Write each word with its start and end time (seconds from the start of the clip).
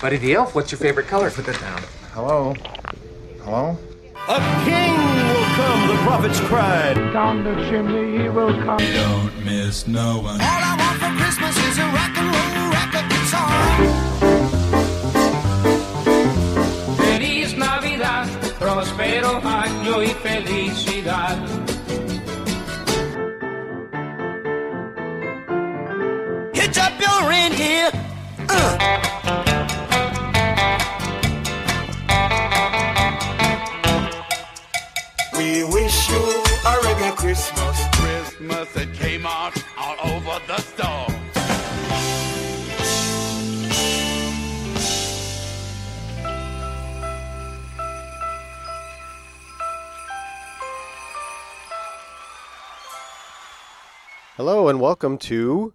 Buddy 0.00 0.16
the 0.16 0.32
Elf, 0.32 0.54
what's 0.54 0.72
your 0.72 0.78
favorite 0.78 1.08
color? 1.08 1.30
Put 1.30 1.44
that 1.44 1.60
down. 1.60 1.82
Hello? 2.12 2.54
Hello? 3.42 3.76
A 4.28 4.40
king 4.64 4.96
will 4.96 5.44
come, 5.56 5.88
the 5.88 5.96
prophets 6.04 6.40
cried. 6.40 6.94
Down 7.12 7.44
the 7.44 7.54
chimney 7.68 8.22
he 8.22 8.28
will 8.30 8.54
come. 8.64 8.78
Don't 8.78 9.44
miss 9.44 9.86
no 9.86 10.20
one. 10.20 10.40
All 10.40 10.62
I 10.70 10.74
want 10.80 10.98
for 11.02 11.12
Christmas 11.22 11.54
is 11.68 11.76
a 11.76 11.84
rock 11.92 12.16
and 12.16 12.32
roll 12.32 12.70
record 12.72 13.10
guitar. 13.12 13.52
Feliz 16.96 17.54
Navidad, 17.58 18.26
próspero 18.58 19.42
año 19.42 20.02
y 20.02 20.14
felicidad. 20.22 21.36
Hitch 26.54 26.78
up 26.78 26.98
your 26.98 27.28
reindeer. 27.28 27.90
We 28.48 29.09
Christmas 38.40 38.74
at 38.74 38.88
Kmart 38.94 39.62
all 39.76 40.12
over 40.12 40.40
the 40.46 40.56
store. 40.62 41.06
Hello 54.36 54.68
and 54.68 54.80
welcome 54.80 55.18
to 55.18 55.74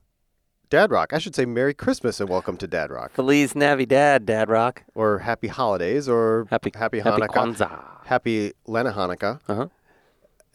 Dad 0.71 0.89
Rock. 0.89 1.13
I 1.13 1.19
should 1.19 1.35
say 1.35 1.45
Merry 1.45 1.75
Christmas 1.75 2.19
and 2.19 2.27
welcome 2.27 2.57
to 2.57 2.65
Dad 2.65 2.89
Rock, 2.89 3.11
Feliz 3.11 3.53
Navidad, 3.53 4.25
Dad 4.25 4.49
Rock. 4.49 4.81
or 4.95 5.19
Happy 5.19 5.49
Holidays, 5.49 6.09
or 6.09 6.47
Happy 6.49 6.71
Happy 6.73 6.99
Happy 6.99 7.21
Hanukkah, 7.21 7.27
Kwanzaa. 7.27 8.05
Happy 8.05 8.53
Lena 8.65 8.91
Hanukkah. 8.91 9.39
Uh-huh. 9.47 9.67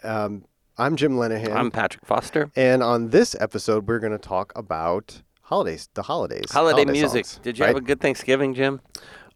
Um, 0.02 0.44
I'm 0.80 0.96
Jim 0.96 1.12
Lenahan, 1.16 1.54
I'm 1.54 1.70
Patrick 1.70 2.06
Foster. 2.06 2.50
and 2.56 2.82
on 2.82 3.10
this 3.10 3.36
episode 3.38 3.86
we're 3.86 3.98
going 3.98 4.12
to 4.12 4.18
talk 4.18 4.50
about 4.56 5.20
holidays, 5.42 5.90
the 5.92 6.02
holidays, 6.02 6.50
Holiday, 6.50 6.86
music. 6.86 7.26
songs, 7.26 7.40
Did 7.42 7.58
you 7.58 7.64
right? 7.64 7.68
have 7.74 7.76
a 7.76 7.86
good 7.86 8.00
Thanksgiving, 8.00 8.54
Jim? 8.54 8.80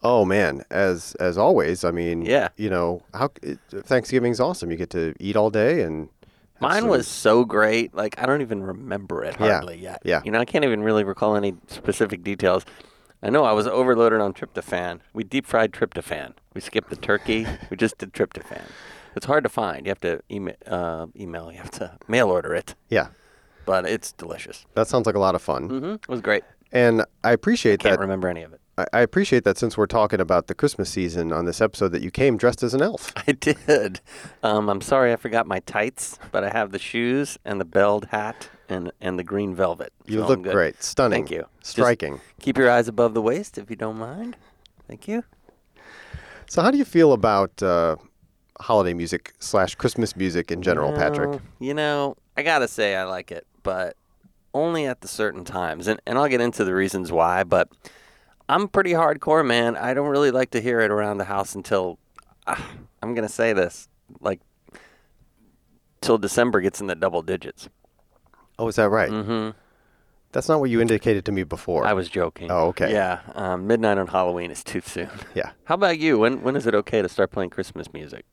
Oh 0.03 0.25
man, 0.25 0.65
as 0.71 1.15
as 1.21 1.37
always, 1.37 1.85
I 1.85 1.91
mean, 1.91 2.23
Yeah. 2.23 2.49
you 2.57 2.71
know, 2.71 3.03
how 3.13 3.31
it, 3.43 3.59
Thanksgiving's 3.71 4.41
awesome. 4.41 4.71
You 4.71 4.79
get 4.79 4.89
to 4.91 5.15
eat 5.21 5.37
all 5.37 5.51
day 5.51 5.83
and 5.83 6.09
Mine 6.61 6.81
some- 6.83 6.89
was 6.89 7.07
so 7.07 7.45
great. 7.45 7.95
Like 7.95 8.15
I 8.19 8.25
don't 8.25 8.41
even 8.41 8.63
remember 8.63 9.23
it 9.23 9.37
Yeah, 9.39 9.49
hardly 9.53 9.77
yet. 9.77 10.01
yeah. 10.03 10.23
You 10.25 10.31
know, 10.31 10.41
I 10.41 10.47
can't 10.47 10.65
even 10.65 10.83
really 10.83 11.05
recall 11.05 11.37
any 11.37 11.57
specific 11.67 12.23
details. 12.23 12.65
I 13.23 13.29
know 13.29 13.45
I 13.45 13.53
was 13.53 13.67
overloaded 13.67 14.21
on 14.23 14.33
tryptophan. 14.33 15.01
We 15.13 15.25
deep 15.25 15.45
fried 15.47 15.73
tryptophan. 15.73 16.33
We 16.55 16.63
skipped 16.63 16.89
the 16.89 16.97
turkey. 16.97 17.47
we 17.71 17.77
just 17.77 17.99
did 17.99 18.15
tryptophan. 18.15 18.63
It's 19.17 19.27
hard 19.27 19.45
to 19.45 19.51
find. 19.51 19.87
You 19.87 19.91
have 19.91 20.01
to 20.01 20.21
email. 20.31 20.55
Uh, 20.67 21.07
email. 21.17 21.51
You 21.53 21.59
have 21.59 21.71
to 21.73 21.97
mail 22.09 22.29
order 22.31 22.55
it, 22.55 22.75
yeah. 22.89 23.09
but 23.67 23.87
it's 23.87 24.13
delicious. 24.13 24.67
That 24.75 24.89
sounds 24.89 25.07
like 25.07 25.15
a 25.15 25.21
lot 25.21 25.35
of 25.35 25.43
fun, 25.43 25.69
hmm 25.69 25.85
It 25.95 26.09
was 26.09 26.21
great. 26.21 26.45
and 26.73 27.05
I 27.23 27.33
appreciate 27.33 27.81
that 27.83 27.87
I 27.87 27.91
Can't 27.91 28.01
that. 28.01 28.05
remember 28.05 28.29
any 28.29 28.43
of 28.43 28.53
it. 28.53 28.61
I, 28.77 28.87
I 28.93 29.01
appreciate 29.03 29.45
that 29.45 29.57
since 29.57 29.79
we're 29.79 29.87
talking 29.87 30.21
about 30.21 30.49
the 30.49 30.55
Christmas 30.55 30.91
season 30.91 31.33
on 31.33 31.45
this 31.45 31.61
episode, 31.61 31.91
that 31.93 32.03
you 32.03 32.11
came 32.11 32.37
dressed 32.37 32.63
as 32.65 32.75
an 32.75 32.83
elf. 32.83 33.13
I 33.29 33.33
did. 33.33 34.01
Um, 34.43 34.69
I'm 34.69 34.81
sorry 34.81 35.13
I 35.13 35.17
forgot 35.17 35.47
my 35.47 35.61
tights, 35.61 36.19
but 36.33 36.43
I 36.43 36.51
have 36.51 36.73
the 36.73 36.79
shoes 36.81 37.39
and 37.45 37.61
the 37.61 37.65
belled 37.65 38.07
hat 38.07 38.49
and 38.69 38.91
and 39.01 39.17
the 39.19 39.23
green 39.25 39.55
velvet. 39.55 39.93
You 40.07 40.21
So 40.23 40.27
look 40.29 40.43
great, 40.43 40.83
stunning, 40.83 41.19
Thank 41.25 41.31
you. 41.31 41.45
Just 41.61 41.71
striking. 41.73 42.21
keep 42.41 42.59
your 42.59 42.69
eyes 42.71 42.89
above 42.89 43.15
the 43.15 43.23
waist 43.23 43.59
if 43.59 43.71
you 43.71 43.77
don't 43.77 43.99
mind. 43.99 44.37
Thank 44.89 45.07
you. 45.07 45.23
So, 46.49 46.61
how 46.63 46.71
do 46.71 46.79
you 46.79 46.85
feel 46.85 47.13
about 47.13 47.63
uh, 47.63 47.97
holiday 48.61 48.95
music 48.95 49.35
slash 49.39 49.75
Christmas 49.75 50.17
music 50.17 50.51
in 50.51 50.63
general, 50.63 50.93
Patrick? 50.93 51.41
You 51.59 51.75
know, 51.75 52.17
I 52.37 52.43
gotta 52.43 52.69
say 52.69 52.97
I 52.97 53.05
like 53.05 53.33
it, 53.33 53.47
but 53.63 53.97
only 54.53 54.87
at 54.87 55.01
the 55.01 55.09
certain 55.09 55.45
times, 55.45 55.87
and 55.89 56.01
and 56.07 56.19
I'll 56.19 56.29
get 56.29 56.41
into 56.41 56.65
the 56.65 56.75
reasons 56.75 57.11
why. 57.13 57.45
But 57.45 57.69
I'm 58.49 58.69
pretty 58.69 58.93
hardcore, 58.93 59.47
man. 59.47 59.77
I 59.77 59.95
don't 59.95 60.09
really 60.09 60.31
like 60.31 60.51
to 60.53 60.61
hear 60.61 60.81
it 60.81 60.91
around 60.91 61.19
the 61.19 61.25
house 61.25 61.55
until 61.55 61.99
uh, 62.47 62.61
I'm 63.03 63.15
gonna 63.15 63.29
say 63.29 63.53
this, 63.53 63.89
like 64.21 64.41
till 66.01 66.19
December 66.19 66.61
gets 66.61 66.81
in 66.81 66.87
the 66.87 66.95
double 66.95 67.23
digits. 67.23 67.69
Oh, 68.59 68.69
is 68.69 68.77
that 68.77 68.89
right? 68.89 69.11
Mm-hmm. 69.11 69.59
That's 70.33 70.49
not 70.49 70.59
what 70.59 70.69
you 70.69 70.81
indicated 70.81 71.25
to 71.27 71.33
me 71.33 71.45
before. 71.45 71.87
I 71.87 71.93
was 71.93 72.09
joking. 72.09 72.51
Oh, 72.51 72.67
okay. 72.69 72.93
Yeah, 72.93 73.21
um, 73.35 73.69
midnight 73.69 73.99
on 73.99 74.09
Halloween 74.09 74.51
is 74.51 74.65
too 74.65 74.81
soon. 74.81 75.09
Yeah. 75.35 75.53
How 75.65 75.77
about 75.77 75.99
you? 75.99 76.19
When 76.19 76.43
when 76.43 76.57
is 76.57 76.67
it 76.67 76.75
okay 76.75 77.03
to 77.03 77.09
start 77.09 77.31
playing 77.31 77.51
Christmas 77.51 77.93
music? 77.93 78.25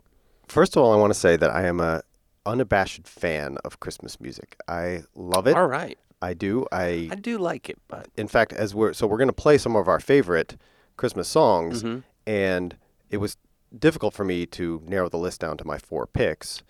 First 0.52 0.76
of 0.76 0.84
all, 0.84 0.92
I 0.94 0.98
want 0.98 1.14
to 1.14 1.20
say 1.20 1.38
that 1.38 1.50
I 1.50 1.66
am 1.66 1.80
a 1.80 2.02
unabashed 2.46 3.08
fan 3.08 3.58
of 3.64 3.80
Christmas 3.80 4.20
music. 4.20 4.58
I 4.68 5.04
love 5.16 5.48
it. 5.48 5.56
All 5.56 5.68
right, 5.68 5.98
I 6.22 6.34
do. 6.34 6.66
I, 6.72 7.08
I 7.12 7.16
do 7.16 7.38
like 7.38 7.70
it, 7.70 7.78
but 7.88 8.08
in 8.18 8.28
fact, 8.28 8.52
as 8.52 8.76
we're 8.76 8.92
so 8.94 9.08
we're 9.08 9.18
going 9.18 9.30
to 9.30 9.34
play 9.34 9.58
some 9.58 9.76
of 9.76 9.88
our 9.88 10.00
favorite 10.00 10.58
Christmas 10.98 11.28
songs, 11.30 11.84
Mm-hmm. 11.84 12.00
and 12.28 12.76
it 13.10 13.18
was 13.18 13.38
difficult 13.80 14.14
for 14.14 14.26
me 14.26 14.46
to 14.48 14.82
narrow 14.86 15.08
the 15.08 15.18
list 15.18 15.40
down 15.40 15.56
to 15.58 15.66
my 15.66 15.78
four 15.78 16.06
picks. 16.06 16.64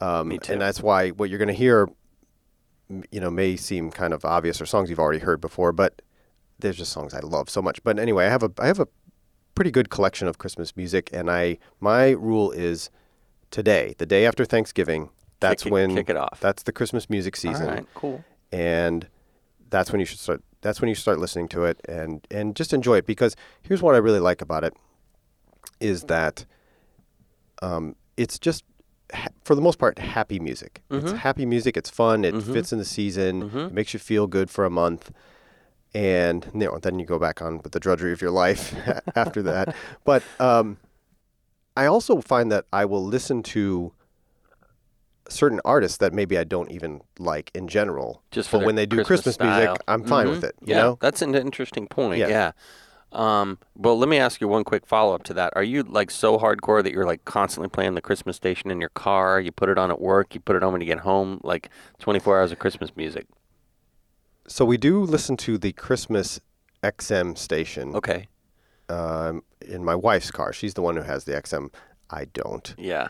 Um, 0.00 0.28
Me 0.28 0.38
too. 0.38 0.52
And 0.52 0.60
that's 0.62 0.80
why 0.80 1.08
what 1.10 1.28
you're 1.28 1.38
going 1.40 1.48
to 1.48 1.54
hear, 1.54 1.88
you 3.10 3.18
know, 3.20 3.30
may 3.30 3.56
seem 3.56 3.90
kind 3.90 4.14
of 4.14 4.24
obvious 4.24 4.60
or 4.60 4.66
songs 4.66 4.90
you've 4.90 5.00
already 5.00 5.18
heard 5.18 5.40
before, 5.40 5.72
but 5.72 6.02
there's 6.60 6.76
just 6.76 6.92
songs 6.92 7.14
I 7.14 7.20
love 7.20 7.50
so 7.50 7.60
much. 7.60 7.82
But 7.82 7.98
anyway, 7.98 8.26
I 8.26 8.28
have 8.28 8.44
a 8.44 8.52
I 8.60 8.68
have 8.68 8.78
a 8.78 8.86
pretty 9.56 9.72
good 9.72 9.90
collection 9.90 10.28
of 10.28 10.38
Christmas 10.38 10.76
music, 10.76 11.10
and 11.12 11.28
I 11.28 11.58
my 11.80 12.10
rule 12.10 12.52
is 12.52 12.90
today, 13.50 13.94
the 13.98 14.06
day 14.06 14.26
after 14.26 14.44
Thanksgiving. 14.44 15.10
That's 15.40 15.64
it- 15.66 15.70
when 15.72 15.94
kick 15.94 16.10
it 16.10 16.16
off. 16.16 16.40
That's 16.40 16.64
the 16.64 16.72
Christmas 16.72 17.08
music 17.08 17.36
season 17.36 17.68
all 17.68 17.74
right, 17.74 17.86
cool. 17.94 18.24
and 18.52 19.06
that's 19.70 19.92
when 19.92 20.00
you 20.00 20.06
should 20.06 20.18
start 20.18 20.42
that's 20.62 20.80
when 20.80 20.88
you 20.88 20.94
start 20.96 21.18
listening 21.20 21.46
to 21.48 21.64
it 21.64 21.80
and 21.88 22.26
and 22.30 22.56
just 22.56 22.72
enjoy 22.72 22.96
it 22.96 23.06
because 23.06 23.36
here's 23.62 23.80
what 23.82 23.94
I 23.94 23.98
really 23.98 24.18
like 24.18 24.42
about 24.42 24.64
it 24.64 24.74
is 25.80 26.04
that 26.04 26.44
um, 27.62 27.94
it's 28.16 28.38
just 28.38 28.64
ha- 29.12 29.28
for 29.44 29.54
the 29.54 29.60
most 29.60 29.78
part 29.78 29.98
happy 29.98 30.40
music. 30.40 30.82
It's 30.90 31.12
happy 31.12 31.46
music. 31.46 31.76
It's 31.76 31.90
fun. 31.90 32.24
It 32.24 32.34
fits 32.42 32.72
in 32.72 32.78
the 32.78 32.84
season. 32.84 33.42
It 33.66 33.72
makes 33.72 33.92
you 33.94 34.00
feel 34.00 34.26
good 34.26 34.50
for 34.50 34.64
a 34.64 34.70
month. 34.70 35.12
And 35.94 36.46
you 36.52 36.60
know, 36.60 36.78
then 36.78 36.98
you 36.98 37.06
go 37.06 37.18
back 37.18 37.40
on 37.40 37.58
with 37.62 37.72
the 37.72 37.80
drudgery 37.80 38.12
of 38.12 38.20
your 38.20 38.30
life 38.30 38.74
after 39.16 39.42
that. 39.42 39.74
But 40.04 40.22
um, 40.38 40.78
I 41.78 41.86
also 41.86 42.20
find 42.20 42.50
that 42.50 42.64
I 42.72 42.84
will 42.84 43.04
listen 43.04 43.42
to 43.54 43.92
certain 45.28 45.60
artists 45.64 45.98
that 45.98 46.12
maybe 46.12 46.36
I 46.36 46.44
don't 46.44 46.70
even 46.72 47.02
like 47.18 47.50
in 47.54 47.68
general. 47.68 48.22
Just 48.30 48.48
for 48.48 48.58
but 48.58 48.66
when 48.66 48.74
they 48.74 48.86
do 48.86 48.96
Christmas 49.04 49.36
Christmas, 49.36 49.56
music. 49.58 49.80
I'm 49.86 50.02
fine 50.02 50.26
Mhm. 50.26 50.30
with 50.30 50.44
it. 50.44 50.54
You 50.60 50.74
yeah, 50.74 50.82
know, 50.82 50.98
that's 51.00 51.22
an 51.22 51.34
interesting 51.34 51.86
point. 51.86 52.18
Yeah. 52.18 52.28
Yeah. 52.28 52.52
Um, 53.12 53.58
well, 53.76 53.96
let 53.98 54.08
me 54.08 54.18
ask 54.18 54.40
you 54.40 54.48
one 54.48 54.64
quick 54.64 54.86
follow 54.86 55.14
up 55.14 55.22
to 55.24 55.34
that. 55.34 55.52
Are 55.56 55.62
you 55.62 55.82
like 55.82 56.10
so 56.10 56.36
hardcore 56.38 56.82
that 56.82 56.92
you're 56.92 57.06
like 57.06 57.24
constantly 57.24 57.68
playing 57.68 57.94
the 57.94 58.02
Christmas 58.02 58.36
station 58.36 58.70
in 58.70 58.80
your 58.80 58.90
car? 58.90 59.40
You 59.40 59.52
put 59.52 59.68
it 59.68 59.78
on 59.78 59.90
at 59.90 60.00
work. 60.00 60.34
You 60.34 60.40
put 60.40 60.56
it 60.56 60.62
on 60.62 60.72
when 60.72 60.80
you 60.80 60.86
get 60.86 61.00
home. 61.00 61.40
Like 61.44 61.70
24 62.00 62.38
hours 62.40 62.52
of 62.52 62.58
Christmas 62.58 62.90
music. 62.96 63.26
so 64.46 64.64
we 64.64 64.78
do 64.78 65.02
listen 65.02 65.36
to 65.36 65.58
the 65.58 65.72
Christmas 65.72 66.40
XM 66.82 67.36
station 67.36 67.94
Okay. 67.94 68.28
Um, 68.88 69.42
in 69.60 69.84
my 69.84 69.94
wife's 69.94 70.30
car. 70.30 70.52
She's 70.52 70.74
the 70.74 70.82
one 70.82 70.96
who 70.96 71.02
has 71.02 71.24
the 71.24 71.32
XM. 71.32 71.72
I 72.10 72.26
don't. 72.26 72.74
Yeah. 72.78 73.08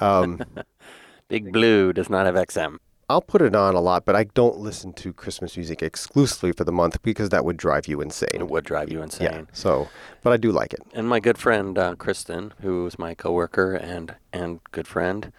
Um, 0.00 0.42
Big 1.28 1.52
Blue 1.52 1.92
does 1.92 2.08
not 2.08 2.26
have 2.26 2.34
XM. 2.34 2.78
I'll 3.10 3.22
put 3.22 3.40
it 3.40 3.54
on 3.54 3.74
a 3.74 3.80
lot, 3.80 4.04
but 4.04 4.14
I 4.14 4.24
don't 4.24 4.58
listen 4.58 4.92
to 4.94 5.14
Christmas 5.14 5.56
music 5.56 5.82
exclusively 5.82 6.52
for 6.52 6.64
the 6.64 6.72
month 6.72 7.00
because 7.02 7.30
that 7.30 7.42
would 7.42 7.56
drive 7.56 7.88
you 7.88 8.02
insane. 8.02 8.28
It 8.34 8.50
would 8.50 8.64
drive 8.64 8.92
you 8.92 9.00
insane. 9.00 9.32
Yeah. 9.32 9.42
So, 9.54 9.88
but 10.22 10.34
I 10.34 10.36
do 10.36 10.52
like 10.52 10.74
it. 10.74 10.80
And 10.92 11.08
my 11.08 11.18
good 11.18 11.38
friend 11.38 11.78
uh, 11.78 11.94
Kristen, 11.94 12.52
who 12.60 12.86
is 12.86 12.98
my 12.98 13.14
coworker 13.14 13.74
and 13.74 14.14
and 14.30 14.60
good 14.72 14.86
friend, 14.86 15.32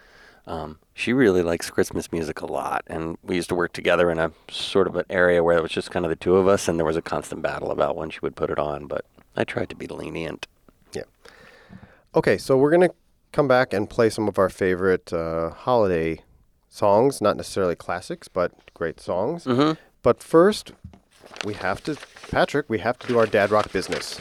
um, 0.48 0.80
she 0.94 1.12
really 1.12 1.42
likes 1.42 1.70
Christmas 1.70 2.10
music 2.10 2.40
a 2.40 2.46
lot. 2.46 2.82
And 2.88 3.16
we 3.22 3.36
used 3.36 3.48
to 3.50 3.54
work 3.54 3.72
together 3.72 4.10
in 4.10 4.18
a 4.18 4.32
sort 4.50 4.88
of 4.88 4.96
an 4.96 5.04
area 5.08 5.44
where 5.44 5.56
it 5.56 5.62
was 5.62 5.70
just 5.70 5.92
kind 5.92 6.04
of 6.04 6.10
the 6.10 6.16
two 6.16 6.36
of 6.36 6.48
us, 6.48 6.66
and 6.66 6.76
there 6.76 6.84
was 6.84 6.96
a 6.96 7.02
constant 7.02 7.40
battle 7.40 7.70
about 7.70 7.94
when 7.94 8.10
she 8.10 8.18
would 8.20 8.34
put 8.34 8.50
it 8.50 8.58
on. 8.58 8.86
But 8.88 9.04
I 9.36 9.44
tried 9.44 9.68
to 9.70 9.76
be 9.76 9.86
lenient. 9.86 10.46
Yeah. 10.92 11.02
Okay, 12.14 12.36
so 12.38 12.56
we're 12.56 12.70
gonna 12.70 12.90
come 13.32 13.46
back 13.48 13.72
and 13.72 13.88
play 13.88 14.10
some 14.10 14.26
of 14.28 14.38
our 14.38 14.48
favorite 14.48 15.12
uh, 15.12 15.50
holiday 15.50 16.22
songs, 16.68 17.20
not 17.20 17.36
necessarily 17.36 17.76
classics, 17.76 18.28
but 18.28 18.52
great 18.74 19.00
songs. 19.00 19.44
Mhm. 19.44 19.76
But 20.02 20.22
first, 20.22 20.72
we 21.44 21.54
have 21.54 21.82
to, 21.84 21.96
Patrick, 22.30 22.68
we 22.68 22.78
have 22.78 22.98
to 23.00 23.06
do 23.06 23.18
our 23.18 23.26
dad 23.26 23.50
rock 23.50 23.70
business. 23.72 24.20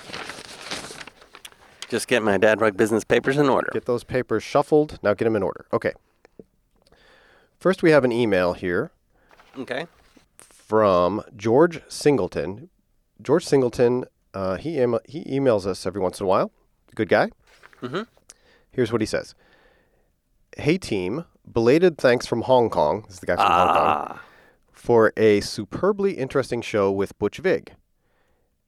Just 1.90 2.08
get 2.08 2.22
my 2.22 2.38
dad 2.38 2.62
rock 2.62 2.78
business 2.78 3.04
papers 3.04 3.38
in 3.38 3.50
order. 3.50 3.70
Get 3.74 3.86
those 3.86 4.04
papers 4.04 4.44
shuffled. 4.44 5.00
Now 5.02 5.14
get 5.16 5.26
them 5.26 5.36
in 5.36 5.42
order. 5.42 5.66
Okay. 5.74 5.94
First, 7.60 7.82
we 7.82 7.90
have 7.92 8.04
an 8.06 8.12
email 8.12 8.54
here 8.54 8.92
Okay. 9.58 9.88
from 10.38 11.24
George 11.36 11.82
Singleton. 11.90 12.70
George 13.22 13.44
Singleton 13.46 14.06
Uh, 14.34 14.58
he 14.58 14.80
em- 14.80 15.00
he 15.06 15.24
emails 15.26 15.66
us 15.66 15.86
every 15.86 16.02
once 16.02 16.20
in 16.20 16.26
a 16.26 16.28
while. 16.28 16.52
Good 16.96 17.10
guy. 17.10 17.30
Mm-hmm. 17.82 18.04
Here's 18.72 18.92
what 18.92 19.02
he 19.02 19.08
says. 19.08 19.36
Hey 20.58 20.78
team, 20.78 21.26
belated 21.52 21.98
thanks 21.98 22.26
from 22.26 22.42
Hong 22.42 22.70
Kong. 22.70 23.04
This 23.08 23.16
is 23.16 23.20
the 23.20 23.26
guy 23.28 23.36
from 23.36 23.46
Hong 23.46 23.76
Kong 24.08 24.20
for 24.72 25.14
a 25.18 25.42
superbly 25.42 26.14
interesting 26.14 26.62
show 26.62 26.92
with 26.92 27.18
Butch 27.20 27.38
Vig. 27.38 27.74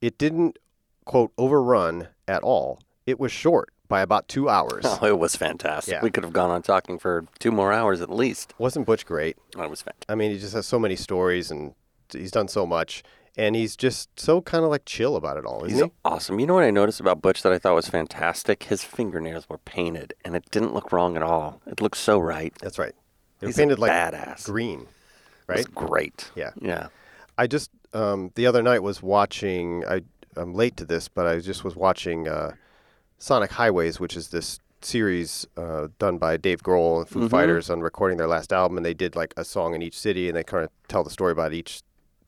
It 0.02 0.18
didn't 0.18 0.60
quote 1.06 1.32
overrun 1.38 2.10
at 2.28 2.44
all. 2.44 2.80
It 3.06 3.20
was 3.20 3.32
short 3.32 3.70
by 3.88 4.02
about 4.02 4.28
two 4.28 4.48
hours. 4.50 4.84
Oh, 4.86 5.00
it 5.04 5.20
was 5.20 5.36
fantastic. 5.36 5.94
Yeah. 5.94 6.02
We 6.02 6.12
could 6.12 6.24
have 6.24 6.34
gone 6.34 6.50
on 6.50 6.62
talking 6.62 6.98
for 7.00 7.26
two 7.40 7.52
more 7.52 7.74
hours 7.74 8.02
at 8.02 8.10
least. 8.10 8.54
Wasn't 8.58 8.86
Butch 8.86 9.06
great? 9.06 9.38
It 9.58 9.70
was 9.70 9.82
fantastic. 9.82 10.06
I 10.10 10.16
mean, 10.16 10.32
he 10.32 10.38
just 10.38 10.54
has 10.54 10.66
so 10.66 10.80
many 10.80 10.96
stories 10.96 11.52
and 11.52 11.74
he's 12.12 12.32
done 12.32 12.48
so 12.48 12.66
much, 12.66 13.04
and 13.38 13.56
he's 13.56 13.76
just 13.76 14.20
so 14.20 14.42
kind 14.42 14.64
of 14.64 14.70
like 14.70 14.86
chill 14.86 15.16
about 15.16 15.38
it 15.38 15.46
all, 15.46 15.64
isn't 15.66 15.78
He's 15.78 15.84
he? 15.86 15.92
awesome. 16.04 16.40
You 16.40 16.48
know 16.48 16.54
what 16.56 16.64
I 16.64 16.72
noticed 16.72 17.00
about 17.00 17.22
Butch 17.22 17.42
that 17.44 17.52
I 17.54 17.58
thought 17.60 17.76
was 17.76 17.88
fantastic? 17.88 18.64
His 18.64 18.84
fingernails 18.84 19.48
were 19.50 19.58
painted, 19.60 20.14
and 20.26 20.36
it 20.36 20.50
didn't 20.52 20.74
look 20.74 20.92
wrong 20.92 21.16
at 21.16 21.24
all. 21.24 21.62
It 21.66 21.82
looked 21.82 21.98
so 21.98 22.20
right. 22.20 22.54
That's 22.62 22.78
right. 22.80 22.94
They 23.40 23.48
were 23.48 23.50
He's 23.50 23.58
a 23.58 23.62
painted 23.62 23.80
like 23.80 23.92
badass. 23.92 24.46
green, 24.46 24.82
It 24.82 24.88
right? 25.48 25.76
great. 25.76 26.30
Yeah. 26.36 26.52
Yeah. 26.62 26.88
I 27.38 27.48
just 27.48 27.72
um, 27.94 28.32
the 28.36 28.46
other 28.48 28.62
night 28.62 28.84
was 28.84 29.02
watching. 29.02 29.84
I 29.88 30.02
I'm 30.38 30.54
late 30.54 30.78
to 30.78 30.86
this, 30.86 31.08
but 31.08 31.26
I 31.26 31.40
just 31.40 31.64
was 31.64 31.76
watching 31.76 32.28
uh, 32.28 32.54
Sonic 33.18 33.52
Highways, 33.52 34.00
which 34.00 34.16
is 34.16 34.30
this 34.30 34.60
series 34.82 35.46
uh, 35.58 35.88
done 36.00 36.18
by 36.18 36.38
Dave 36.38 36.64
Grohl 36.64 37.00
and 37.00 37.08
Foo 37.10 37.30
Fighters 37.30 37.70
on 37.70 37.82
recording 37.82 38.18
their 38.18 38.28
last 38.28 38.52
album, 38.54 38.78
and 38.78 38.86
they 38.86 38.94
did 38.94 39.16
like 39.16 39.34
a 39.38 39.44
song 39.46 39.76
in 39.76 39.82
each 39.82 39.98
city, 39.98 40.28
and 40.28 40.36
they 40.38 40.44
kind 40.44 40.64
of 40.64 40.70
tell 40.88 41.04
the 41.04 41.10
story 41.10 41.32
about 41.32 41.54
each 41.54 41.82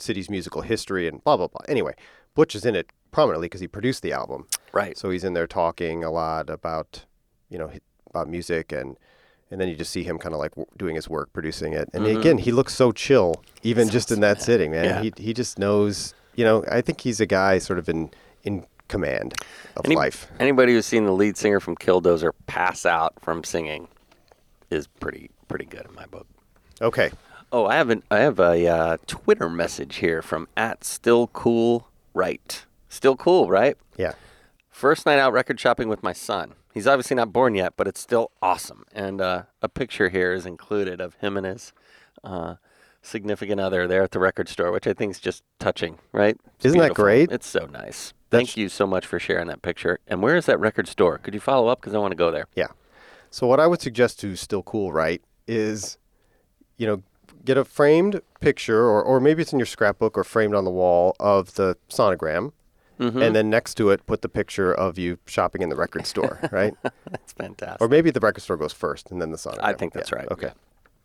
city's 0.03 0.29
musical 0.29 0.61
history 0.61 1.07
and 1.07 1.23
blah 1.23 1.37
blah 1.37 1.47
blah. 1.47 1.61
Anyway, 1.67 1.93
Butch 2.35 2.55
is 2.55 2.65
in 2.65 2.75
it 2.75 2.91
prominently 3.11 3.45
because 3.45 3.61
he 3.61 3.67
produced 3.67 4.01
the 4.03 4.11
album, 4.11 4.47
Right. 4.71 4.97
so 4.97 5.09
he's 5.09 5.23
in 5.23 5.33
there 5.33 5.47
talking 5.47 6.03
a 6.03 6.11
lot 6.11 6.49
about 6.49 7.05
you 7.49 7.57
know 7.57 7.71
about 8.09 8.27
music 8.27 8.71
and. 8.71 8.97
And 9.51 9.61
then 9.61 9.69
you 9.69 9.75
just 9.75 9.91
see 9.91 10.01
him 10.03 10.17
kind 10.17 10.33
of 10.33 10.39
like 10.39 10.49
w- 10.55 10.65
doing 10.77 10.95
his 10.95 11.07
work, 11.07 11.31
producing 11.31 11.73
it. 11.73 11.87
And 11.93 12.05
mm-hmm. 12.05 12.17
again, 12.19 12.37
he 12.39 12.51
looks 12.51 12.73
so 12.73 12.91
chill, 12.91 13.43
even 13.61 13.87
just 13.87 14.09
in 14.09 14.19
that 14.21 14.41
sitting, 14.41 14.71
man. 14.71 14.85
Yeah. 14.85 15.01
He 15.03 15.13
he 15.15 15.31
just 15.31 15.59
knows, 15.59 16.15
you 16.33 16.43
know. 16.43 16.65
I 16.71 16.81
think 16.81 17.01
he's 17.01 17.19
a 17.19 17.27
guy 17.27 17.59
sort 17.59 17.77
of 17.77 17.87
in 17.87 18.09
in 18.43 18.65
command 18.87 19.35
of 19.77 19.85
Any- 19.85 19.95
life. 19.95 20.25
Anybody 20.39 20.73
who's 20.73 20.87
seen 20.87 21.05
the 21.05 21.11
lead 21.11 21.37
singer 21.37 21.59
from 21.59 21.75
Killdozer 21.75 22.31
pass 22.47 22.83
out 22.83 23.13
from 23.21 23.43
singing 23.43 23.89
is 24.71 24.87
pretty 24.87 25.29
pretty 25.47 25.65
good 25.65 25.85
in 25.87 25.93
my 25.93 26.07
book. 26.07 26.25
Okay, 26.81 27.11
Oh, 27.55 27.67
I 27.67 27.75
have 27.75 27.91
an, 27.91 28.01
I 28.09 28.19
have 28.21 28.39
a 28.39 28.67
uh, 28.67 28.97
Twitter 29.05 29.47
message 29.47 29.97
here 29.97 30.23
from 30.23 30.47
at 30.57 30.83
still 30.83 31.27
cool 31.27 31.87
right. 32.15 32.65
Still 32.89 33.15
cool, 33.15 33.47
right? 33.47 33.77
yeah, 33.95 34.13
First 34.71 35.05
night 35.05 35.19
out 35.19 35.33
record 35.33 35.59
shopping 35.59 35.87
with 35.87 36.01
my 36.01 36.13
son. 36.13 36.53
He's 36.73 36.87
obviously 36.87 37.15
not 37.15 37.31
born 37.31 37.53
yet, 37.53 37.73
but 37.77 37.87
it's 37.87 37.99
still 37.99 38.31
awesome. 38.41 38.85
And 38.91 39.21
uh, 39.21 39.43
a 39.61 39.69
picture 39.69 40.09
here 40.09 40.33
is 40.33 40.47
included 40.47 40.99
of 40.99 41.13
him 41.15 41.37
and 41.37 41.45
his 41.45 41.73
uh, 42.23 42.55
significant 43.03 43.59
other 43.61 43.87
there 43.87 44.01
at 44.01 44.11
the 44.11 44.19
record 44.19 44.49
store, 44.49 44.71
which 44.71 44.87
I 44.87 44.93
think 44.93 45.11
is 45.11 45.19
just 45.19 45.43
touching, 45.59 45.99
right? 46.11 46.35
It's 46.55 46.65
Isn't 46.65 46.79
that 46.79 46.95
great? 46.95 47.31
It's 47.31 47.47
so 47.47 47.67
nice. 47.67 48.13
That's- 48.31 48.47
Thank 48.47 48.57
you 48.57 48.67
so 48.67 48.87
much 48.87 49.05
for 49.05 49.19
sharing 49.19 49.45
that 49.47 49.61
picture. 49.61 49.99
And 50.07 50.23
where 50.23 50.35
is 50.35 50.47
that 50.47 50.59
record 50.59 50.87
store? 50.87 51.19
Could 51.19 51.35
you 51.35 51.39
follow 51.39 51.67
up? 51.67 51.81
Because 51.81 51.93
I 51.93 51.99
want 51.99 52.13
to 52.13 52.17
go 52.17 52.31
there. 52.31 52.47
yeah. 52.55 52.67
So 53.29 53.45
what 53.47 53.59
I 53.59 53.67
would 53.67 53.81
suggest 53.81 54.19
to 54.21 54.35
still 54.35 54.61
cool, 54.63 54.91
right, 54.91 55.21
is, 55.47 55.97
you 56.77 56.85
know, 56.87 57.01
get 57.45 57.57
a 57.57 57.65
framed 57.65 58.21
picture, 58.39 58.83
or 58.87 59.03
or 59.03 59.19
maybe 59.19 59.41
it's 59.41 59.53
in 59.53 59.59
your 59.59 59.65
scrapbook 59.65 60.17
or 60.17 60.23
framed 60.23 60.55
on 60.55 60.63
the 60.65 60.71
wall 60.71 61.15
of 61.19 61.55
the 61.55 61.77
sonogram, 61.89 62.51
Mm-hmm. 62.99 63.21
and 63.23 63.35
then 63.35 63.49
next 63.49 63.73
to 63.75 63.89
it 63.89 64.05
put 64.05 64.21
the 64.21 64.29
picture 64.29 64.71
of 64.71 64.99
you 64.99 65.17
shopping 65.25 65.63
in 65.63 65.69
the 65.69 65.75
record 65.75 66.05
store, 66.05 66.39
right? 66.51 66.75
That's 67.09 67.33
fantastic. 67.33 67.81
or 67.81 67.87
maybe 67.89 68.11
the 68.11 68.19
record 68.19 68.41
store 68.41 68.55
goes 68.55 68.71
first, 68.71 69.09
and 69.09 69.19
then 69.19 69.31
the 69.31 69.37
sonogram. 69.37 69.63
I 69.63 69.73
think 69.73 69.93
that's 69.93 70.11
Yeah, 70.11 70.17
right, 70.19 70.27
Okay. 70.31 70.51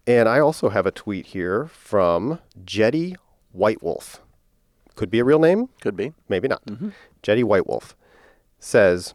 yeah. 0.06 0.20
And 0.20 0.28
I 0.28 0.38
also 0.38 0.68
have 0.68 0.84
a 0.86 0.90
tweet 0.90 1.26
here 1.26 1.66
from 1.66 2.40
Jetty 2.64 3.16
White 3.52 3.82
Wolf. 3.82 4.20
Could 4.96 5.10
be 5.10 5.18
a 5.18 5.24
real 5.24 5.38
name, 5.38 5.70
Could 5.80 5.96
be. 5.96 6.12
maybe 6.28 6.46
not. 6.46 6.64
Mm-hmm. 6.66 6.90
Jetty 7.22 7.42
White 7.42 7.66
Wolf 7.66 7.96
says, 8.58 9.14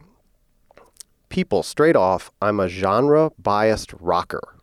People, 1.28 1.62
straight 1.62 1.96
off, 1.96 2.30
I'm 2.42 2.60
a 2.60 2.68
genre 2.68 3.30
biased 3.38 3.92
rocker, 3.94 4.56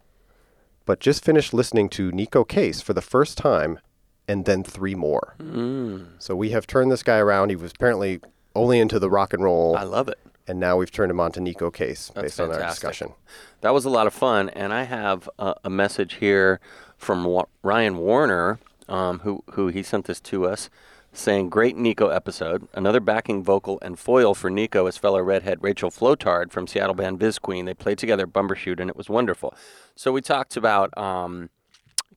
but 0.86 1.00
just 1.00 1.24
finished 1.24 1.54
listening 1.54 1.90
to 1.90 2.12
Neko 2.12 2.48
Case 2.48 2.82
for 2.82 2.94
the 2.94 3.02
first 3.02 3.38
time 3.38 3.80
and 4.28 4.46
then 4.46 4.64
three 4.64 4.96
more. 4.96 5.36
Mm. 5.40 6.08
So 6.20 6.36
we 6.36 6.52
have 6.52 6.68
turned 6.68 6.92
this 6.92 7.04
guy 7.04 7.18
around. 7.18 7.50
He 7.50 7.56
was 7.56 7.72
apparently 7.72 8.20
only 8.56 8.80
into 8.80 9.00
the 9.00 9.10
rock 9.10 9.34
and 9.34 9.44
roll, 9.44 9.76
I 9.78 9.84
love 9.84 10.08
it. 10.10 10.20
and 10.48 10.60
now 10.60 10.78
we've 10.78 10.92
turned 10.92 11.10
him 11.12 11.20
on 11.20 11.32
to 11.34 11.40
Neko 11.40 11.74
Case 11.74 12.12
That's 12.14 12.24
based 12.24 12.40
on 12.40 12.52
our 12.52 12.60
discussion. 12.68 13.14
That 13.62 13.74
was 13.74 13.86
a 13.86 13.90
lot 13.90 14.08
of 14.08 14.14
fun, 14.14 14.50
and 14.50 14.74
I 14.74 14.84
have 14.84 15.30
a, 15.40 15.56
a 15.64 15.70
message 15.70 16.16
here 16.16 16.60
from 16.98 17.24
Wa- 17.26 17.46
Ryan 17.64 17.98
Warner, 17.98 18.60
um, 18.90 19.20
who 19.20 19.44
who 19.52 19.68
he 19.70 19.84
sent 19.84 20.06
this 20.06 20.20
to 20.22 20.46
us, 20.48 20.70
saying, 21.14 21.50
"Great 21.50 21.76
Neko 21.76 22.14
episode. 22.16 22.68
Another 22.74 23.00
backing 23.00 23.44
vocal 23.44 23.80
and 23.82 24.00
foil 24.00 24.34
for 24.34 24.50
Neko 24.50 24.88
is 24.88 24.98
fellow 24.98 25.20
redhead 25.22 25.60
Rachel 25.62 25.90
Flotard 25.92 26.52
from 26.52 26.68
Seattle 26.68 26.96
band 26.96 27.20
Visqueen. 27.20 27.66
They 27.66 27.74
played 27.74 27.98
together 27.98 28.26
Bumbershoot, 28.26 28.80
and 28.80 28.90
it 28.90 28.96
was 28.96 29.10
wonderful. 29.10 29.54
So 29.96 30.12
we 30.12 30.22
talked 30.22 30.56
about 30.56 30.98
um, 30.98 31.50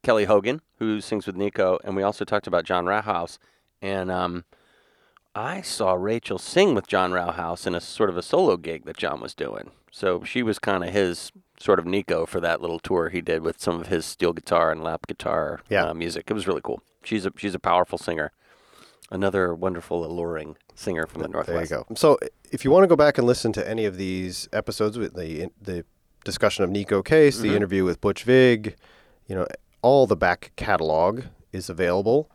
Kelly 0.02 0.26
Hogan, 0.26 0.61
who 0.79 1.00
sings 1.00 1.26
with 1.26 1.37
Neko, 1.37 1.79
and 1.85 1.96
we 1.96 2.02
also 2.02 2.25
talked 2.25 2.46
about 2.46 2.64
Jon 2.64 2.87
Rauhouse, 2.87 3.38
and 3.82 4.11
um, 4.11 4.44
I 5.35 5.61
saw 5.62 5.94
Rachel 5.94 6.38
sing 6.38 6.75
with 6.75 6.87
Jon 6.87 7.11
Rauhouse 7.12 7.67
in 7.67 7.75
a 7.75 7.81
sort 7.81 8.11
of 8.11 8.17
a 8.17 8.23
solo 8.23 8.56
gig 8.56 8.85
that 8.85 8.96
Jon 8.96 9.20
was 9.20 9.35
doing. 9.35 9.70
So 9.91 10.23
she 10.23 10.43
was 10.43 10.58
kind 10.58 10.85
of 10.85 10.91
his 10.91 11.32
sort 11.58 11.79
of 11.81 11.85
Neko 11.85 12.26
for 12.29 12.41
that 12.41 12.61
little 12.61 12.79
tour 12.79 13.08
he 13.08 13.20
did 13.20 13.43
with 13.43 13.61
some 13.61 13.81
of 13.81 13.87
his 13.88 14.05
steel 14.05 14.32
guitar 14.32 14.70
and 14.70 14.82
lap 14.85 15.06
guitar 15.08 15.61
Yeah. 15.69 15.87
uh, 15.87 15.94
music. 15.94 16.25
It 16.29 16.35
was 16.35 16.46
really 16.46 16.61
cool. 16.62 16.81
She's 17.02 17.26
a 17.26 17.32
she's 17.37 17.55
a 17.55 17.58
powerful 17.61 17.99
singer. 17.99 18.32
Another 19.15 19.55
wonderful, 19.55 20.05
alluring 20.05 20.57
singer 20.75 21.07
from 21.07 21.23
the 21.23 21.29
Northwest. 21.29 21.71
There 21.71 21.79
you 21.79 21.85
go. 21.87 21.95
So 21.95 22.19
if 22.51 22.65
you 22.65 22.71
want 22.73 22.83
to 22.83 22.89
go 22.89 22.97
back 22.97 23.17
and 23.17 23.27
listen 23.27 23.53
to 23.53 23.67
any 23.69 23.85
of 23.85 23.97
these 23.97 24.49
episodes 24.53 24.99
with 24.99 25.15
the 25.15 25.51
the 25.63 25.85
discussion 26.25 26.65
of 26.65 26.71
Neko 26.71 27.05
Case, 27.05 27.37
Mm-hmm. 27.37 27.49
the 27.49 27.55
interview 27.57 27.85
with 27.85 28.01
Butch 28.01 28.25
Vig, 28.25 28.77
you 29.29 29.35
know, 29.37 29.47
all 29.83 30.07
the 30.07 30.17
back 30.17 30.51
catalog 30.57 31.23
is 31.53 31.71
available 31.71 32.29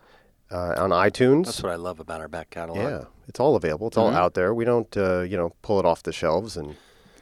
uh, 0.52 0.76
on 0.78 0.92
iTunes. 0.92 1.46
That's 1.46 1.62
what 1.64 1.74
I 1.74 1.76
love 1.76 2.00
about 2.00 2.22
our 2.22 2.28
back 2.30 2.50
catalog. 2.50 2.78
yeah, 2.78 3.04
it's 3.28 3.40
all 3.42 3.56
available. 3.58 3.88
It's 3.88 3.98
Mm-hmm. 3.98 4.16
all 4.16 4.24
out 4.24 4.34
there. 4.36 4.54
We 4.54 4.64
don't, 4.66 4.96
uh, 4.96 5.22
you 5.22 5.36
know, 5.38 5.54
pull 5.62 5.80
it 5.80 5.86
off 5.86 6.04
the 6.04 6.14
shelves 6.14 6.56
and 6.56 6.76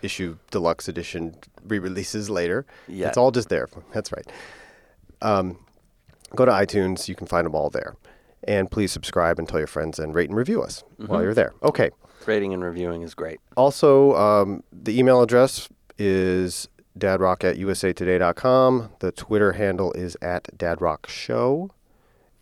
issue 0.03 0.37
deluxe 0.51 0.87
edition 0.87 1.35
re-releases 1.67 2.29
later. 2.29 2.65
Yet. 2.87 3.07
It's 3.09 3.17
all 3.17 3.31
just 3.31 3.49
there. 3.49 3.67
That's 3.93 4.11
right. 4.11 4.27
Um, 5.23 5.57
go 6.35 6.45
to 6.45 6.51
iTunes. 6.51 7.07
You 7.07 7.15
can 7.15 7.25
find 7.27 7.45
them 7.45 7.55
all 7.55 7.71
there. 7.71 7.95
And 8.43 8.69
please 8.71 8.91
subscribe 8.91 9.39
and 9.39 9.47
tell 9.47 9.59
your 9.59 9.67
friends 9.67 9.99
and 9.99 10.13
rate 10.13 10.29
and 10.29 10.37
review 10.37 10.61
us 10.61 10.83
Mm-hmm. 10.99 11.11
while 11.11 11.21
you're 11.23 11.33
there. 11.33 11.53
Okay. 11.63 11.89
Rating 12.25 12.53
and 12.53 12.63
reviewing 12.63 13.01
is 13.01 13.13
great. 13.13 13.39
Also, 13.55 14.15
um, 14.15 14.63
the 14.71 14.97
email 14.97 15.21
address 15.21 15.69
is 15.97 16.67
dadrock 16.97 17.43
at 17.43 17.57
usatoday.com. 17.57 18.89
The 18.99 19.11
Twitter 19.11 19.53
handle 19.53 19.91
is 19.93 20.17
at 20.21 20.45
dadrockshow. 20.57 21.69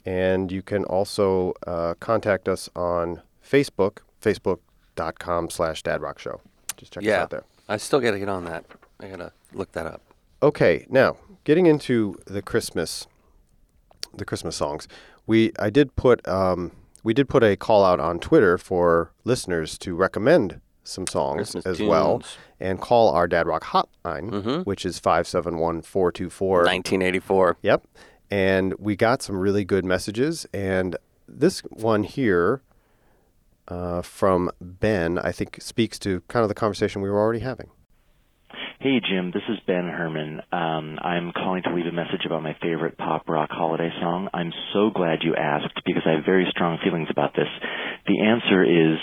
And 0.05 0.51
you 0.51 0.61
can 0.61 0.83
also 0.85 1.53
uh, 1.65 1.95
contact 1.99 2.47
us 2.47 2.69
on 2.75 3.21
Facebook, 3.47 3.99
facebook.com 4.21 5.49
slash 5.49 5.83
dadrockshow. 5.83 6.39
Just 6.77 6.93
check 6.93 7.03
us 7.03 7.09
out 7.09 7.29
there. 7.31 7.43
I 7.67 7.77
still 7.77 7.99
got 7.99 8.11
to 8.11 8.19
get 8.19 8.29
on 8.29 8.45
that. 8.45 8.65
I 8.99 9.07
got 9.07 9.17
to 9.17 9.31
look 9.53 9.71
that 9.73 9.87
up. 9.87 10.01
Okay, 10.43 10.85
now 10.89 11.17
getting 11.43 11.65
into 11.65 12.17
the 12.25 12.41
Christmas, 12.41 13.07
the 14.13 14.25
Christmas 14.25 14.55
songs. 14.55 14.87
We 15.27 15.51
I 15.59 15.69
did 15.69 15.95
put 15.95 16.25
um, 16.27 16.71
we 17.03 17.13
did 17.13 17.29
put 17.29 17.43
a 17.43 17.55
call 17.55 17.83
out 17.83 17.99
on 17.99 18.19
Twitter 18.19 18.57
for 18.57 19.11
listeners 19.23 19.77
to 19.79 19.95
recommend 19.95 20.61
some 20.83 21.07
songs 21.07 21.51
Christmas 21.51 21.65
as 21.65 21.81
well, 21.81 22.21
and 22.59 22.79
call 22.79 23.09
our 23.09 23.27
Dad 23.27 23.47
Rock 23.47 23.63
hotline, 23.63 24.65
which 24.65 24.85
is 24.85 24.99
five 24.99 25.27
seven 25.27 25.57
one 25.57 25.81
four 25.81 26.11
two 26.11 26.29
four. 26.29 26.59
1984. 26.59 27.57
Yep, 27.61 27.87
and 28.29 28.73
we 28.77 28.95
got 28.95 29.21
some 29.21 29.37
really 29.37 29.65
good 29.65 29.85
messages, 29.85 30.45
and 30.53 30.95
this 31.27 31.61
one 31.71 32.03
here. 32.03 32.61
Uh, 33.67 33.99
from 34.03 34.51
Ben, 34.61 35.17
I 35.17 35.31
think 35.31 35.57
speaks 35.59 35.97
to 35.97 36.21
kind 36.27 36.43
of 36.43 36.49
the 36.49 36.53
conversation 36.53 37.01
we 37.01 37.09
were 37.09 37.17
already 37.17 37.39
having. 37.39 37.71
Hey 38.85 39.01
Jim, 39.01 39.31
this 39.33 39.41
is 39.49 39.57
Ben 39.65 39.89
Herman. 39.89 40.41
Um, 40.51 40.99
I'm 41.01 41.31
calling 41.33 41.63
to 41.63 41.73
leave 41.73 41.87
a 41.87 41.91
message 41.91 42.21
about 42.23 42.43
my 42.43 42.55
favorite 42.61 42.99
pop 42.99 43.27
rock 43.27 43.49
holiday 43.49 43.89
song. 43.99 44.29
I'm 44.31 44.53
so 44.73 44.91
glad 44.93 45.23
you 45.23 45.33
asked 45.33 45.81
because 45.87 46.03
I 46.05 46.11
have 46.11 46.23
very 46.23 46.45
strong 46.51 46.77
feelings 46.83 47.07
about 47.09 47.33
this. 47.33 47.49
The 48.05 48.21
answer 48.21 48.61
is 48.61 48.99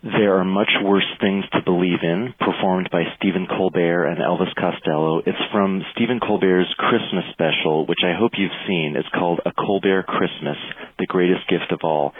There 0.00 0.38
Are 0.38 0.44
Much 0.44 0.70
Worse 0.84 1.10
Things 1.20 1.44
to 1.50 1.58
Believe 1.64 1.98
in, 2.04 2.32
performed 2.38 2.88
by 2.92 3.02
Stephen 3.16 3.48
Colbert 3.50 4.06
and 4.06 4.18
Elvis 4.22 4.54
Costello. 4.54 5.18
It's 5.26 5.42
from 5.50 5.82
Stephen 5.90 6.20
Colbert's 6.20 6.72
Christmas 6.78 7.24
special, 7.32 7.84
which 7.84 7.98
I 8.06 8.14
hope 8.14 8.38
you've 8.38 8.54
seen. 8.68 8.94
It's 8.96 9.08
called 9.12 9.40
A 9.44 9.50
Colbert 9.50 10.06
Christmas, 10.06 10.56
The 11.00 11.06
Greatest 11.06 11.48
Gift 11.48 11.72
of 11.72 11.80
All. 11.82 12.12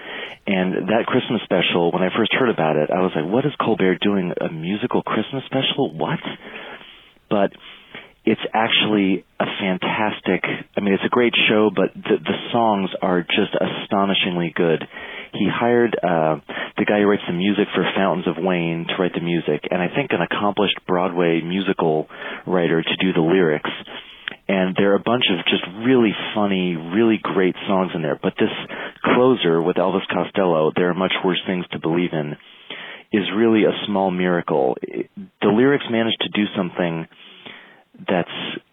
And 0.44 0.88
that 0.90 1.06
Christmas 1.06 1.40
special, 1.44 1.92
when 1.92 2.02
I 2.02 2.10
first 2.18 2.34
heard 2.34 2.50
about 2.50 2.74
it, 2.74 2.90
I 2.90 2.98
was 2.98 3.12
like, 3.14 3.30
what 3.30 3.46
is 3.46 3.54
Colbert 3.62 4.00
doing? 4.02 4.32
A 4.40 4.50
musical 4.52 5.02
Christmas 5.02 5.44
special? 5.46 5.94
What? 5.94 6.18
But 7.30 7.52
it's 8.28 8.44
actually 8.52 9.24
a 9.40 9.46
fantastic 9.58 10.44
I 10.76 10.80
mean 10.80 10.92
it's 10.92 11.06
a 11.06 11.08
great 11.08 11.32
show 11.48 11.70
but 11.74 11.94
the 11.94 12.20
the 12.20 12.38
songs 12.52 12.90
are 13.00 13.22
just 13.22 13.56
astonishingly 13.56 14.52
good. 14.54 14.84
He 15.32 15.48
hired 15.48 15.96
uh 15.96 16.36
the 16.76 16.84
guy 16.84 17.00
who 17.00 17.08
writes 17.08 17.24
the 17.26 17.32
music 17.32 17.68
for 17.74 17.88
Fountains 17.96 18.28
of 18.28 18.36
Wayne 18.36 18.84
to 18.88 18.94
write 19.00 19.14
the 19.14 19.24
music 19.24 19.64
and 19.70 19.80
I 19.80 19.88
think 19.88 20.12
an 20.12 20.20
accomplished 20.20 20.76
Broadway 20.86 21.40
musical 21.40 22.06
writer 22.46 22.82
to 22.82 22.96
do 23.00 23.14
the 23.14 23.24
lyrics. 23.24 23.70
And 24.46 24.76
there 24.76 24.92
are 24.92 25.00
a 25.00 25.10
bunch 25.12 25.24
of 25.32 25.44
just 25.44 25.64
really 25.84 26.12
funny, 26.34 26.76
really 26.76 27.18
great 27.22 27.54
songs 27.66 27.92
in 27.94 28.00
there. 28.00 28.18
But 28.20 28.32
this 28.38 28.52
closer 29.04 29.60
with 29.60 29.76
Elvis 29.76 30.08
Costello, 30.08 30.72
There 30.74 30.88
Are 30.88 30.94
Much 30.94 31.12
Worse 31.22 31.40
Things 31.46 31.66
to 31.72 31.78
Believe 31.78 32.12
in, 32.12 32.32
is 33.12 33.24
really 33.36 33.64
a 33.64 33.76
small 33.86 34.10
miracle. 34.10 34.76
The 35.42 35.52
lyrics 35.52 35.84
managed 35.90 36.20
to 36.22 36.30
do 36.30 36.44
something 36.56 37.06
that's 38.06 38.30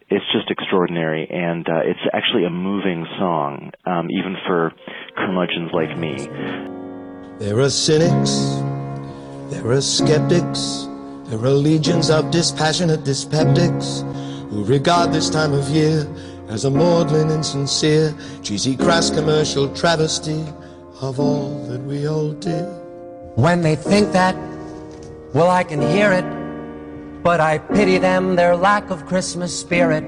it's 0.08 0.26
just 0.32 0.52
extraordinary, 0.52 1.28
and 1.30 1.68
uh, 1.68 1.80
it's 1.84 2.00
actually 2.14 2.46
a 2.46 2.50
moving 2.50 3.06
song, 3.18 3.72
um, 3.86 4.08
even 4.12 4.36
for 4.46 4.72
curmudgeons 5.18 5.72
like 5.74 5.98
me. 5.98 6.28
There 7.40 7.60
are 7.60 7.70
cynics, 7.72 8.62
there 9.52 9.72
are 9.72 9.82
skeptics, 9.82 10.88
there 11.26 11.40
are 11.40 11.50
legions 11.50 12.12
of 12.12 12.30
dispassionate 12.30 13.04
dyspeptics 13.04 14.04
who 14.52 14.64
regard 14.64 15.12
this 15.12 15.30
time 15.30 15.54
of 15.54 15.68
year 15.70 16.08
as 16.50 16.66
a 16.66 16.70
maudlin, 16.70 17.32
insincere, 17.32 18.14
cheesy, 18.44 18.78
crass 18.78 19.10
commercial 19.10 19.74
travesty 19.74 20.46
of 21.02 21.20
all 21.20 21.66
that 21.68 21.82
we 21.82 22.04
hold 22.04 22.42
dear. 22.42 22.66
When 23.36 23.62
they 23.62 23.76
think 23.76 24.12
that, 24.12 24.36
well, 25.34 25.50
I 25.50 25.64
can 25.64 25.82
hear 25.82 26.12
it. 26.12 26.45
But 27.26 27.40
I 27.40 27.58
pity 27.58 27.98
them, 27.98 28.36
their 28.36 28.56
lack 28.56 28.92
of 28.92 29.08
Christmas 29.08 29.52
spirit. 29.60 30.08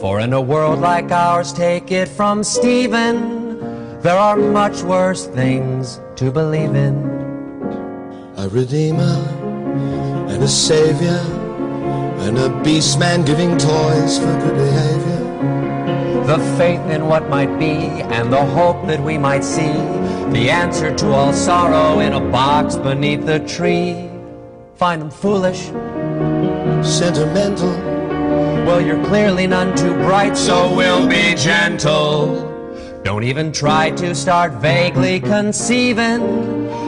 For 0.00 0.20
in 0.20 0.32
a 0.32 0.40
world 0.40 0.78
like 0.78 1.10
ours, 1.10 1.52
take 1.52 1.90
it 1.90 2.06
from 2.06 2.44
Stephen, 2.44 3.58
there 4.00 4.16
are 4.16 4.36
much 4.36 4.82
worse 4.82 5.26
things 5.26 6.00
to 6.14 6.30
believe 6.30 6.76
in. 6.76 6.94
A 8.36 8.48
redeemer 8.48 9.16
and 10.30 10.40
a 10.40 10.46
savior 10.46 11.18
and 12.22 12.38
a 12.38 12.62
beast 12.62 13.00
man 13.00 13.24
giving 13.24 13.58
toys 13.58 14.20
for 14.20 14.38
good 14.38 14.54
behavior. 14.54 15.24
The 16.28 16.38
faith 16.56 16.88
in 16.92 17.08
what 17.08 17.28
might 17.28 17.58
be 17.58 17.74
and 18.14 18.32
the 18.32 18.44
hope 18.44 18.86
that 18.86 19.00
we 19.00 19.18
might 19.18 19.42
see. 19.42 19.74
The 20.30 20.48
answer 20.48 20.94
to 20.94 21.12
all 21.12 21.32
sorrow 21.32 21.98
in 21.98 22.12
a 22.12 22.20
box 22.20 22.76
beneath 22.76 23.26
the 23.26 23.40
tree. 23.40 24.08
Find 24.76 25.02
them 25.02 25.10
foolish, 25.10 25.70
sentimental. 26.84 27.70
Well, 28.66 28.80
you're 28.80 29.04
clearly 29.04 29.46
none 29.46 29.76
too 29.76 29.94
bright, 29.94 30.36
so 30.36 30.74
we'll 30.74 31.06
be 31.08 31.34
gentle. 31.34 32.50
Don't 33.04 33.24
even 33.24 33.52
try 33.52 33.90
to 33.92 34.14
start 34.14 34.52
vaguely 34.54 35.20
conceiving 35.20 36.22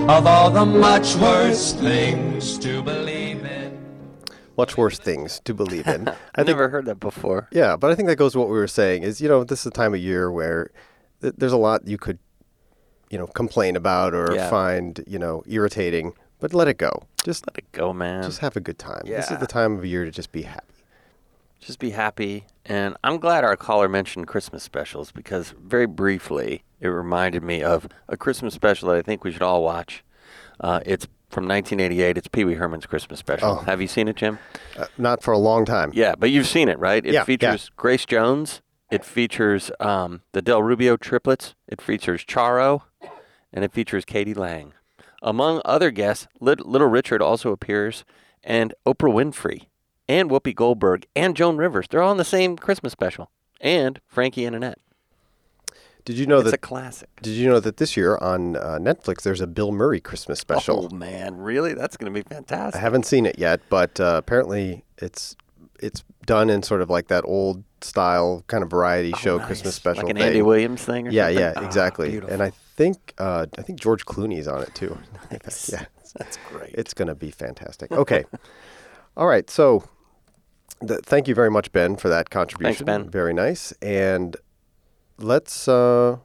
of 0.08 0.26
all 0.26 0.50
the 0.50 0.64
much 0.64 1.14
worse 1.16 1.72
things 1.74 2.56
to 2.58 2.82
believe 2.82 3.44
in. 3.44 3.76
Much 4.56 4.78
worse 4.78 4.98
things 4.98 5.40
to 5.44 5.52
believe 5.52 5.86
in. 5.86 6.08
I 6.08 6.14
have 6.36 6.46
never 6.46 6.70
heard 6.70 6.86
that 6.86 6.98
before. 7.00 7.48
Yeah, 7.52 7.76
but 7.76 7.90
I 7.90 7.94
think 7.94 8.08
that 8.08 8.16
goes 8.16 8.32
to 8.32 8.38
what 8.38 8.48
we 8.48 8.54
were 8.56 8.66
saying 8.68 9.02
is, 9.02 9.20
you 9.20 9.28
know, 9.28 9.44
this 9.44 9.60
is 9.60 9.66
a 9.66 9.70
time 9.70 9.92
of 9.92 10.00
year 10.00 10.30
where 10.32 10.70
th- 11.20 11.34
there's 11.36 11.52
a 11.52 11.58
lot 11.58 11.86
you 11.86 11.98
could, 11.98 12.18
you 13.10 13.18
know, 13.18 13.26
complain 13.26 13.76
about 13.76 14.14
or 14.14 14.34
Yeah. 14.34 14.48
find, 14.48 15.04
you 15.06 15.18
know, 15.18 15.42
irritating, 15.46 16.14
but 16.40 16.54
let 16.54 16.68
it 16.68 16.78
go. 16.78 17.02
Just 17.26 17.44
let 17.48 17.58
it 17.58 17.72
go, 17.72 17.92
man. 17.92 18.22
Just 18.22 18.38
have 18.38 18.56
a 18.56 18.60
good 18.60 18.78
time. 18.78 19.02
This 19.04 19.32
is 19.32 19.38
the 19.38 19.48
time 19.48 19.76
of 19.76 19.84
year 19.84 20.04
to 20.04 20.12
just 20.12 20.30
be 20.30 20.42
happy. 20.42 20.74
Just 21.58 21.80
be 21.80 21.90
happy. 21.90 22.44
And 22.64 22.96
I'm 23.02 23.18
glad 23.18 23.42
our 23.42 23.56
caller 23.56 23.88
mentioned 23.88 24.28
Christmas 24.28 24.62
specials 24.62 25.10
because 25.10 25.52
very 25.60 25.86
briefly 25.86 26.62
it 26.78 26.86
reminded 26.86 27.42
me 27.42 27.64
of 27.64 27.88
a 28.08 28.16
Christmas 28.16 28.54
special 28.54 28.90
that 28.90 28.96
I 28.98 29.02
think 29.02 29.24
we 29.24 29.32
should 29.32 29.42
all 29.42 29.64
watch. 29.64 30.04
Uh, 30.60 30.78
it's 30.86 31.08
from 31.28 31.48
1988. 31.48 32.16
It's 32.16 32.28
Pee 32.28 32.44
Wee 32.44 32.54
Herman's 32.54 32.86
Christmas 32.86 33.18
special. 33.18 33.58
Oh. 33.60 33.64
Have 33.64 33.80
you 33.80 33.88
seen 33.88 34.06
it, 34.06 34.14
Jim? 34.14 34.38
Uh, 34.78 34.86
not 34.96 35.20
for 35.20 35.32
a 35.32 35.38
long 35.38 35.64
time. 35.64 35.90
Yeah, 35.96 36.14
but 36.16 36.30
you've 36.30 36.46
seen 36.46 36.68
it, 36.68 36.78
right? 36.78 37.04
It 37.04 37.12
Yeah, 37.12 37.20
yeah. 37.22 37.24
features 37.24 37.72
Grace 37.74 38.06
Jones. 38.06 38.62
It 38.88 39.04
features 39.04 39.72
um, 39.80 40.22
the 40.30 40.42
Del 40.42 40.62
Rubio 40.62 40.96
triplets. 40.96 41.56
It 41.66 41.80
features 41.82 42.24
Charo, 42.24 42.82
and 43.52 43.64
it 43.64 43.72
features 43.72 44.04
k.d. 44.04 44.32
lang. 44.34 44.74
Among 45.22 45.60
other 45.64 45.90
guests, 45.90 46.26
Little 46.40 46.88
Richard 46.88 47.22
also 47.22 47.50
appears, 47.52 48.04
and 48.44 48.74
Oprah 48.86 49.12
Winfrey, 49.12 49.66
and 50.08 50.30
Whoopi 50.30 50.54
Goldberg, 50.54 51.06
and 51.16 51.34
Joan 51.36 51.56
Rivers. 51.56 51.86
They're 51.88 52.02
all 52.02 52.12
in 52.12 52.18
the 52.18 52.24
same 52.24 52.56
Christmas 52.56 52.92
special, 52.92 53.30
and 53.60 54.00
Frankie 54.06 54.44
and 54.44 54.54
Annette. 54.54 54.78
Did 56.04 56.18
you 56.18 56.26
know 56.26 56.36
It's 56.38 56.50
that 56.50 56.54
a 56.54 56.58
classic. 56.58 57.08
Did 57.20 57.32
you 57.32 57.48
know 57.48 57.58
that 57.58 57.78
this 57.78 57.96
year 57.96 58.16
on 58.18 58.54
uh, 58.56 58.78
Netflix 58.80 59.22
there's 59.22 59.40
a 59.40 59.46
Bill 59.48 59.72
Murray 59.72 59.98
Christmas 60.00 60.38
special? 60.38 60.88
Oh 60.92 60.94
man, 60.94 61.36
really? 61.36 61.74
That's 61.74 61.96
going 61.96 62.14
to 62.14 62.22
be 62.22 62.22
fantastic. 62.28 62.78
I 62.78 62.80
haven't 62.80 63.06
seen 63.06 63.26
it 63.26 63.40
yet, 63.40 63.60
but 63.68 63.98
uh, 63.98 64.14
apparently 64.16 64.84
it's 64.98 65.34
it's 65.80 66.04
done 66.24 66.48
in 66.48 66.62
sort 66.62 66.80
of 66.80 66.88
like 66.90 67.08
that 67.08 67.24
old 67.24 67.64
style 67.80 68.44
kind 68.46 68.62
of 68.62 68.70
variety 68.70 69.12
show 69.14 69.40
Christmas 69.40 69.74
special. 69.74 70.04
Oh, 70.04 70.06
Like 70.06 70.10
an 70.12 70.16
thing. 70.18 70.26
Andy 70.28 70.42
Williams 70.42 70.84
thing 70.84 71.08
or 71.08 71.10
yeah, 71.10 71.24
something? 71.26 71.40
yeah, 71.42 71.52
Ah, 71.56 71.66
exactly. 71.66 72.16
and 72.18 72.40
I 72.40 72.52
think 72.76 73.14
uh, 73.18 73.46
I 73.58 73.62
think 73.62 73.80
George 73.80 74.04
Clooney's 74.06 74.46
on 74.48 74.62
it 74.62 74.74
too. 74.74 74.96
Nice. 75.30 75.70
yeah, 75.72 75.86
That's 76.16 76.38
great. 76.50 76.74
It's 76.74 76.94
going 76.94 77.08
to 77.08 77.14
be 77.14 77.30
fantastic. 77.30 77.90
Okay, 77.90 78.24
all 79.16 79.26
right. 79.26 79.48
So, 79.50 79.82
th- 80.86 81.00
thank 81.04 81.26
you 81.26 81.34
very 81.34 81.50
much, 81.50 81.72
Ben, 81.72 81.96
for 81.96 82.08
that 82.08 82.30
contribution. 82.30 82.86
Thanks, 82.86 83.04
Ben. 83.04 83.10
Very 83.10 83.34
nice. 83.34 83.72
And 83.82 84.36
let's 85.18 85.66
uh, 85.68 86.18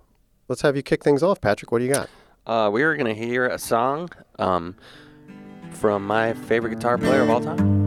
let's 0.47 0.61
have 0.61 0.75
you 0.75 0.83
kick 0.83 1.03
things 1.03 1.23
off, 1.23 1.41
Patrick. 1.41 1.71
What 1.71 1.79
do 1.79 1.85
you 1.85 1.93
got? 1.93 2.09
Uh, 2.45 2.69
we 2.71 2.83
are 2.83 2.95
going 2.95 3.13
to 3.13 3.19
hear 3.19 3.47
a 3.47 3.57
song 3.57 4.09
um, 4.39 4.75
from 5.71 6.05
my 6.05 6.33
favorite 6.33 6.75
guitar 6.75 6.97
player 6.97 7.21
of 7.21 7.29
all 7.29 7.41
time. 7.41 7.80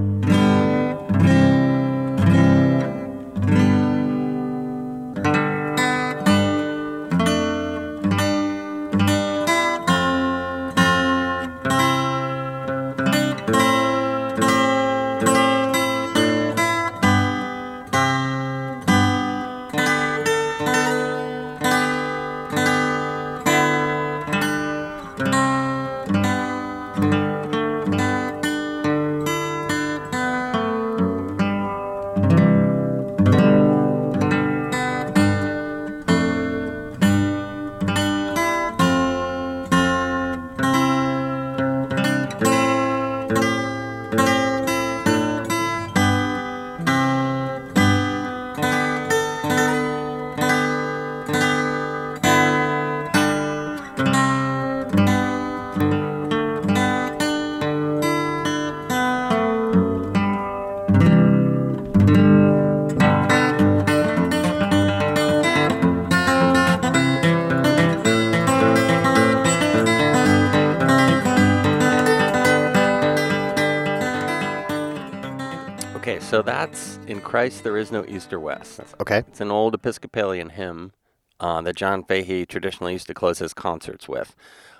In 77.14 77.20
Christ 77.20 77.62
There 77.62 77.76
Is 77.76 77.92
No 77.92 78.04
East 78.08 78.32
or 78.32 78.40
West. 78.40 78.80
Okay. 78.98 79.18
It's 79.18 79.40
an 79.40 79.52
old 79.52 79.72
Episcopalian 79.72 80.48
hymn 80.48 80.90
uh, 81.38 81.60
that 81.60 81.76
John 81.76 82.02
Fahey 82.02 82.44
traditionally 82.44 82.94
used 82.94 83.06
to 83.06 83.14
close 83.14 83.38
his 83.38 83.54
concerts 83.54 84.08
with. 84.08 84.34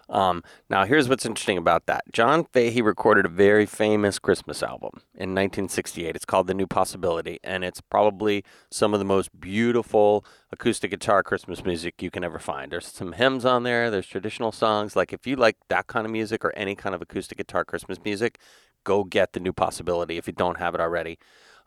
Um, 0.09 0.43
now, 0.69 0.85
here's 0.85 1.09
what's 1.09 1.25
interesting 1.25 1.59
about 1.59 1.87
that. 1.87 2.03
John 2.13 2.45
Fahey 2.53 2.83
recorded 2.83 3.25
a 3.25 3.29
very 3.29 3.67
famous 3.67 4.19
Christmas 4.19 4.65
album 4.65 5.03
in 5.15 5.31
1968. 5.31 6.17
It's 6.17 6.25
called 6.25 6.49
The 6.49 6.55
New 6.55 6.67
Possibility, 6.67 7.39
and 7.45 7.63
it's 7.63 7.81
probably 7.81 8.43
some 8.69 8.93
of 8.95 8.99
the 8.99 9.05
most 9.05 9.31
beautiful 9.39 10.25
acoustic 10.51 10.91
guitar 10.91 11.23
Christmas 11.23 11.65
music 11.65 12.03
you 12.03 12.11
can 12.11 12.25
ever 12.25 12.41
find. 12.41 12.73
There's 12.73 12.89
some 12.89 13.13
hymns 13.13 13.45
on 13.45 13.63
there, 13.63 13.93
there's 13.93 14.09
traditional 14.09 14.51
songs. 14.51 14.97
Like, 14.97 15.13
if 15.13 15.25
you 15.25 15.37
like 15.37 15.57
that 15.69 15.87
kind 15.87 16.05
of 16.05 16.11
music 16.11 16.45
or 16.45 16.53
any 16.57 16.75
kind 16.75 16.97
of 16.97 17.01
acoustic 17.01 17.39
guitar 17.39 17.65
Christmas 17.65 17.99
music, 18.05 18.41
go 18.83 19.05
get 19.05 19.35
The 19.35 19.41
New 19.41 19.53
Possibility 19.53 20.19
if 20.19 20.27
you 20.27 20.33
don't 20.33 20.59
have 20.59 20.75
it 20.75 20.81
already. 20.81 21.17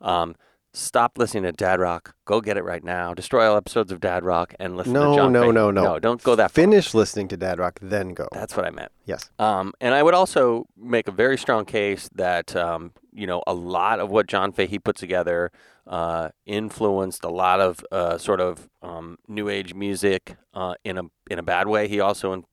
Um, 0.01 0.35
Stop 0.77 1.17
listening 1.17 1.41
to 1.43 1.51
Dad 1.51 1.79
Rock. 1.79 2.13
Go 2.25 2.39
get 2.39 2.55
it 2.55 2.63
right 2.63 2.83
now. 2.83 3.15
Destroy 3.15 3.49
all 3.49 3.57
episodes 3.57 3.91
of 3.91 3.99
Dad 3.99 4.23
Rock 4.23 4.53
and 4.59 4.77
listen 4.77 4.93
No, 4.93 5.09
to 5.11 5.17
John 5.17 5.33
no, 5.33 5.49
no, 5.49 5.71
no. 5.71 5.83
No, 5.83 5.99
don't 5.99 6.21
go 6.21 6.35
that 6.35 6.51
far. 6.51 6.63
Finish 6.63 6.93
listening 6.93 7.27
to 7.29 7.37
Dad 7.37 7.57
Rock, 7.57 7.79
then 7.81 8.13
go. 8.13 8.27
That's 8.31 8.55
what 8.55 8.63
I 8.65 8.69
meant. 8.69 8.91
Yes. 9.05 9.31
Um, 9.39 9.73
and 9.81 9.95
I 9.95 10.03
would 10.03 10.13
also 10.13 10.67
make 10.77 11.07
a 11.07 11.11
very 11.11 11.35
strong 11.35 11.65
case 11.65 12.09
that 12.13 12.55
um, 12.55 12.91
you 13.11 13.25
know 13.25 13.41
a 13.47 13.55
lot 13.55 13.99
of 13.99 14.11
what 14.11 14.27
John 14.27 14.51
Fahey 14.51 14.77
put 14.77 14.95
together 14.95 15.51
uh, 15.87 16.29
influenced 16.45 17.23
a 17.23 17.29
lot 17.29 17.59
of 17.59 17.83
uh, 17.91 18.19
sort 18.19 18.39
of 18.39 18.69
um, 18.83 19.17
new 19.27 19.49
age 19.49 19.73
music 19.73 20.37
uh, 20.53 20.75
in 20.83 20.99
a 20.99 21.03
in 21.31 21.39
a 21.39 21.43
bad 21.43 21.67
way. 21.67 21.87
He 21.87 21.99
also 21.99 22.33
in- 22.33 22.45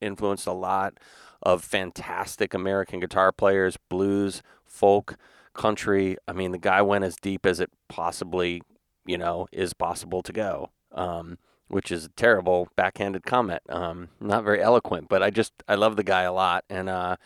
influenced 0.00 0.46
a 0.46 0.52
lot 0.52 0.94
of 1.42 1.64
fantastic 1.64 2.54
American 2.54 3.00
guitar 3.00 3.32
players, 3.32 3.76
blues, 3.90 4.40
folk, 4.64 5.16
country. 5.54 6.16
I 6.26 6.32
mean, 6.32 6.52
the 6.52 6.58
guy 6.58 6.82
went 6.82 7.04
as 7.04 7.16
deep 7.16 7.46
as 7.46 7.60
it 7.60 7.70
possibly 7.88 8.62
you 9.04 9.18
know 9.18 9.46
is 9.52 9.72
possible 9.72 10.22
to 10.22 10.32
go. 10.32 10.70
Um, 10.92 11.38
which 11.72 11.90
is 11.90 12.04
a 12.04 12.10
terrible 12.10 12.68
backhanded 12.76 13.24
comment. 13.24 13.62
Um, 13.70 14.10
not 14.20 14.44
very 14.44 14.60
eloquent, 14.60 15.08
but 15.08 15.22
I 15.22 15.30
just 15.30 15.54
I 15.66 15.74
love 15.74 15.96
the 15.96 16.04
guy 16.04 16.22
a 16.22 16.32
lot, 16.32 16.64
and 16.68 16.90
uh, 16.90 17.16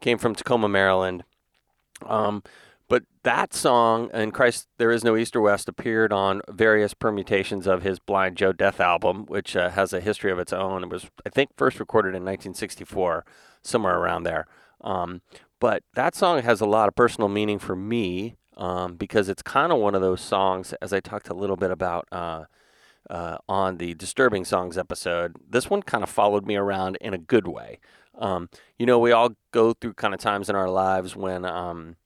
came 0.00 0.16
from 0.16 0.34
Takoma, 0.34 0.70
Maryland. 0.70 1.24
Um, 2.06 2.42
but 2.88 3.04
that 3.22 3.52
song 3.52 4.10
and 4.14 4.32
Christ 4.32 4.66
There 4.78 4.90
Is 4.90 5.04
No 5.04 5.14
East 5.14 5.36
or 5.36 5.42
West 5.42 5.68
appeared 5.68 6.10
on 6.10 6.40
various 6.48 6.94
permutations 6.94 7.66
of 7.66 7.82
his 7.82 7.98
Blind 7.98 8.36
Joe 8.36 8.52
Death 8.52 8.80
album, 8.80 9.26
which 9.26 9.56
uh, 9.56 9.70
has 9.70 9.92
a 9.92 10.00
history 10.00 10.32
of 10.32 10.38
its 10.38 10.54
own. 10.54 10.84
It 10.84 10.90
was 10.90 11.10
I 11.26 11.28
think 11.28 11.50
first 11.56 11.78
recorded 11.78 12.10
in 12.10 12.22
1964, 12.22 13.26
somewhere 13.62 13.98
around 13.98 14.22
there. 14.22 14.46
Um, 14.80 15.20
but 15.62 15.84
that 15.94 16.16
song 16.16 16.42
has 16.42 16.60
a 16.60 16.66
lot 16.66 16.88
of 16.88 16.96
personal 16.96 17.28
meaning 17.28 17.60
for 17.60 17.76
me 17.76 18.34
um, 18.56 18.96
because 18.96 19.28
it's 19.28 19.42
kind 19.42 19.70
of 19.70 19.78
one 19.78 19.94
of 19.94 20.00
those 20.00 20.20
songs, 20.20 20.72
as 20.82 20.92
I 20.92 20.98
talked 20.98 21.28
a 21.28 21.34
little 21.34 21.54
bit 21.56 21.70
about. 21.70 22.08
Uh, 22.10 22.46
uh, 23.10 23.36
on 23.48 23.78
the 23.78 23.94
Disturbing 23.94 24.44
Songs 24.44 24.78
episode. 24.78 25.34
This 25.50 25.68
one 25.68 25.82
kind 25.82 26.04
of 26.04 26.08
followed 26.08 26.46
me 26.46 26.54
around 26.54 26.96
in 27.00 27.12
a 27.12 27.18
good 27.18 27.48
way. 27.48 27.80
Um, 28.16 28.48
you 28.78 28.86
know, 28.86 29.00
we 29.00 29.10
all 29.10 29.30
go 29.50 29.72
through 29.72 29.94
kind 29.94 30.14
of 30.14 30.20
times 30.20 30.48
in 30.48 30.54
our 30.54 30.70
lives 30.70 31.16
when, 31.16 31.44
um, 31.44 31.96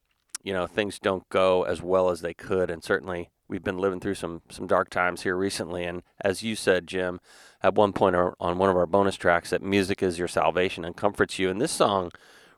you 0.43 0.53
know, 0.53 0.65
things 0.65 0.97
don't 0.97 1.29
go 1.29 1.63
as 1.63 1.83
well 1.83 2.09
as 2.09 2.21
they 2.21 2.33
could. 2.33 2.71
And 2.71 2.83
certainly 2.83 3.29
we've 3.47 3.63
been 3.63 3.77
living 3.77 3.99
through 3.99 4.15
some, 4.15 4.41
some 4.49 4.65
dark 4.65 4.89
times 4.89 5.21
here 5.21 5.35
recently. 5.35 5.83
And 5.85 6.01
as 6.19 6.41
you 6.41 6.55
said, 6.55 6.87
Jim, 6.87 7.19
at 7.61 7.75
one 7.75 7.93
point 7.93 8.15
on 8.15 8.57
one 8.57 8.69
of 8.69 8.75
our 8.75 8.87
bonus 8.87 9.15
tracks, 9.15 9.51
that 9.51 9.61
music 9.61 10.01
is 10.01 10.17
your 10.17 10.27
salvation 10.27 10.83
and 10.83 10.97
comforts 10.97 11.37
you. 11.37 11.49
And 11.51 11.61
this 11.61 11.71
song 11.71 12.11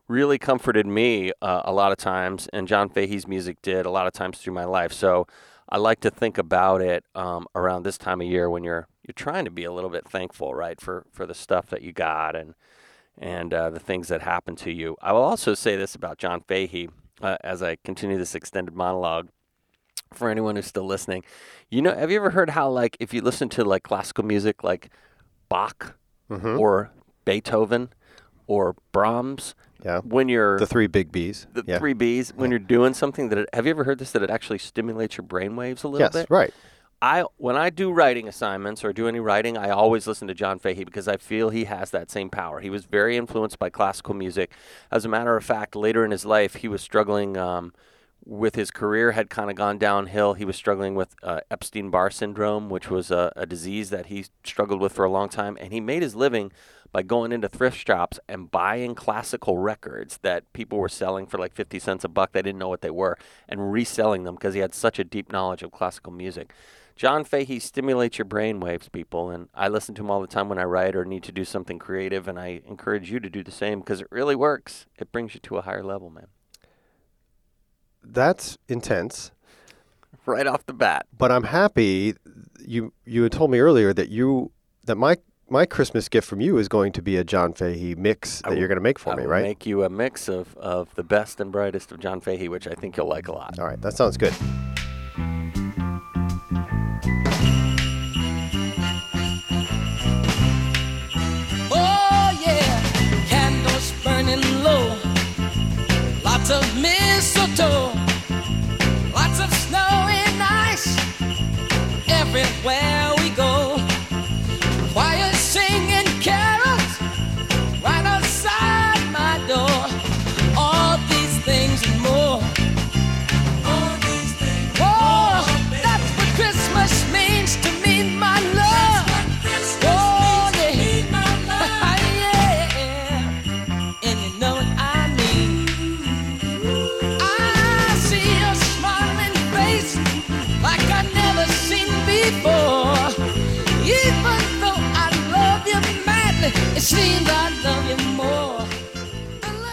really 0.09 0.37
comforted 0.37 0.85
me 0.87 1.31
uh, 1.41 1.61
a 1.63 1.71
lot 1.71 1.91
of 1.93 1.97
times, 1.97 2.49
and 2.51 2.67
John 2.67 2.89
Fahey's 2.89 3.27
music 3.27 3.61
did 3.61 3.85
a 3.85 3.91
lot 3.91 4.07
of 4.07 4.11
times 4.13 4.39
through 4.39 4.53
my 4.53 4.65
life. 4.65 4.91
So 4.91 5.27
I 5.69 5.77
like 5.77 6.01
to 6.01 6.09
think 6.11 6.37
about 6.37 6.81
it 6.81 7.05
um, 7.15 7.45
around 7.55 7.83
this 7.83 7.97
time 7.97 8.19
of 8.19 8.27
year 8.27 8.49
when 8.49 8.63
you're 8.65 8.87
you're 9.07 9.13
trying 9.13 9.45
to 9.45 9.51
be 9.51 9.63
a 9.63 9.71
little 9.71 9.89
bit 9.89 10.07
thankful, 10.09 10.53
right, 10.53 10.81
for 10.81 11.05
for 11.11 11.25
the 11.25 11.33
stuff 11.33 11.67
that 11.67 11.81
you 11.83 11.93
got 11.93 12.35
and 12.35 12.55
and 13.17 13.53
uh, 13.53 13.69
the 13.69 13.79
things 13.79 14.07
that 14.09 14.21
happen 14.21 14.55
to 14.57 14.71
you. 14.71 14.97
I 15.01 15.13
will 15.13 15.21
also 15.21 15.53
say 15.53 15.75
this 15.75 15.93
about 15.95 16.17
John 16.17 16.41
Fahey 16.41 16.89
uh, 17.21 17.37
as 17.43 17.61
I 17.61 17.77
continue 17.83 18.17
this 18.17 18.35
extended 18.35 18.73
monologue. 18.75 19.29
For 20.11 20.31
anyone 20.31 20.55
who's 20.55 20.65
still 20.65 20.87
listening, 20.87 21.23
you 21.69 21.83
know, 21.83 21.93
have 21.93 22.09
you 22.09 22.17
ever 22.17 22.31
heard 22.31 22.49
how 22.51 22.67
like 22.67 22.97
if 22.99 23.13
you 23.13 23.21
listen 23.21 23.47
to 23.49 23.63
like 23.63 23.83
classical 23.83 24.25
music, 24.25 24.63
like 24.63 24.89
Bach 25.49 25.95
Mhm. 26.31 26.59
or 26.59 26.89
Beethoven 27.25 27.89
or 28.47 28.75
Brahms, 28.91 29.53
Yeah. 29.83 29.99
when 30.01 30.27
you're 30.29 30.59
The 30.59 30.67
three 30.67 30.87
big 30.87 31.11
B's. 31.11 31.47
the 31.53 31.63
yeah. 31.65 31.79
three 31.79 31.93
B's 31.93 32.31
when 32.35 32.49
you're 32.51 32.59
doing 32.59 32.93
something 32.93 33.29
that 33.29 33.37
it, 33.37 33.49
have 33.53 33.65
you 33.65 33.69
ever 33.71 33.83
heard 33.85 33.97
this 33.99 34.11
that 34.11 34.21
it 34.23 34.29
actually 34.29 34.59
stimulates 34.59 35.17
your 35.17 35.25
brain 35.25 35.55
waves 35.55 35.83
a 35.83 35.87
little 35.87 36.05
Yes, 36.05 36.13
bit? 36.13 36.27
right. 36.29 36.53
I 37.01 37.23
when 37.37 37.55
I 37.55 37.69
do 37.69 37.91
writing 37.93 38.27
assignments 38.27 38.83
or 38.83 38.91
do 38.91 39.07
any 39.07 39.21
writing, 39.21 39.57
I 39.57 39.69
always 39.69 40.05
listen 40.05 40.27
to 40.27 40.33
John 40.33 40.59
Fahey 40.59 40.83
because 40.83 41.07
I 41.07 41.15
feel 41.15 41.49
he 41.49 41.63
has 41.63 41.91
that 41.91 42.11
same 42.11 42.29
power. 42.29 42.59
He 42.59 42.69
was 42.69 42.83
very 42.83 43.15
influenced 43.15 43.57
by 43.57 43.69
classical 43.69 44.13
music. 44.13 44.51
As 44.91 45.05
a 45.05 45.07
matter 45.07 45.37
of 45.37 45.45
fact, 45.45 45.77
later 45.77 46.03
in 46.03 46.11
his 46.11 46.25
life, 46.25 46.55
he 46.55 46.67
was 46.67 46.81
struggling 46.81 47.37
um, 47.37 47.73
with 48.29 48.53
his 48.53 48.69
career 48.69 49.13
had 49.13 49.27
kind 49.31 49.49
of 49.49 49.55
gone 49.55 49.79
downhill. 49.79 50.35
He 50.35 50.45
was 50.45 50.55
struggling 50.55 50.93
with 50.93 51.15
uh, 51.23 51.39
Epstein 51.49 51.89
Barr 51.89 52.11
syndrome, 52.11 52.69
which 52.69 52.87
was 52.87 53.09
a, 53.09 53.33
a 53.35 53.47
disease 53.47 53.89
that 53.89 54.05
he 54.05 54.25
struggled 54.43 54.79
with 54.79 54.93
for 54.93 55.03
a 55.03 55.09
long 55.09 55.29
time, 55.29 55.57
and 55.59 55.73
he 55.73 55.81
made 55.81 56.03
his 56.03 56.15
living 56.15 56.51
by 56.91 57.01
going 57.01 57.31
into 57.31 57.49
thrift 57.49 57.85
shops 57.87 58.19
and 58.27 58.51
buying 58.51 58.93
classical 58.93 59.57
records 59.57 60.19
that 60.21 60.51
people 60.53 60.77
were 60.77 60.89
selling 60.89 61.25
for 61.25 61.39
like 61.39 61.55
50 61.55 61.79
cents 61.79 62.03
a 62.03 62.07
buck. 62.07 62.31
They 62.31 62.43
didn't 62.43 62.59
know 62.59 62.69
what 62.69 62.81
they 62.81 62.91
were, 62.91 63.17
and 63.47 63.71
reselling 63.71 64.25
them 64.25 64.35
because 64.35 64.53
he 64.53 64.59
had 64.59 64.75
such 64.75 64.99
a 64.99 65.03
deep 65.03 65.31
knowledge 65.31 65.63
of 65.63 65.71
classical 65.71 66.13
music. 66.13 66.53
John 66.95 67.23
Fahey 67.23 67.57
stimulates 67.59 68.19
your 68.19 68.25
brain 68.25 68.59
waves, 68.59 68.89
people, 68.89 69.31
and 69.31 69.49
I 69.55 69.69
listen 69.69 69.95
to 69.95 70.01
him 70.03 70.11
all 70.11 70.21
the 70.21 70.27
time 70.27 70.49
when 70.49 70.59
I 70.59 70.65
write 70.65 70.95
or 70.95 71.03
need 71.03 71.23
to 71.23 71.31
do 71.31 71.45
something 71.45 71.79
creative, 71.79 72.27
and 72.27 72.37
I 72.37 72.61
encourage 72.67 73.09
you 73.09 73.19
to 73.21 73.29
do 73.29 73.43
the 73.43 73.51
same 73.51 73.79
because 73.79 74.01
it 74.01 74.07
really 74.11 74.35
works. 74.35 74.85
It 74.99 75.11
brings 75.11 75.33
you 75.33 75.39
to 75.39 75.57
a 75.57 75.61
higher 75.63 75.83
level, 75.83 76.11
man. 76.11 76.27
That's 78.03 78.57
intense. 78.67 79.31
Right 80.25 80.47
off 80.47 80.65
the 80.65 80.73
bat. 80.73 81.05
But 81.17 81.31
I'm 81.31 81.43
happy. 81.43 82.13
You 82.59 82.93
you 83.05 83.23
had 83.23 83.31
told 83.31 83.51
me 83.51 83.59
earlier 83.59 83.93
that 83.93 84.09
you 84.09 84.51
that 84.85 84.95
my 84.95 85.17
my 85.49 85.65
Christmas 85.65 86.07
gift 86.09 86.27
from 86.27 86.41
you 86.41 86.57
is 86.57 86.67
going 86.67 86.91
to 86.93 87.01
be 87.01 87.17
a 87.17 87.23
John 87.23 87.53
Fahey 87.53 87.95
mix 87.95 88.41
that 88.41 88.49
will- 88.51 88.57
you're 88.59 88.67
going 88.67 88.77
to 88.77 88.81
make 88.83 88.99
for 88.99 89.13
I 89.13 89.15
me, 89.15 89.23
right? 89.25 89.43
Make 89.43 89.65
you 89.65 89.83
a 89.83 89.89
mix 89.89 90.29
of, 90.29 90.55
of 90.57 90.93
the 90.95 91.03
best 91.03 91.39
and 91.39 91.51
brightest 91.51 91.91
of 91.91 91.99
John 91.99 92.21
Fahey, 92.21 92.47
which 92.49 92.67
I 92.67 92.73
think 92.75 92.97
you'll 92.97 93.07
like 93.09 93.27
a 93.27 93.31
lot. 93.31 93.57
All 93.57 93.65
right, 93.65 93.81
that 93.81 93.93
sounds 93.95 94.17
good. 94.17 94.33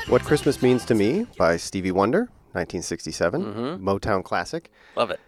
What 0.08 0.22
Christmas 0.22 0.60
Means 0.62 0.84
to 0.84 0.94
Me 0.94 1.26
by 1.38 1.56
Stevie 1.56 1.90
Wonder, 1.90 2.20
1967, 2.52 3.78
Motown 3.80 4.22
classic. 4.22 4.70
Love 4.94 5.10
it. 5.10 5.18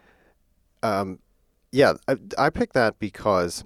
Um, 0.83 1.19
yeah, 1.73 1.95
I, 2.07 2.17
I 2.37 2.51
picked 2.51 2.75
that 2.75 2.99
because 2.99 3.65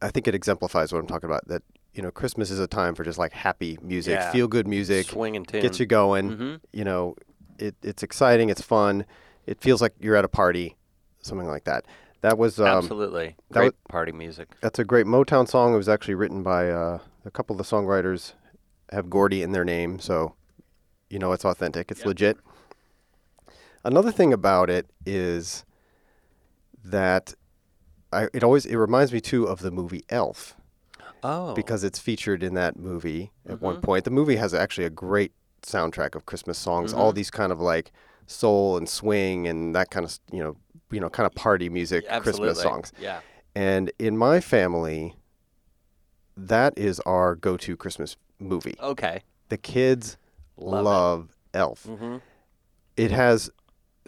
I 0.00 0.10
think 0.10 0.26
it 0.28 0.34
exemplifies 0.34 0.92
what 0.92 1.00
I'm 1.00 1.06
talking 1.06 1.28
about. 1.28 1.46
That 1.48 1.62
you 1.94 2.02
know, 2.02 2.10
Christmas 2.12 2.50
is 2.52 2.60
a 2.60 2.66
time 2.68 2.94
for 2.94 3.02
just 3.04 3.18
like 3.18 3.32
happy 3.32 3.76
music, 3.82 4.14
Yeah. 4.14 4.30
feel 4.30 4.46
good 4.46 4.68
music, 4.68 5.06
Swinging 5.08 5.44
tune. 5.44 5.60
gets 5.62 5.80
you 5.80 5.86
going. 5.86 6.30
Mhm. 6.36 6.60
You 6.72 6.84
know, 6.84 7.16
it, 7.58 7.74
it's 7.82 8.02
exciting, 8.04 8.48
it's 8.50 8.62
fun, 8.62 9.04
it 9.46 9.60
feels 9.60 9.82
like 9.82 9.94
you're 10.00 10.16
at 10.16 10.24
a 10.24 10.28
party, 10.28 10.76
something 11.22 11.48
like 11.48 11.64
that. 11.64 11.84
That 12.22 12.36
was 12.36 12.60
um, 12.60 12.66
Absolutely. 12.66 13.36
that 13.50 13.58
Great 13.60 13.72
wa- 13.72 13.88
party 13.92 14.12
music. 14.12 14.48
That's 14.60 14.78
a 14.78 14.84
great 14.84 15.06
Motown 15.06 15.48
song. 15.48 15.72
It 15.72 15.78
was 15.78 15.88
actually 15.88 16.14
written 16.16 16.42
by 16.42 16.68
uh, 16.70 16.98
a 17.24 17.30
couple 17.30 17.54
of 17.54 17.58
the 17.58 17.64
songwriters 17.76 18.34
have 18.92 19.08
Gordy 19.08 19.42
in 19.42 19.52
their 19.52 19.64
name, 19.64 19.98
so 19.98 20.34
you 21.08 21.18
know 21.18 21.32
it's 21.32 21.44
authentic. 21.44 21.90
It's 21.90 22.04
legit. 22.04 22.36
Another 23.84 24.12
thing 24.12 24.32
about 24.32 24.68
it 24.68 24.86
is 25.06 25.64
that 26.84 27.34
I, 28.12 28.28
it 28.34 28.42
always 28.44 28.66
it 28.66 28.76
reminds 28.76 29.12
me 29.12 29.20
too 29.20 29.44
of 29.44 29.60
the 29.60 29.70
movie 29.70 30.04
Elf. 30.10 30.54
Oh. 31.22 31.52
because 31.52 31.84
it's 31.84 31.98
featured 31.98 32.42
in 32.42 32.54
that 32.54 32.78
movie 32.78 33.30
at 33.46 33.60
one 33.60 33.76
Mhm. 33.76 33.82
point. 33.82 34.04
The 34.06 34.10
movie 34.10 34.36
has 34.36 34.54
actually 34.54 34.86
a 34.86 34.90
great 34.90 35.32
soundtrack 35.62 36.14
of 36.14 36.24
Christmas 36.24 36.56
songs, 36.56 36.94
all 36.94 37.12
Mhm. 37.12 37.16
these 37.16 37.30
kind 37.30 37.52
of 37.52 37.60
like 37.60 37.92
soul 38.26 38.78
and 38.78 38.88
swing 38.88 39.46
and 39.46 39.74
that 39.74 39.90
kind 39.90 40.06
of 40.06 40.18
you 40.32 40.42
know 40.42 40.56
you 40.90 41.00
know 41.00 41.10
kind 41.10 41.26
of 41.26 41.34
party 41.34 41.68
music 41.68 42.06
Christmas 42.22 42.60
songs. 42.60 42.92
Yeah. 43.00 43.20
And 43.54 43.90
in 43.98 44.16
my 44.16 44.40
family, 44.40 45.14
that 46.36 46.76
is 46.78 47.00
our 47.00 47.34
go-to 47.34 47.76
Christmas 47.76 48.16
movie. 48.38 48.76
Okay. 48.80 49.22
The 49.48 49.56
kids 49.58 50.16
Love 50.56 50.84
love, 50.84 51.28
it. 51.54 51.58
Elf. 51.58 51.84
Mhm. 51.88 52.20
It 52.96 53.10
has 53.10 53.50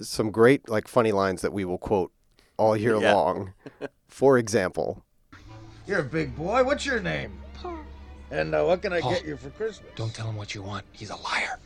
some 0.00 0.30
great 0.30 0.68
like 0.68 0.86
funny 0.88 1.12
lines 1.12 1.42
that 1.42 1.52
we 1.52 1.64
will 1.64 1.78
quote 1.78 2.12
all 2.56 2.76
year 2.76 2.96
Yeah. 2.96 3.14
long. 3.14 3.52
For 4.08 4.38
example, 4.38 5.02
You're 5.86 6.00
a 6.00 6.04
big 6.04 6.36
boy. 6.36 6.62
What's 6.64 6.86
your 6.86 7.00
name? 7.00 7.32
And 8.30 8.54
uh, 8.54 8.64
what 8.64 8.80
can 8.82 8.92
I 8.92 9.00
Paul. 9.00 9.12
get 9.12 9.26
you 9.26 9.36
for 9.36 9.50
Christmas? 9.50 9.90
Don't 9.94 10.14
tell 10.14 10.26
him 10.26 10.36
what 10.36 10.54
you 10.54 10.62
want. 10.62 10.86
He's 10.92 11.10
a 11.10 11.16
liar. 11.16 11.58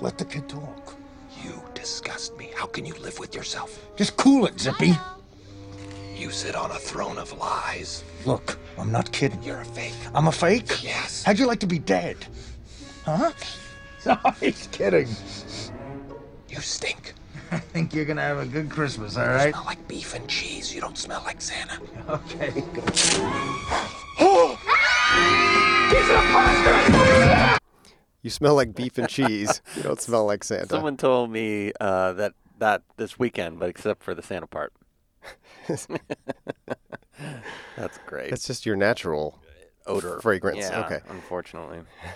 Let 0.00 0.18
the 0.18 0.24
kid 0.24 0.48
talk. 0.48 0.96
You 1.44 1.62
disgust 1.74 2.36
me. 2.36 2.50
How 2.54 2.66
can 2.66 2.84
you 2.86 2.94
live 2.94 3.18
with 3.18 3.34
yourself? 3.34 3.84
Just 3.96 4.16
cool 4.16 4.46
it, 4.46 4.58
Zippy. 4.58 4.94
You 6.16 6.30
sit 6.30 6.54
on 6.54 6.70
a 6.70 6.78
throne 6.78 7.18
of 7.18 7.32
lies. 7.38 8.02
Look, 8.26 8.58
I'm 8.76 8.90
not 8.90 9.12
kidding. 9.12 9.42
You're 9.42 9.60
a 9.60 9.64
fake. 9.64 9.94
I'm 10.14 10.26
a 10.26 10.32
fake? 10.32 10.82
Yes. 10.82 11.22
How'd 11.22 11.38
you 11.38 11.46
like 11.46 11.60
to 11.60 11.66
be 11.66 11.78
dead? 11.78 12.16
Huh? 13.04 13.32
No, 14.06 14.16
he's 14.40 14.68
kidding. 14.68 15.08
You 16.48 16.60
stink. 16.60 17.14
I 17.50 17.58
think 17.58 17.92
you're 17.92 18.04
gonna 18.04 18.22
have 18.22 18.38
a 18.38 18.46
good 18.46 18.70
Christmas, 18.70 19.16
all 19.16 19.26
right? 19.26 19.46
You 19.46 19.52
smell 19.52 19.64
like 19.64 19.88
beef 19.88 20.14
and 20.14 20.28
cheese. 20.28 20.74
You 20.74 20.80
don't 20.80 20.96
smell 20.96 21.22
like 21.24 21.40
Santa. 21.40 21.80
Okay. 22.08 22.62
you 28.22 28.30
smell 28.30 28.54
like 28.54 28.74
beef 28.74 28.98
and 28.98 29.08
cheese. 29.08 29.62
You 29.76 29.82
don't 29.82 30.00
smell 30.00 30.26
like 30.26 30.44
Santa. 30.44 30.68
Someone 30.68 30.96
told 30.96 31.30
me 31.30 31.72
uh, 31.80 32.12
that 32.14 32.32
that 32.58 32.82
this 32.96 33.18
weekend, 33.18 33.58
but 33.58 33.68
except 33.68 34.02
for 34.02 34.14
the 34.14 34.22
Santa 34.22 34.46
part. 34.46 34.72
That's 37.76 37.98
great. 38.06 38.32
It's 38.32 38.46
just 38.46 38.66
your 38.66 38.76
natural 38.76 39.38
odor 39.86 40.18
fragrance. 40.20 40.58
Yeah, 40.58 40.80
Okay. 40.80 41.00
Unfortunately. 41.08 41.80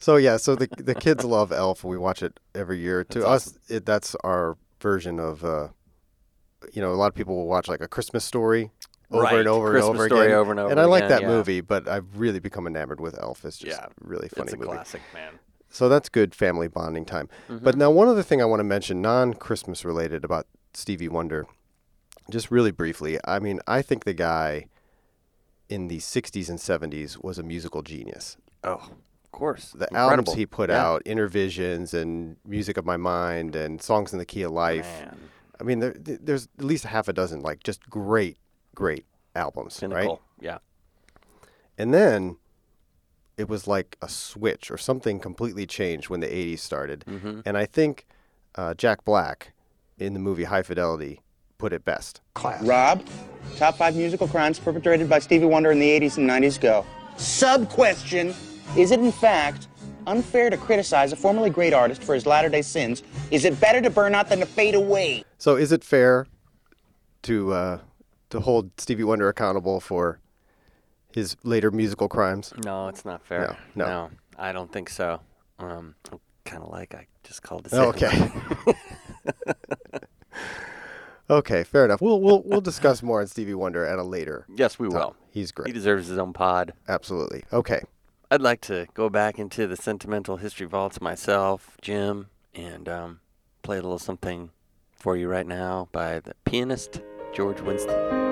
So 0.00 0.14
yeah, 0.14 0.36
so 0.36 0.54
the 0.54 0.68
the 0.76 0.94
kids 0.94 1.24
love 1.24 1.50
Elf. 1.50 1.82
We 1.82 1.98
watch 1.98 2.22
it 2.22 2.38
every 2.54 2.78
year. 2.78 3.02
To 3.02 3.18
That's 3.18 3.48
us, 3.48 3.58
it, 3.68 3.84
that's 3.84 4.14
our 4.22 4.56
version 4.80 5.18
of, 5.18 5.44
uh, 5.44 5.68
you 6.72 6.80
know, 6.80 6.92
a 6.92 6.94
lot 6.94 7.08
of 7.08 7.16
people 7.16 7.34
will 7.34 7.48
watch 7.48 7.66
like 7.66 7.80
a 7.80 7.88
Christmas 7.88 8.24
story 8.24 8.70
over 9.10 9.22
Right, 9.22 9.38
and 9.38 9.48
over 9.48 9.70
Christmas 9.70 9.88
and 9.88 9.96
over 9.98 10.08
Story 10.08 10.26
again. 10.26 10.38
over 10.38 10.50
and 10.50 10.60
over 10.60 10.78
I 10.80 10.84
like 10.84 11.08
that 11.08 11.22
yeah. 11.22 11.28
movie, 11.28 11.60
but 11.60 11.88
I've 11.88 12.18
really 12.18 12.40
become 12.40 12.66
enamored 12.66 13.00
with 13.00 13.18
Elf. 13.20 13.44
It's 13.44 13.58
just 13.58 13.80
Yeah, 13.80 13.86
really 14.00 14.28
funny 14.28 14.44
it's 14.46 14.52
a 14.54 14.56
movie. 14.56 14.68
classic, 14.70 15.02
man. 15.14 15.38
So 15.70 15.88
that's 15.88 16.08
good 16.08 16.34
family 16.34 16.68
bonding 16.68 17.04
time. 17.04 17.28
But 17.48 17.74
Mhm. 17.74 17.78
now 17.78 17.90
one 17.90 18.08
other 18.08 18.22
thing 18.22 18.40
I 18.40 18.44
want 18.46 18.60
to 18.60 18.64
mention, 18.64 19.00
non-Christmas 19.02 19.84
related 19.84 20.24
about 20.24 20.46
Stevie 20.74 21.08
Wonder, 21.08 21.46
just 22.30 22.50
really 22.50 22.70
briefly. 22.70 23.18
I 23.24 23.38
mean, 23.38 23.60
I 23.66 23.82
think 23.82 24.04
the 24.04 24.14
guy 24.14 24.66
in 25.68 25.88
the 25.88 25.98
60s 26.00 26.48
and 26.48 26.58
70s 26.58 27.18
was 27.18 27.38
a 27.38 27.42
musical 27.42 27.82
genius. 27.82 28.36
Oh, 28.64 28.72
of 29.24 29.32
course. 29.32 29.72
The 29.72 29.84
Incredible. 29.86 30.10
albums 30.10 30.32
he 30.34 30.46
put 30.46 30.70
Yeah. 30.70 30.82
out, 30.86 31.02
Innervisions 31.04 31.92
and 31.94 32.36
Music 32.46 32.76
of 32.78 32.84
My 32.86 32.96
Mind 32.96 33.54
and 33.54 33.80
Songs 33.82 34.12
in 34.12 34.18
the 34.18 34.24
Key 34.24 34.42
of 34.42 34.52
Life. 34.52 34.86
Man. 34.86 35.28
I 35.60 35.64
mean, 35.64 35.80
there, 35.80 35.94
there's 35.98 36.48
at 36.58 36.64
least 36.64 36.84
half 36.84 37.08
a 37.08 37.12
dozen 37.12 37.40
like 37.40 37.62
just 37.62 37.88
great, 37.90 38.38
great 38.78 39.04
albums, 39.34 39.82
right? 39.82 40.08
Yeah. 40.40 40.58
And 41.76 41.92
then 41.92 42.36
it 43.36 43.48
was 43.48 43.66
like 43.66 43.96
a 44.00 44.08
switch 44.08 44.70
or 44.70 44.78
something 44.78 45.18
completely 45.18 45.66
changed 45.66 46.08
when 46.08 46.20
the 46.20 46.28
80s 46.28 46.60
started. 46.60 47.04
Mhm. 47.08 47.42
And 47.44 47.58
I 47.58 47.66
think 47.66 48.06
uh, 48.54 48.74
Jack 48.74 49.04
Black 49.04 49.52
in 49.98 50.12
the 50.12 50.20
movie 50.20 50.44
High 50.44 50.62
Fidelity 50.62 51.20
put 51.58 51.72
it 51.72 51.84
best. 51.84 52.20
Class. 52.34 52.62
Rob, 52.62 53.04
top 53.56 53.76
five 53.76 53.96
musical 53.96 54.28
crimes 54.28 54.60
perpetrated 54.60 55.08
by 55.08 55.18
Stevie 55.18 55.46
Wonder 55.46 55.72
in 55.72 55.80
the 55.80 55.90
80s 56.00 56.16
and 56.16 56.30
90s 56.30 56.60
go. 56.60 56.86
Sub 57.16 57.68
question 57.68 58.32
Is 58.76 58.92
it 58.92 59.00
in 59.00 59.10
fact 59.10 59.66
unfair 60.06 60.50
to 60.50 60.56
criticize 60.56 61.12
a 61.12 61.16
formerly 61.16 61.50
great 61.50 61.72
artist 61.74 62.04
for 62.04 62.14
his 62.14 62.26
latter 62.26 62.48
day 62.48 62.62
sins? 62.62 63.02
Is 63.32 63.44
it 63.44 63.60
better 63.60 63.80
to 63.80 63.90
burn 63.90 64.14
out 64.14 64.28
than 64.28 64.38
to 64.38 64.46
fade 64.46 64.76
away? 64.76 65.24
So 65.36 65.56
is 65.56 65.72
it 65.72 65.82
fair 65.82 66.26
to 67.22 67.52
uh, 67.52 67.78
to 68.30 68.40
hold 68.40 68.70
Stevie 68.80 69.04
Wonder 69.04 69.28
accountable 69.28 69.80
for 69.80 70.20
his 71.12 71.36
later 71.42 71.70
musical 71.70 72.08
crimes? 72.08 72.52
No, 72.64 72.88
it's 72.88 73.04
not 73.04 73.24
fair. 73.24 73.56
No, 73.74 73.86
no. 73.86 74.10
I 74.38 74.52
don't 74.52 74.72
think 74.72 74.90
so. 74.90 75.20
Um, 75.58 75.94
kind 76.44 76.62
of 76.62 76.70
like 76.70 76.94
I 76.94 77.06
just 77.24 77.42
called 77.42 77.66
it. 77.66 77.72
Oh, 77.74 77.88
okay. 77.88 78.30
okay, 81.30 81.64
fair 81.64 81.84
enough. 81.84 82.00
We'll 82.00 82.20
we'll 82.20 82.42
we'll 82.44 82.60
discuss 82.72 83.02
more 83.02 83.20
on 83.20 83.26
Stevie 83.26 83.54
Wonder 83.54 83.84
at 83.84 83.98
a 83.98 84.02
later. 84.04 84.46
Yes, 84.54 84.78
we 84.78 84.88
time. 84.88 84.98
will. 84.98 85.16
He's 85.30 85.52
great. 85.52 85.68
He 85.68 85.72
deserves 85.72 86.08
his 86.08 86.18
own 86.18 86.32
pod. 86.32 86.72
Absolutely. 86.88 87.44
Okay. 87.52 87.82
I'd 88.30 88.42
like 88.42 88.60
to 88.62 88.86
go 88.92 89.08
back 89.08 89.38
into 89.38 89.66
the 89.66 89.76
sentimental 89.76 90.36
history 90.36 90.66
vaults 90.66 91.00
myself, 91.00 91.78
Jim, 91.80 92.28
and 92.54 92.86
um, 92.86 93.20
play 93.62 93.78
a 93.78 93.82
little 93.82 93.98
something 93.98 94.50
for 94.90 95.16
you 95.16 95.28
right 95.28 95.46
now 95.46 95.88
by 95.92 96.20
the 96.20 96.34
pianist 96.44 97.00
George 97.32 97.60
Winston. 97.60 98.27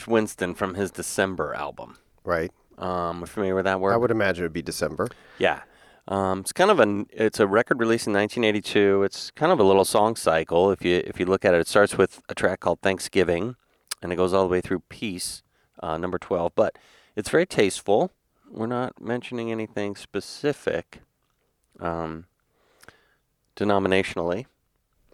George 0.00 0.08
Winston 0.08 0.54
from 0.54 0.74
his 0.74 0.90
December 0.90 1.54
album. 1.54 1.98
Right. 2.24 2.50
Um, 2.78 3.20
we're 3.20 3.26
familiar 3.26 3.54
with 3.54 3.66
that 3.66 3.80
word? 3.80 3.92
I 3.92 3.98
would 3.98 4.10
imagine 4.10 4.44
it 4.44 4.46
would 4.46 4.52
be 4.54 4.62
December. 4.62 5.08
Yeah. 5.38 5.60
Um, 6.08 6.40
it's 6.40 6.52
kind 6.52 6.70
of 6.70 6.80
an 6.80 7.06
it's 7.12 7.38
a 7.38 7.46
record 7.46 7.78
released 7.78 8.06
in 8.06 8.14
1982. 8.14 9.02
It's 9.02 9.30
kind 9.32 9.52
of 9.52 9.60
a 9.60 9.62
little 9.62 9.84
song 9.84 10.16
cycle. 10.16 10.70
If 10.70 10.82
you 10.82 11.02
if 11.04 11.20
you 11.20 11.26
look 11.26 11.44
at 11.44 11.52
it, 11.52 11.60
it 11.60 11.68
starts 11.68 11.98
with 11.98 12.22
a 12.30 12.34
track 12.34 12.60
called 12.60 12.80
Thanksgiving, 12.80 13.56
and 14.02 14.10
it 14.10 14.16
goes 14.16 14.32
all 14.32 14.42
the 14.42 14.48
way 14.48 14.62
through 14.62 14.80
Peace, 14.88 15.42
uh, 15.82 15.98
number 15.98 16.18
12. 16.18 16.52
But 16.54 16.78
it's 17.14 17.28
very 17.28 17.46
tasteful. 17.46 18.10
We're 18.50 18.66
not 18.66 19.00
mentioning 19.00 19.52
anything 19.52 19.96
specific, 19.96 21.02
um, 21.78 22.24
denominationally. 23.54 24.46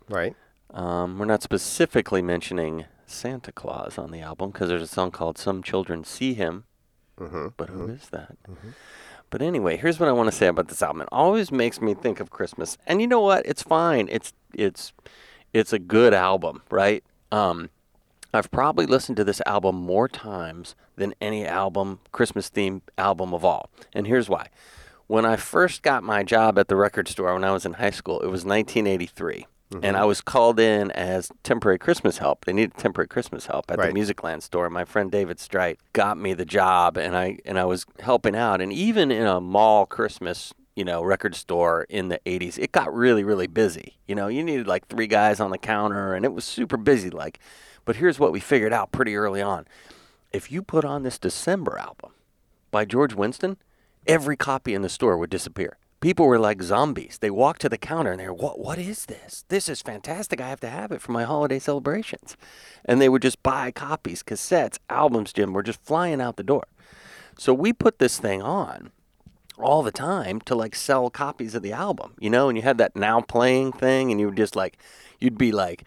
Right. 0.08 0.36
Um, 0.70 1.18
we're 1.18 1.26
not 1.26 1.42
specifically 1.42 2.22
mentioning 2.22 2.84
Santa 3.06 3.52
Claus 3.52 3.98
on 3.98 4.10
the 4.10 4.20
album 4.20 4.50
because 4.50 4.68
there's 4.68 4.82
a 4.82 4.86
song 4.86 5.10
called 5.10 5.38
"Some 5.38 5.62
Children 5.62 6.04
See 6.04 6.34
Him," 6.34 6.64
mm-hmm. 7.18 7.48
but 7.56 7.70
who 7.70 7.88
is 7.88 8.08
that? 8.10 8.36
But 9.30 9.42
anyway, 9.42 9.76
here's 9.76 9.98
what 9.98 10.08
I 10.08 10.12
want 10.12 10.30
to 10.30 10.36
say 10.36 10.46
about 10.46 10.68
this 10.68 10.82
album. 10.82 11.02
It 11.02 11.08
always 11.10 11.50
makes 11.50 11.80
me 11.80 11.94
think 11.94 12.20
of 12.20 12.30
Christmas, 12.30 12.78
and 12.86 13.00
you 13.00 13.06
know 13.06 13.20
what? 13.20 13.44
It's 13.46 13.62
fine. 13.62 14.08
It's 14.10 14.32
it's 14.54 14.92
it's 15.52 15.72
a 15.72 15.78
good 15.78 16.14
album, 16.14 16.62
right? 16.70 17.02
Um, 17.32 17.70
I've 18.32 18.50
probably 18.50 18.86
listened 18.86 19.16
to 19.16 19.24
this 19.24 19.40
album 19.46 19.76
more 19.76 20.08
times 20.08 20.74
than 20.96 21.14
any 21.20 21.46
album, 21.46 22.00
Christmas 22.12 22.50
themed 22.50 22.82
album 22.98 23.32
of 23.32 23.44
all, 23.44 23.70
and 23.92 24.06
here's 24.06 24.28
why. 24.28 24.48
When 25.06 25.24
I 25.24 25.36
first 25.36 25.82
got 25.82 26.02
my 26.02 26.24
job 26.24 26.58
at 26.58 26.66
the 26.66 26.74
record 26.74 27.06
store 27.06 27.32
when 27.32 27.44
I 27.44 27.52
was 27.52 27.64
in 27.64 27.74
high 27.74 27.90
school, 27.90 28.20
it 28.20 28.26
was 28.26 28.44
1983. 28.44 29.46
And 29.72 29.96
I 29.96 30.00
mm-hmm. 30.00 30.08
was 30.08 30.20
called 30.20 30.60
in 30.60 30.92
as 30.92 31.30
temporary 31.42 31.78
Christmas 31.78 32.18
help. 32.18 32.44
They 32.44 32.52
needed 32.52 32.76
temporary 32.76 33.08
Christmas 33.08 33.46
help 33.46 33.70
at 33.70 33.78
Right. 33.78 33.92
the 33.92 34.00
Musicland 34.00 34.42
store. 34.42 34.70
My 34.70 34.84
friend 34.84 35.10
David 35.10 35.40
Strite 35.40 35.80
got 35.92 36.16
me 36.16 36.34
the 36.34 36.44
job, 36.44 36.96
and 36.96 37.16
I 37.16 37.38
and 37.44 37.58
I 37.58 37.64
was 37.64 37.84
helping 38.00 38.36
out. 38.36 38.60
And 38.60 38.72
even 38.72 39.10
in 39.10 39.26
a 39.26 39.40
mall 39.40 39.84
Christmas, 39.84 40.54
you 40.76 40.84
know, 40.84 41.02
record 41.02 41.34
store 41.34 41.84
in 41.88 42.08
the 42.08 42.20
'80s, 42.26 42.58
it 42.58 42.70
got 42.70 42.94
really, 42.94 43.24
really 43.24 43.48
busy. 43.48 43.98
You 44.06 44.14
know, 44.14 44.28
you 44.28 44.44
needed 44.44 44.68
like 44.68 44.86
three 44.86 45.08
guys 45.08 45.40
on 45.40 45.50
the 45.50 45.58
counter, 45.58 46.14
and 46.14 46.24
it 46.24 46.32
was 46.32 46.44
super 46.44 46.76
busy. 46.76 47.10
Like, 47.10 47.40
but 47.84 47.96
here's 47.96 48.20
what 48.20 48.30
we 48.30 48.38
figured 48.38 48.72
out 48.72 48.92
pretty 48.92 49.16
early 49.16 49.42
on: 49.42 49.66
if 50.32 50.52
you 50.52 50.62
put 50.62 50.84
on 50.84 51.02
this 51.02 51.18
December 51.18 51.76
album 51.76 52.12
by 52.70 52.84
George 52.84 53.14
Winston, 53.14 53.56
every 54.06 54.36
copy 54.36 54.74
in 54.74 54.82
the 54.82 54.88
store 54.88 55.18
would 55.18 55.30
disappear. 55.30 55.76
People 56.06 56.26
were 56.26 56.38
like 56.38 56.62
zombies. 56.62 57.18
They 57.20 57.32
walked 57.32 57.62
to 57.62 57.68
the 57.68 57.76
counter 57.76 58.12
and 58.12 58.20
they're, 58.20 58.32
what, 58.32 58.60
what 58.60 58.78
is 58.78 59.06
this? 59.06 59.44
This 59.48 59.68
is 59.68 59.82
fantastic. 59.82 60.40
I 60.40 60.48
have 60.48 60.60
to 60.60 60.68
have 60.68 60.92
it 60.92 61.00
for 61.00 61.10
my 61.10 61.24
holiday 61.24 61.58
celebrations. 61.58 62.36
And 62.84 63.00
they 63.00 63.08
would 63.08 63.22
just 63.22 63.42
buy 63.42 63.72
copies, 63.72 64.22
cassettes, 64.22 64.78
albums, 64.88 65.32
Jim, 65.32 65.52
were 65.52 65.64
just 65.64 65.82
flying 65.82 66.20
out 66.20 66.36
the 66.36 66.44
door. 66.44 66.62
So 67.40 67.52
we 67.52 67.72
put 67.72 67.98
this 67.98 68.20
thing 68.20 68.40
on 68.40 68.92
all 69.58 69.82
the 69.82 69.90
time 69.90 70.40
to 70.42 70.54
like 70.54 70.76
sell 70.76 71.10
copies 71.10 71.56
of 71.56 71.64
the 71.64 71.72
album, 71.72 72.14
you 72.20 72.30
know, 72.30 72.48
and 72.48 72.56
you 72.56 72.62
had 72.62 72.78
that 72.78 72.94
now 72.94 73.20
playing 73.20 73.72
thing 73.72 74.12
and 74.12 74.20
you 74.20 74.26
would 74.26 74.36
just 74.36 74.54
like, 74.54 74.78
you'd 75.18 75.36
be 75.36 75.50
like, 75.50 75.82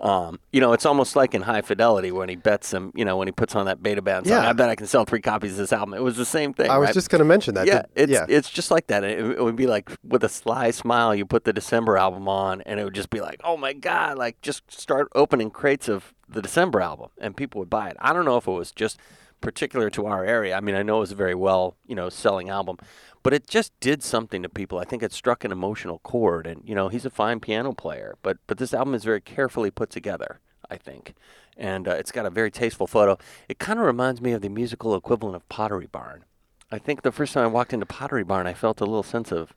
um, 0.00 0.40
you 0.50 0.60
know, 0.62 0.72
it's 0.72 0.86
almost 0.86 1.14
like 1.14 1.34
in 1.34 1.42
High 1.42 1.60
Fidelity 1.60 2.10
when 2.10 2.30
he 2.30 2.36
bets 2.36 2.72
him, 2.72 2.90
you 2.94 3.04
know, 3.04 3.18
when 3.18 3.28
he 3.28 3.32
puts 3.32 3.54
on 3.54 3.66
that 3.66 3.82
beta 3.82 4.00
band 4.00 4.26
song, 4.26 4.42
Yeah. 4.42 4.48
I 4.48 4.54
bet 4.54 4.70
I 4.70 4.74
can 4.74 4.86
sell 4.86 5.04
three 5.04 5.20
copies 5.20 5.52
of 5.52 5.58
this 5.58 5.72
album. 5.74 5.92
It 5.92 6.02
was 6.02 6.16
the 6.16 6.24
same 6.24 6.54
thing. 6.54 6.70
I 6.70 6.78
was 6.78 6.86
right? 6.86 6.94
just 6.94 7.10
going 7.10 7.18
to 7.18 7.24
mention 7.26 7.54
that. 7.54 7.66
Yeah, 7.66 7.82
Did- 7.94 8.10
it's 8.10 8.12
yeah. 8.12 8.26
it's 8.28 8.48
just 8.48 8.70
like 8.70 8.86
that. 8.86 9.04
It, 9.04 9.18
it 9.18 9.44
would 9.44 9.56
be 9.56 9.66
like 9.66 9.90
with 10.02 10.24
a 10.24 10.28
sly 10.28 10.70
smile, 10.70 11.14
you 11.14 11.26
put 11.26 11.44
the 11.44 11.52
December 11.52 11.98
album 11.98 12.28
on, 12.28 12.62
and 12.62 12.80
it 12.80 12.84
would 12.84 12.94
just 12.94 13.10
be 13.10 13.20
like, 13.20 13.40
oh 13.44 13.56
my 13.58 13.74
god, 13.74 14.16
like 14.16 14.40
just 14.40 14.70
start 14.72 15.08
opening 15.14 15.50
crates 15.50 15.86
of 15.88 16.14
the 16.26 16.40
December 16.40 16.80
album, 16.80 17.10
and 17.20 17.36
people 17.36 17.58
would 17.58 17.70
buy 17.70 17.88
it. 17.90 17.96
I 18.00 18.12
don't 18.14 18.24
know 18.24 18.38
if 18.38 18.46
it 18.46 18.52
was 18.52 18.72
just 18.72 18.98
particular 19.40 19.90
to 19.90 20.06
our 20.06 20.24
area. 20.24 20.56
I 20.56 20.60
mean, 20.60 20.74
I 20.74 20.82
know 20.82 20.98
it 20.98 21.00
was 21.00 21.12
a 21.12 21.16
very 21.16 21.34
well, 21.34 21.76
you 21.86 21.94
know, 21.94 22.08
selling 22.08 22.48
album, 22.48 22.76
but 23.22 23.32
it 23.32 23.46
just 23.46 23.78
did 23.80 24.02
something 24.02 24.42
to 24.42 24.48
people. 24.48 24.78
I 24.78 24.84
think 24.84 25.02
it 25.02 25.12
struck 25.12 25.44
an 25.44 25.52
emotional 25.52 25.98
chord, 26.00 26.46
and 26.46 26.62
you 26.64 26.74
know, 26.74 26.88
he's 26.88 27.04
a 27.04 27.10
fine 27.10 27.40
piano 27.40 27.72
player, 27.72 28.16
but 28.22 28.38
but 28.46 28.58
this 28.58 28.74
album 28.74 28.94
is 28.94 29.04
very 29.04 29.20
carefully 29.20 29.70
put 29.70 29.90
together. 29.90 30.40
I 30.70 30.76
think. 30.76 31.14
And 31.56 31.88
uh, 31.88 31.92
it's 31.92 32.12
got 32.12 32.26
a 32.26 32.30
very 32.30 32.50
tasteful 32.50 32.86
photo. 32.86 33.18
It 33.48 33.58
kind 33.58 33.78
of 33.78 33.84
reminds 33.84 34.20
me 34.20 34.32
of 34.32 34.40
the 34.40 34.48
musical 34.48 34.94
equivalent 34.94 35.36
of 35.36 35.48
Pottery 35.48 35.88
Barn. 35.90 36.24
I 36.70 36.78
think 36.78 37.02
the 37.02 37.12
first 37.12 37.34
time 37.34 37.44
I 37.44 37.48
walked 37.48 37.72
into 37.72 37.86
Pottery 37.86 38.22
Barn, 38.22 38.46
I 38.46 38.54
felt 38.54 38.80
a 38.80 38.86
little 38.86 39.02
sense 39.02 39.32
of, 39.32 39.52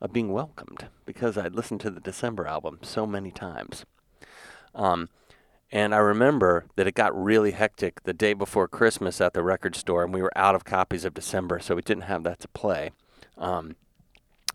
of 0.00 0.12
being 0.12 0.32
welcomed 0.32 0.86
because 1.04 1.36
I'd 1.36 1.54
listened 1.54 1.80
to 1.82 1.90
the 1.90 2.00
December 2.00 2.46
album 2.46 2.78
so 2.82 3.06
many 3.06 3.30
times. 3.30 3.84
Um, 4.74 5.10
and 5.72 5.94
I 5.94 5.98
remember 5.98 6.66
that 6.76 6.86
it 6.86 6.94
got 6.94 7.20
really 7.20 7.50
hectic 7.52 8.02
the 8.04 8.12
day 8.12 8.32
before 8.32 8.68
Christmas 8.68 9.20
at 9.20 9.34
the 9.34 9.42
record 9.42 9.74
store, 9.76 10.04
and 10.04 10.14
we 10.14 10.22
were 10.22 10.36
out 10.36 10.54
of 10.54 10.64
copies 10.64 11.04
of 11.04 11.14
December, 11.14 11.58
so 11.58 11.74
we 11.74 11.82
didn't 11.82 12.04
have 12.04 12.22
that 12.24 12.40
to 12.40 12.48
play. 12.48 12.92
Um, 13.36 13.76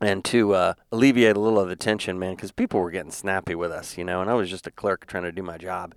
and 0.02 0.24
to 0.26 0.54
uh, 0.54 0.74
alleviate 0.92 1.36
a 1.36 1.40
little 1.40 1.60
of 1.60 1.68
the 1.68 1.76
tension, 1.76 2.18
man, 2.18 2.36
because 2.36 2.52
people 2.52 2.80
were 2.80 2.92
getting 2.92 3.12
snappy 3.12 3.56
with 3.56 3.72
us, 3.72 3.98
you 3.98 4.06
know, 4.06 4.22
and 4.22 4.30
I 4.30 4.34
was 4.34 4.50
just 4.50 4.68
a 4.68 4.72
clerk 4.72 5.06
trying 5.06 5.24
to 5.24 5.32
do 5.32 5.44
my 5.44 5.58
job. 5.58 5.94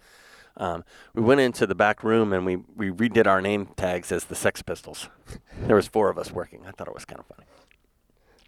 Um, 0.56 0.84
we 1.14 1.22
went 1.22 1.40
into 1.40 1.66
the 1.66 1.74
back 1.74 2.04
room 2.04 2.32
and 2.32 2.44
we, 2.44 2.56
we 2.76 2.90
redid 2.90 3.26
our 3.26 3.40
name 3.40 3.68
tags 3.76 4.12
as 4.12 4.24
the 4.24 4.34
Sex 4.34 4.60
Pistols. 4.60 5.08
there 5.66 5.76
was 5.76 5.86
four 5.86 6.10
of 6.10 6.18
us 6.18 6.30
working. 6.30 6.64
I 6.66 6.72
thought 6.72 6.88
it 6.88 6.94
was 6.94 7.04
kind 7.04 7.20
of 7.20 7.26
funny. 7.26 7.46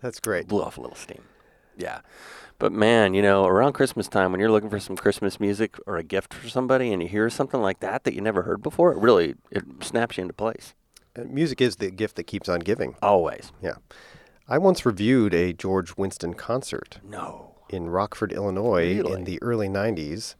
That's 0.00 0.20
great. 0.20 0.48
Blew 0.48 0.62
off 0.62 0.76
a 0.76 0.80
little 0.80 0.96
steam. 0.96 1.22
Yeah. 1.76 2.00
But 2.58 2.72
man, 2.72 3.14
you 3.14 3.22
know, 3.22 3.46
around 3.46 3.72
Christmas 3.72 4.06
time 4.08 4.30
when 4.30 4.40
you're 4.40 4.50
looking 4.50 4.70
for 4.70 4.78
some 4.78 4.96
Christmas 4.96 5.40
music 5.40 5.76
or 5.86 5.96
a 5.96 6.04
gift 6.04 6.32
for 6.32 6.48
somebody 6.48 6.92
and 6.92 7.02
you 7.02 7.08
hear 7.08 7.28
something 7.28 7.60
like 7.60 7.80
that 7.80 8.04
that 8.04 8.14
you 8.14 8.20
never 8.20 8.42
heard 8.42 8.62
before, 8.62 8.92
it 8.92 8.98
really 8.98 9.34
it 9.50 9.64
snaps 9.80 10.16
you 10.16 10.22
into 10.22 10.34
place. 10.34 10.74
And 11.16 11.30
music 11.32 11.60
is 11.60 11.76
the 11.76 11.90
gift 11.90 12.16
that 12.16 12.24
keeps 12.24 12.48
on 12.48 12.60
giving. 12.60 12.96
Always. 13.02 13.52
Yeah. 13.60 13.74
I 14.48 14.58
once 14.58 14.84
reviewed 14.86 15.34
a 15.34 15.52
George 15.52 15.96
Winston 15.96 16.34
concert. 16.34 16.98
No. 17.02 17.54
In 17.70 17.88
Rockford, 17.88 18.32
Illinois 18.32 18.96
Really? 18.98 19.12
in 19.12 19.24
the 19.24 19.42
early 19.42 19.68
90s. 19.68 20.34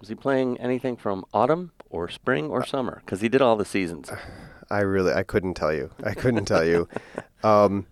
Was 0.00 0.08
he 0.08 0.14
playing 0.16 0.58
anything 0.58 0.96
from 0.96 1.24
autumn 1.32 1.70
or 1.90 2.08
spring 2.08 2.50
or 2.50 2.66
summer? 2.66 3.02
Because 3.04 3.20
he 3.20 3.28
did 3.28 3.40
all 3.42 3.56
the 3.56 3.64
seasons. 3.64 4.10
I 4.70 4.80
really 4.80 5.12
I 5.12 5.22
couldn't 5.22 5.54
tell 5.54 5.72
you. 5.72 5.90
I 6.02 6.14
couldn't 6.14 6.46
tell 6.46 6.64
you. 6.64 6.88
Um, 7.44 7.86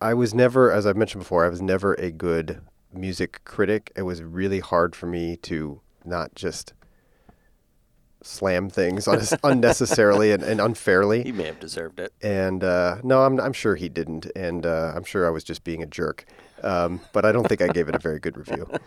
I 0.00 0.14
was 0.14 0.34
never, 0.34 0.70
as 0.70 0.86
I've 0.86 0.96
mentioned 0.96 1.22
before, 1.22 1.44
I 1.44 1.48
was 1.48 1.60
never 1.60 1.94
a 1.94 2.10
good 2.10 2.60
music 2.92 3.40
critic. 3.44 3.92
It 3.96 4.02
was 4.02 4.22
really 4.22 4.60
hard 4.60 4.94
for 4.94 5.06
me 5.06 5.36
to 5.38 5.80
not 6.04 6.34
just 6.34 6.72
slam 8.22 8.68
things 8.68 9.06
unnec- 9.06 9.38
unnecessarily 9.44 10.32
and, 10.32 10.42
and 10.42 10.60
unfairly. 10.60 11.22
He 11.22 11.32
may 11.32 11.44
have 11.44 11.60
deserved 11.60 11.98
it. 12.00 12.12
And 12.22 12.62
uh, 12.62 12.98
no, 13.02 13.24
I'm, 13.24 13.40
I'm 13.40 13.52
sure 13.52 13.76
he 13.76 13.88
didn't. 13.88 14.26
And 14.36 14.64
uh, 14.64 14.92
I'm 14.94 15.04
sure 15.04 15.26
I 15.26 15.30
was 15.30 15.44
just 15.44 15.64
being 15.64 15.82
a 15.82 15.86
jerk. 15.86 16.26
Um, 16.62 17.00
but 17.12 17.24
I 17.24 17.32
don't 17.32 17.48
think 17.48 17.60
I 17.60 17.68
gave 17.68 17.88
it 17.88 17.94
a 17.94 18.00
very 18.00 18.18
good 18.18 18.36
review. 18.36 18.68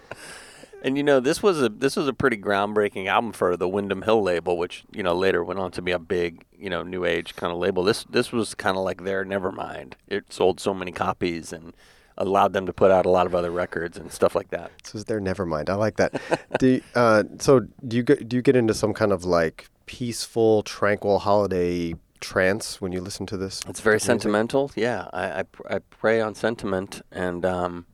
And 0.83 0.97
you 0.97 1.03
know, 1.03 1.19
this 1.19 1.43
was 1.43 1.61
a 1.61 1.69
this 1.69 1.95
was 1.95 2.07
a 2.07 2.13
pretty 2.13 2.37
groundbreaking 2.37 3.07
album 3.07 3.33
for 3.33 3.55
the 3.55 3.67
Windham 3.67 4.01
Hill 4.01 4.21
label, 4.21 4.57
which 4.57 4.83
you 4.91 5.03
know 5.03 5.15
later 5.15 5.43
went 5.43 5.59
on 5.59 5.71
to 5.71 5.81
be 5.81 5.91
a 5.91 5.99
big 5.99 6.43
you 6.57 6.69
know 6.69 6.83
new 6.83 7.05
age 7.05 7.35
kind 7.35 7.53
of 7.53 7.59
label. 7.59 7.83
This 7.83 8.03
this 8.05 8.31
was 8.31 8.55
kind 8.55 8.77
of 8.77 8.83
like 8.83 9.03
their 9.03 9.23
Nevermind. 9.23 9.93
It 10.07 10.33
sold 10.33 10.59
so 10.59 10.73
many 10.73 10.91
copies 10.91 11.53
and 11.53 11.73
allowed 12.17 12.53
them 12.53 12.65
to 12.65 12.73
put 12.73 12.91
out 12.91 13.05
a 13.05 13.09
lot 13.09 13.25
of 13.25 13.35
other 13.35 13.51
records 13.51 13.97
and 13.97 14.11
stuff 14.11 14.35
like 14.35 14.49
that. 14.49 14.71
This 14.83 14.95
is 14.95 15.05
their 15.05 15.21
Nevermind. 15.21 15.69
I 15.69 15.75
like 15.75 15.97
that. 15.97 16.19
do 16.59 16.67
you, 16.67 16.81
uh, 16.95 17.23
so 17.39 17.61
do 17.87 17.97
you 17.97 18.03
get 18.03 18.27
do 18.27 18.35
you 18.35 18.41
get 18.41 18.55
into 18.55 18.73
some 18.73 18.93
kind 18.93 19.11
of 19.11 19.23
like 19.23 19.69
peaceful, 19.85 20.63
tranquil 20.63 21.19
holiday 21.19 21.93
trance 22.19 22.79
when 22.79 22.91
you 22.91 23.01
listen 23.01 23.25
to 23.27 23.37
this? 23.37 23.61
It's 23.67 23.81
very 23.81 23.95
music? 23.95 24.07
sentimental. 24.07 24.71
Yeah, 24.75 25.09
I, 25.13 25.39
I 25.39 25.43
pr- 25.43 25.67
I 25.69 25.79
prey 25.79 26.21
on 26.21 26.33
sentiment, 26.33 27.01
and 27.11 27.45
um, 27.45 27.85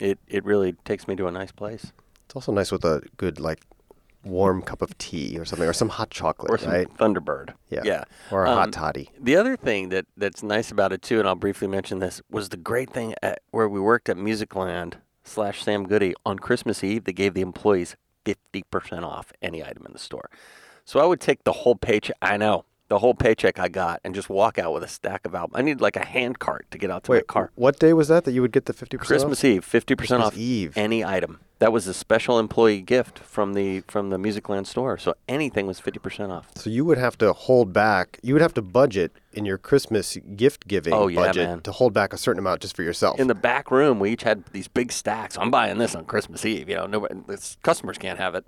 it 0.00 0.18
it 0.26 0.44
really 0.44 0.72
takes 0.84 1.06
me 1.06 1.14
to 1.16 1.26
a 1.26 1.30
nice 1.30 1.52
place. 1.52 1.92
It's 2.26 2.34
also 2.36 2.52
nice 2.52 2.70
with 2.72 2.84
a 2.84 3.02
good 3.16 3.40
like 3.40 3.60
warm 4.24 4.60
cup 4.60 4.82
of 4.82 4.96
tea 4.98 5.38
or 5.38 5.44
something, 5.44 5.68
or 5.68 5.72
some 5.72 5.88
hot 5.88 6.10
chocolate, 6.10 6.50
or 6.50 6.58
some 6.58 6.72
right? 6.72 6.88
Thunderbird. 6.98 7.54
Yeah. 7.70 7.82
yeah, 7.84 8.04
Or 8.32 8.44
a 8.44 8.50
Um, 8.50 8.56
hot 8.56 8.72
toddy. 8.72 9.10
The 9.20 9.36
other 9.36 9.56
thing 9.56 9.90
that 9.90 10.06
that's 10.16 10.42
nice 10.42 10.70
about 10.72 10.92
it 10.92 11.02
too, 11.02 11.20
and 11.20 11.28
I'll 11.28 11.36
briefly 11.36 11.68
mention 11.68 12.00
this, 12.00 12.20
was 12.30 12.48
the 12.48 12.56
great 12.56 12.90
thing 12.90 13.14
at 13.22 13.40
where 13.52 13.68
we 13.68 13.80
worked 13.80 14.08
at 14.08 14.16
Musicland 14.16 14.94
slash 15.22 15.62
Sam 15.62 15.86
Goody 15.86 16.14
on 16.24 16.38
Christmas 16.40 16.82
Eve. 16.82 17.04
They 17.04 17.12
gave 17.12 17.34
the 17.34 17.40
employees 17.40 17.94
fifty 18.24 18.64
percent 18.64 19.04
off 19.04 19.32
any 19.40 19.62
item 19.64 19.86
in 19.86 19.92
the 19.92 19.98
store. 20.00 20.28
So 20.84 20.98
I 21.00 21.04
would 21.06 21.20
take 21.20 21.44
the 21.44 21.52
whole 21.52 21.76
paycheck. 21.76 22.16
I 22.20 22.36
know 22.36 22.64
the 22.88 22.98
whole 23.00 23.14
paycheck 23.14 23.58
I 23.58 23.68
got 23.68 24.00
and 24.04 24.14
just 24.14 24.28
walk 24.30 24.58
out 24.58 24.72
with 24.72 24.82
a 24.84 24.88
stack 24.88 25.26
of 25.26 25.34
albums. 25.34 25.58
I 25.58 25.62
need 25.62 25.80
like 25.80 25.96
a 25.96 26.04
hand 26.04 26.38
cart 26.38 26.66
to 26.70 26.78
get 26.78 26.90
out 26.90 27.04
to 27.04 27.10
Wait, 27.12 27.18
my 27.28 27.32
car. 27.32 27.50
what 27.56 27.78
day 27.78 27.92
was 27.92 28.08
that 28.08 28.24
that 28.24 28.32
you 28.32 28.42
would 28.42 28.52
get 28.52 28.66
the 28.66 28.72
fifty 28.72 28.96
percent? 28.96 29.18
Off? 29.22 29.26
Christmas 29.26 29.44
Eve, 29.44 29.64
fifty 29.64 29.94
percent 29.94 30.22
Christmas 30.22 30.34
off 30.34 30.38
Eve. 30.38 30.72
any 30.76 31.04
item. 31.04 31.40
That 31.58 31.72
was 31.72 31.86
a 31.86 31.94
special 31.94 32.38
employee 32.38 32.82
gift 32.82 33.18
from 33.18 33.54
the 33.54 33.80
from 33.88 34.10
the 34.10 34.18
Musicland 34.18 34.66
store. 34.66 34.98
So 34.98 35.14
anything 35.28 35.66
was 35.66 35.80
fifty 35.80 35.98
percent 35.98 36.30
off. 36.30 36.50
So 36.54 36.68
you 36.70 36.84
would 36.84 36.98
have 36.98 37.16
to 37.18 37.32
hold 37.32 37.72
back. 37.72 38.20
You 38.22 38.34
would 38.34 38.42
have 38.42 38.54
to 38.54 38.62
budget 38.62 39.10
in 39.32 39.44
your 39.46 39.56
Christmas 39.58 40.16
gift 40.36 40.68
giving 40.68 40.92
Oh, 40.92 41.08
yeah, 41.08 41.20
budget 41.26 41.48
man. 41.48 41.60
to 41.62 41.72
hold 41.72 41.92
back 41.94 42.12
a 42.12 42.18
certain 42.18 42.38
amount 42.38 42.60
just 42.60 42.76
for 42.76 42.82
yourself. 42.82 43.18
In 43.18 43.26
the 43.26 43.34
back 43.34 43.70
room, 43.70 43.98
we 44.00 44.10
each 44.10 44.22
had 44.22 44.44
these 44.52 44.68
big 44.68 44.92
stacks. 44.92 45.36
I'm 45.38 45.50
buying 45.50 45.78
this 45.78 45.94
on 45.94 46.04
Christmas 46.04 46.44
Eve. 46.44 46.68
You 46.68 46.76
know, 46.76 46.86
nobody, 46.86 47.14
customers 47.62 47.96
can't 47.98 48.18
have 48.18 48.34
it. 48.34 48.44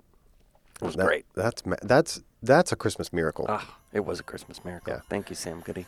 It 0.81 0.85
was 0.85 0.95
That- 0.95 1.05
great. 1.07 1.25
That's 1.35 1.61
that's 1.81 2.21
that's 2.43 2.71
a 2.71 2.75
Christmas 2.75 3.11
miracle. 3.11 3.47
Ah, 3.49 3.78
it 3.93 4.05
was 4.05 4.19
a 4.19 4.23
Christmas 4.23 4.63
miracle. 4.63 4.93
Yeah. 4.93 5.01
Thank 5.09 5.29
you, 5.29 5.35
Sam 5.35 5.61
Goody. 5.61 5.85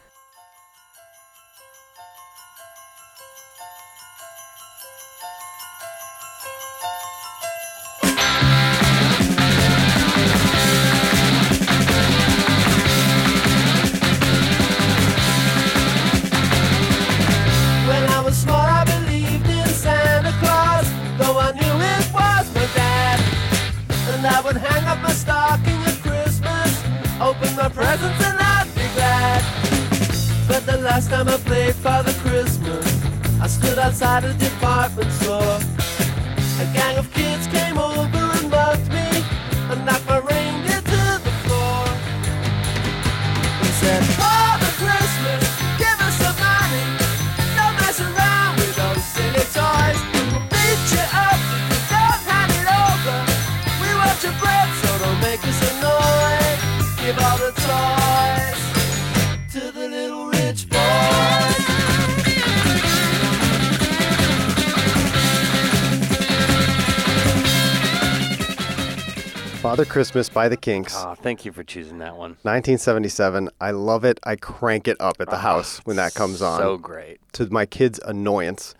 Christmas 70.12 70.30
by 70.30 70.50
the 70.50 70.58
Kinks. 70.58 70.94
Oh, 70.98 71.16
thank 71.16 71.46
you 71.46 71.54
for 71.54 71.64
choosing 71.64 72.00
that 72.00 72.18
one. 72.18 72.32
1977. 72.42 73.50
I 73.62 73.72
love 73.72 74.04
it. 74.04 74.20
I 74.26 74.36
crank 74.36 74.90
it 74.90 74.98
up 75.00 75.22
at 75.22 75.30
the 75.30 75.38
Oh, 75.38 75.40
house 75.40 75.80
when 75.86 75.96
that 75.96 76.14
comes 76.14 76.42
on. 76.42 76.60
so 76.60 76.78
great. 76.78 77.20
To 77.34 77.50
my 77.50 77.66
kids' 77.66 77.98
annoyance. 78.06 78.76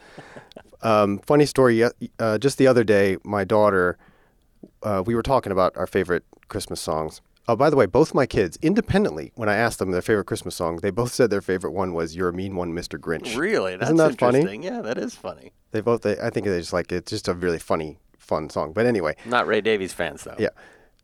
um, 0.82 1.20
funny 1.20 1.46
story. 1.46 1.84
Uh, 2.20 2.38
just 2.38 2.58
the 2.58 2.68
other 2.68 2.84
day, 2.84 3.16
my 3.24 3.46
daughter, 3.46 3.98
uh, 4.84 5.04
we 5.06 5.16
were 5.16 5.24
talking 5.24 5.54
about 5.54 5.72
our 5.78 5.88
favorite 5.88 6.26
Christmas 6.50 6.82
songs. 6.82 7.22
Oh, 7.48 7.56
by 7.56 7.70
the 7.70 7.78
way, 7.78 7.86
both 7.86 8.14
my 8.14 8.26
kids, 8.26 8.58
independently, 8.62 9.32
when 9.36 9.48
I 9.48 9.56
asked 9.56 9.80
them 9.80 9.92
their 9.92 10.02
favorite 10.02 10.26
Christmas 10.26 10.56
song, 10.56 10.78
they 10.82 10.90
both 10.92 11.14
said 11.14 11.30
their 11.30 11.42
favorite 11.42 11.72
one 11.72 11.94
was 11.94 12.14
"You're 12.14 12.30
a 12.30 12.34
Mean 12.34 12.56
One, 12.58 12.74
Mr. 12.74 13.00
Grinch." 13.00 13.38
Really? 13.38 13.78
That's 13.78 13.86
Isn't 13.86 13.98
that 13.98 14.20
funny? 14.20 14.40
interesting. 14.40 14.64
Yeah, 14.64 14.82
that 14.82 14.98
is 14.98 15.16
funny. 15.16 15.54
They 15.72 15.80
both. 15.80 16.02
They, 16.02 16.20
I 16.20 16.30
think 16.30 16.46
they 16.46 16.60
just 16.60 16.74
like 16.74 16.92
it's 16.92 17.10
just 17.10 17.28
a 17.30 17.34
really 17.34 17.58
funny, 17.58 17.98
fun 18.20 18.50
song. 18.50 18.74
But 18.74 18.86
anyway, 18.86 19.16
Not 19.26 19.48
Ray 19.48 19.62
Davies 19.62 19.94
fans 19.94 20.24
though. 20.26 20.36
yeah. 20.38 20.50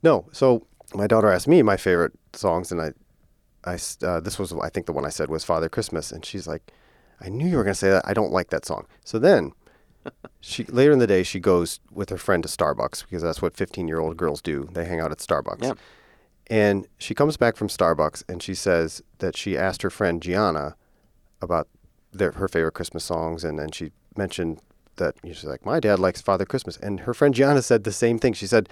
No. 0.03 0.27
So 0.31 0.65
my 0.93 1.07
daughter 1.07 1.31
asked 1.31 1.47
me 1.47 1.61
my 1.61 1.77
favorite 1.77 2.13
songs, 2.33 2.71
and 2.71 2.81
I, 2.81 3.77
uh, 4.05 4.19
this 4.19 4.39
was 4.39 4.53
I 4.53 4.69
think 4.69 4.85
the 4.85 4.93
one 4.93 5.05
I 5.05 5.09
said 5.09 5.29
was 5.29 5.43
Father 5.43 5.69
Christmas, 5.69 6.11
and 6.11 6.25
she's 6.25 6.47
like, 6.47 6.71
I 7.19 7.29
knew 7.29 7.47
you 7.47 7.57
were 7.57 7.63
gonna 7.63 7.75
say 7.75 7.89
that. 7.89 8.07
I 8.07 8.13
don't 8.13 8.31
like 8.31 8.49
that 8.49 8.65
song. 8.65 8.85
So 9.03 9.19
then, 9.19 9.51
she 10.39 10.63
later 10.65 10.91
in 10.91 10.99
the 10.99 11.07
day 11.07 11.23
she 11.23 11.39
goes 11.39 11.79
with 11.91 12.09
her 12.09 12.17
friend 12.17 12.43
to 12.43 12.49
Starbucks 12.49 13.03
because 13.03 13.21
that's 13.21 13.41
what 13.41 13.57
15 13.57 13.87
year 13.87 13.99
old 13.99 14.17
girls 14.17 14.41
do. 14.41 14.69
They 14.71 14.85
hang 14.85 14.99
out 14.99 15.11
at 15.11 15.17
Starbucks. 15.17 15.63
Yeah. 15.63 15.73
And 16.49 16.87
she 16.97 17.13
comes 17.13 17.35
back 17.35 17.57
from 17.57 17.67
Starbucks 17.67 18.23
and 18.29 18.41
she 18.41 18.53
says 18.53 19.01
that 19.17 19.35
she 19.35 19.57
asked 19.57 19.81
her 19.81 19.89
friend 19.89 20.21
Gianna 20.21 20.75
about 21.41 21.67
their, 22.13 22.31
her 22.33 22.47
favorite 22.47 22.73
Christmas 22.73 23.03
songs, 23.03 23.43
and 23.43 23.59
then 23.59 23.71
she 23.71 23.91
mentioned 24.15 24.61
that 24.97 25.15
she's 25.23 25.43
like, 25.43 25.65
my 25.65 25.79
dad 25.79 25.99
likes 25.99 26.21
Father 26.21 26.45
Christmas, 26.45 26.77
and 26.77 27.01
her 27.01 27.13
friend 27.13 27.33
Gianna 27.33 27.61
said 27.61 27.83
the 27.83 27.91
same 27.91 28.19
thing. 28.19 28.33
She 28.33 28.47
said 28.47 28.69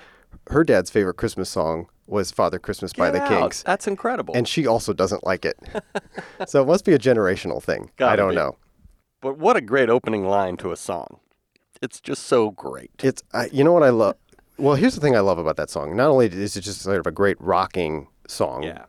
her 0.49 0.63
dad's 0.63 0.89
favorite 0.89 1.15
Christmas 1.15 1.49
song 1.49 1.87
was 2.07 2.29
Father 2.31 2.59
Christmas 2.59 2.93
by 2.93 3.09
the 3.09 3.21
out. 3.21 3.29
Kinks, 3.29 3.63
That's 3.63 3.87
incredible. 3.87 4.35
and 4.35 4.47
she 4.47 4.67
also 4.67 4.93
doesn't 4.93 5.23
like 5.23 5.45
it. 5.45 5.57
so 6.47 6.61
it 6.61 6.67
must 6.67 6.85
be 6.85 6.93
a 6.93 6.99
generational 6.99 7.63
thing. 7.63 7.85
I 7.85 7.91
Gotta 7.97 8.17
don't 8.17 8.29
be. 8.29 8.35
know. 8.35 8.57
But 9.21 9.37
what 9.39 9.55
a 9.57 9.61
great 9.61 9.89
opening 9.89 10.27
line 10.27 10.57
to 10.57 10.71
a 10.71 10.75
song. 10.75 11.19
It's 11.81 11.99
just 11.99 12.23
so 12.27 12.51
great. 12.51 12.91
It's 13.03 13.23
I, 13.33 13.47
you 13.51 13.63
know 13.63 13.73
what 13.73 13.83
I 13.83 13.89
love. 13.89 14.15
Well, 14.57 14.75
here's 14.75 14.95
the 14.95 15.01
thing 15.01 15.15
I 15.15 15.19
love 15.21 15.37
about 15.39 15.57
that 15.57 15.69
song. 15.69 15.95
Not 15.95 16.09
only 16.09 16.27
is 16.27 16.55
it 16.55 16.61
just 16.61 16.81
sort 16.81 16.99
of 16.99 17.07
a 17.07 17.11
great 17.11 17.39
rocking 17.41 18.07
song, 18.27 18.63
Yeah. 18.63 18.85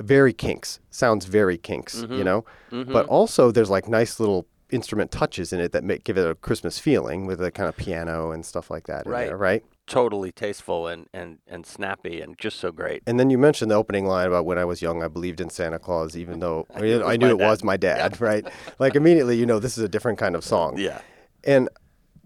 very 0.00 0.32
Kinks. 0.32 0.80
Sounds 0.90 1.24
very 1.24 1.56
Kinks, 1.58 2.02
you 2.02 2.06
Mhm. 2.08 2.24
know. 2.24 2.44
Mhm. 2.70 2.92
But 2.92 3.06
also, 3.06 3.50
there's 3.50 3.70
like 3.70 3.88
nice 3.88 4.20
little 4.20 4.46
instrument 4.70 5.10
touches 5.10 5.52
in 5.52 5.60
it 5.60 5.72
that 5.72 5.84
make 5.84 6.04
give 6.04 6.16
it 6.18 6.26
a 6.28 6.34
Christmas 6.34 6.78
feeling 6.78 7.26
with 7.26 7.40
a 7.42 7.50
kind 7.50 7.68
of 7.68 7.76
piano 7.76 8.30
and 8.32 8.44
stuff 8.44 8.70
like 8.70 8.86
that. 8.86 9.06
in 9.06 9.12
Right. 9.12 9.26
there, 9.28 9.36
right. 9.36 9.64
Totally 9.86 10.32
tasteful 10.32 10.86
and, 10.88 11.06
and, 11.12 11.38
and 11.46 11.66
snappy 11.66 12.20
and 12.22 12.38
just 12.38 12.58
so 12.58 12.72
great. 12.72 13.02
And 13.06 13.20
then 13.20 13.28
you 13.30 13.36
mentioned 13.38 13.70
the 13.70 13.74
opening 13.74 14.06
line 14.06 14.26
about 14.26 14.46
when 14.46 14.56
I 14.58 14.64
was 14.64 14.80
young, 14.80 15.02
I 15.02 15.08
believed 15.08 15.40
in 15.40 15.50
Santa 15.50 15.78
Claus, 15.78 16.16
even 16.16 16.40
though 16.40 16.66
I, 16.74 16.80
knew 16.80 16.86
it 16.94 16.98
was 17.00 17.06
I 17.12 17.16
knew 17.16 17.26
my 17.26 17.30
it 17.30 17.38
was 17.48 17.58
dad. 17.58 17.64
my 17.66 17.76
dad, 17.76 18.20
right? 18.20 18.46
Like 18.78 18.94
immediately, 18.96 19.36
you 19.36 19.44
know, 19.46 19.58
this 19.58 19.76
is 19.76 19.84
a 19.84 19.88
different 19.88 20.18
kind 20.18 20.34
of 20.34 20.44
song. 20.44 20.78
Yeah. 20.78 21.00
And 21.44 21.68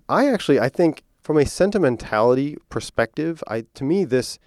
I 0.08 0.28
actually, 0.28 0.60
I 0.60 0.68
think 0.68 1.02
from 1.20 1.36
a 1.36 1.44
sentimentality 1.44 2.56
perspective, 2.70 3.42
I 3.48 3.64
to 3.74 3.84
me 3.84 4.04
this 4.04 4.38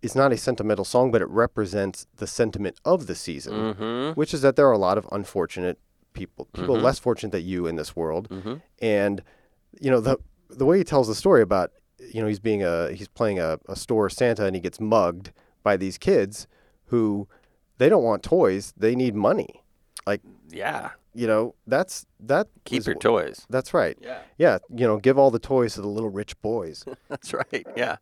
is 0.00 0.14
not 0.14 0.32
a 0.32 0.36
sentimental 0.36 0.84
song, 0.84 1.10
but 1.10 1.20
it 1.20 1.28
represents 1.28 2.06
the 2.16 2.26
sentiment 2.28 2.76
of 2.84 3.08
the 3.08 3.16
season, 3.16 3.74
Mhm. 3.74 4.16
which 4.16 4.32
is 4.32 4.42
that 4.42 4.54
there 4.54 4.68
are 4.68 4.72
a 4.72 4.78
lot 4.78 4.96
of 4.96 5.08
unfortunate 5.10 5.76
people, 6.18 6.46
people 6.52 6.76
Mhm. 6.76 6.82
less 6.82 6.98
fortunate 6.98 7.32
than 7.32 7.44
you 7.44 7.66
in 7.66 7.76
this 7.76 7.94
world, 7.96 8.28
Mhm. 8.28 8.60
and 8.80 9.22
you 9.80 9.90
know 9.90 10.00
the 10.00 10.18
the 10.50 10.64
way 10.66 10.78
he 10.78 10.84
tells 10.84 11.06
the 11.08 11.14
story 11.14 11.42
about 11.42 11.70
you 12.12 12.20
know 12.20 12.28
he's 12.28 12.40
being 12.40 12.62
a 12.62 12.90
he's 12.92 13.08
playing 13.08 13.38
a, 13.38 13.58
a 13.68 13.76
store 13.76 14.08
Santa 14.10 14.44
and 14.46 14.54
he 14.56 14.60
gets 14.60 14.80
mugged 14.80 15.32
by 15.62 15.76
these 15.76 15.98
kids 15.98 16.46
who 16.86 17.28
they 17.78 17.88
don't 17.88 18.02
want 18.02 18.22
toys, 18.22 18.72
they 18.76 18.94
need 18.96 19.14
money, 19.14 19.62
like 20.06 20.20
Yeah. 20.48 20.90
you 21.14 21.26
know 21.26 21.54
that's 21.66 22.06
that 22.20 22.46
Keep 22.64 22.80
is 22.80 22.86
your 22.86 22.96
toys. 22.96 23.46
that's 23.50 23.72
right 23.74 23.96
Yeah. 24.00 24.20
yeah 24.38 24.58
you 24.74 24.86
know 24.86 24.96
give 24.98 25.18
all 25.18 25.30
the 25.30 25.38
toys 25.38 25.74
to 25.74 25.80
the 25.82 25.88
little 25.88 26.10
rich 26.10 26.40
boys 26.42 26.84
That's 27.08 27.32
right. 27.34 27.66
Yeah. 27.76 27.96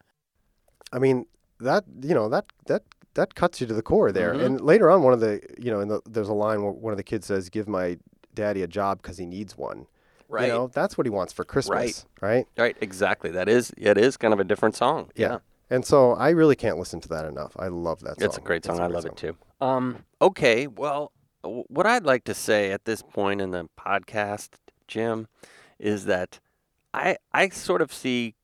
i 0.92 0.98
mean 0.98 1.26
that 1.60 1.84
you 2.02 2.14
know 2.14 2.28
that 2.28 2.44
that 2.66 2.82
that 3.16 3.34
cuts 3.34 3.60
you 3.60 3.66
to 3.66 3.74
the 3.74 3.82
core 3.82 4.12
there 4.12 4.32
Mhm. 4.34 4.44
and 4.44 4.60
later 4.60 4.88
on 4.90 5.02
one 5.02 5.12
of 5.12 5.20
the 5.20 5.40
you 5.58 5.70
know 5.70 5.80
in 5.80 5.88
the, 5.88 6.00
there's 6.08 6.28
a 6.28 6.34
line 6.34 6.62
where 6.62 6.72
one 6.72 6.92
of 6.92 6.96
the 6.96 7.02
kids 7.12 7.26
says 7.26 7.48
give 7.50 7.68
my 7.68 7.98
daddy 8.34 8.62
a 8.62 8.66
job 8.66 9.02
because 9.02 9.18
he 9.18 9.26
needs 9.26 9.56
one 9.58 9.86
Right. 10.28 10.46
you 10.46 10.52
know 10.52 10.66
that's 10.68 10.96
what 10.98 11.06
he 11.06 11.10
wants 11.10 11.32
for 11.32 11.44
christmas 11.44 12.06
Right. 12.20 12.28
right 12.30 12.46
Right. 12.56 12.76
Exactly. 12.80 13.30
That 13.30 13.48
is 13.48 13.72
it 13.76 13.98
is 13.98 14.16
kind 14.16 14.32
of 14.34 14.40
a 14.40 14.44
different 14.44 14.74
song. 14.76 15.10
yeah. 15.14 15.38
and 15.70 15.84
so 15.84 16.12
i 16.12 16.30
really 16.30 16.56
can't 16.56 16.78
listen 16.78 17.00
to 17.00 17.08
that 17.08 17.24
enough 17.26 17.52
i 17.58 17.68
love 17.68 18.00
that 18.00 18.18
song 18.20 18.26
It's 18.26 18.38
a 18.38 18.40
great 18.40 18.64
song. 18.64 18.78
A 18.78 18.82
I 18.82 18.86
great 18.86 18.94
love 18.94 19.02
song. 19.04 19.12
it 19.12 19.16
too. 19.18 19.36
Um, 19.60 20.04
okay, 20.20 20.66
well, 20.66 21.12
what 21.42 21.86
I'd 21.86 22.04
like 22.04 22.24
to 22.24 22.34
say 22.34 22.72
at 22.72 22.84
this 22.84 23.00
point 23.02 23.40
in 23.40 23.50
the 23.52 23.68
podcast, 23.78 24.50
Jim, 24.86 25.28
is 25.78 26.04
that 26.04 26.40
I 26.92 27.16
I 27.32 27.48
sort 27.48 27.80
of 27.80 27.90
see 27.92 28.34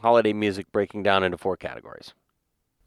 holiday 0.00 0.32
music 0.32 0.70
breaking 0.72 1.02
down 1.02 1.22
into 1.24 1.36
four 1.38 1.56
categories. 1.56 2.14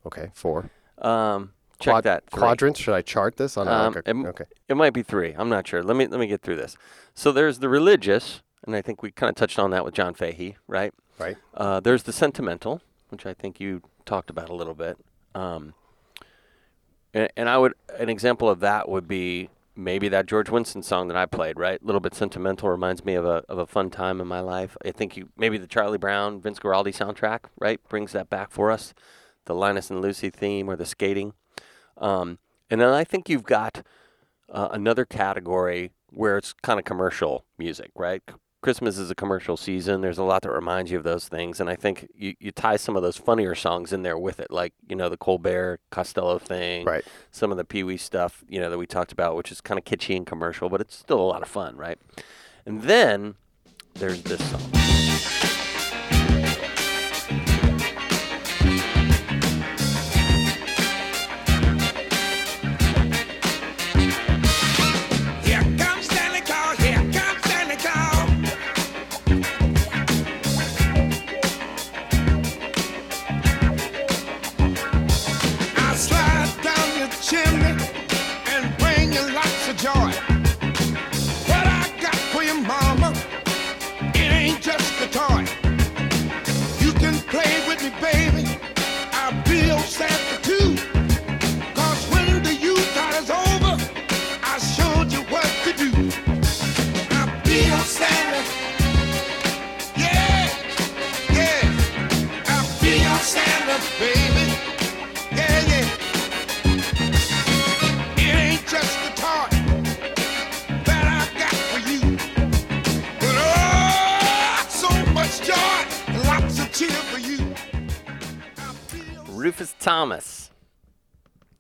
okay 0.05 0.31
four 0.33 0.69
Um, 1.01 1.53
check 1.79 1.91
Quad- 1.93 2.03
that. 2.05 2.23
three. 2.29 2.39
quadrants 2.39 2.79
should 2.79 2.93
i 2.93 3.01
chart 3.01 3.37
this 3.37 3.55
on 3.57 3.67
a, 3.67 3.71
Um, 3.71 3.93
like 3.93 4.07
a- 4.07 4.09
it 4.09 4.15
okay 4.27 4.45
It 4.67 4.75
might 4.77 4.93
be 4.93 5.01
three. 5.03 5.33
I'm 5.37 5.49
not 5.49 5.67
sure. 5.67 5.81
Let 5.81 5.95
me 5.95 6.07
let 6.07 6.19
me 6.19 6.27
get 6.27 6.41
through 6.41 6.57
this. 6.57 6.77
So 7.13 7.31
there's 7.31 7.59
the 7.59 7.69
religious, 7.69 8.41
and 8.65 8.75
I 8.75 8.81
think 8.81 9.01
we 9.01 9.11
kind 9.11 9.29
of 9.29 9.35
touched 9.35 9.57
on 9.59 9.71
that 9.71 9.83
with 9.85 9.93
John 9.93 10.13
Fahey, 10.13 10.57
right? 10.67 10.93
Right. 11.17 11.37
Uh, 11.53 11.79
there's 11.79 12.03
the 12.03 12.13
sentimental, 12.13 12.81
which 13.09 13.25
I 13.25 13.33
think 13.33 13.59
you 13.59 13.81
talked 14.05 14.29
about 14.29 14.49
a 14.49 14.55
little 14.55 14.73
bit. 14.75 14.97
Um, 15.35 15.73
and, 17.13 17.29
and 17.35 17.49
I 17.49 17.57
would 17.57 17.73
an 17.97 18.09
example 18.09 18.49
of 18.49 18.59
that 18.59 18.87
would 18.89 19.07
be 19.07 19.49
maybe 19.75 20.09
that 20.09 20.25
George 20.25 20.49
Winston 20.49 20.83
song 20.83 21.07
that 21.07 21.15
I 21.17 21.25
played, 21.25 21.57
right? 21.57 21.81
A 21.81 21.85
little 21.85 22.01
bit 22.01 22.13
sentimental, 22.13 22.69
reminds 22.69 23.03
me 23.05 23.15
of 23.15 23.25
a 23.25 23.43
of 23.49 23.57
a 23.57 23.65
fun 23.65 23.89
time 23.89 24.19
in 24.21 24.27
my 24.27 24.39
life. 24.41 24.75
I 24.85 24.91
think 24.91 25.17
you 25.17 25.29
maybe 25.37 25.57
the 25.57 25.67
Charlie 25.67 25.97
Brown, 25.97 26.41
Vince 26.41 26.59
Guaraldi 26.59 26.93
soundtrack, 26.95 27.45
right, 27.59 27.79
brings 27.89 28.11
that 28.11 28.29
back 28.29 28.51
for 28.51 28.69
us. 28.71 28.93
The 29.49 29.55
Linus 29.55 29.89
and 29.89 29.99
Lucy 29.99 30.29
theme 30.29 30.69
or 30.69 30.75
the 30.75 30.85
skating. 30.85 31.33
Um, 31.97 32.37
and 32.69 32.79
then 32.79 32.89
I 32.89 33.03
think 33.03 33.27
you've 33.27 33.43
got 33.43 33.81
uh, 34.47 34.69
another 34.71 35.05
category 35.05 35.89
where 36.11 36.37
it's 36.37 36.53
kind 36.53 36.77
of 36.77 36.85
commercial 36.85 37.45
music, 37.57 37.89
right? 37.95 38.21
Christmas 38.61 38.99
is 38.99 39.09
a 39.09 39.15
commercial 39.15 39.57
season. 39.57 40.01
There's 40.01 40.19
a 40.19 40.23
lot 40.23 40.43
that 40.43 40.51
reminds 40.51 40.91
you 40.91 40.97
of 40.97 41.03
those 41.03 41.27
things, 41.27 41.59
and 41.59 41.67
I 41.69 41.75
think 41.75 42.09
you, 42.13 42.35
you 42.39 42.51
tie 42.51 42.75
some 42.75 42.95
of 42.95 43.01
those 43.01 43.17
funnier 43.17 43.55
songs 43.55 43.91
in 43.91 44.03
there 44.03 44.19
with 44.19 44.39
it, 44.39 44.51
like 44.51 44.73
you 44.87 44.95
know 44.95 45.09
the 45.09 45.17
Colbert 45.17 45.79
Costello 45.89 46.37
thing, 46.37 46.85
Right. 46.85 47.05
Some 47.31 47.51
of 47.51 47.57
the 47.57 47.63
Pee 47.65 47.83
Wee 47.83 47.97
stuff, 47.97 48.43
you 48.49 48.59
know, 48.59 48.69
that 48.69 48.77
we 48.77 48.85
talked 48.85 49.11
about, 49.11 49.35
which 49.35 49.51
is 49.51 49.61
kind 49.61 49.79
of 49.79 49.85
kitschy 49.85 50.15
and 50.15 50.27
commercial, 50.27 50.69
but 50.69 50.81
it's 50.81 50.95
still 50.95 51.21
a 51.21 51.23
lot 51.23 51.41
of 51.41 51.47
fun, 51.47 51.75
right? 51.75 51.97
And 52.65 52.83
then 52.83 53.35
there's 53.95 54.21
this 54.23 54.43
song. 54.51 54.78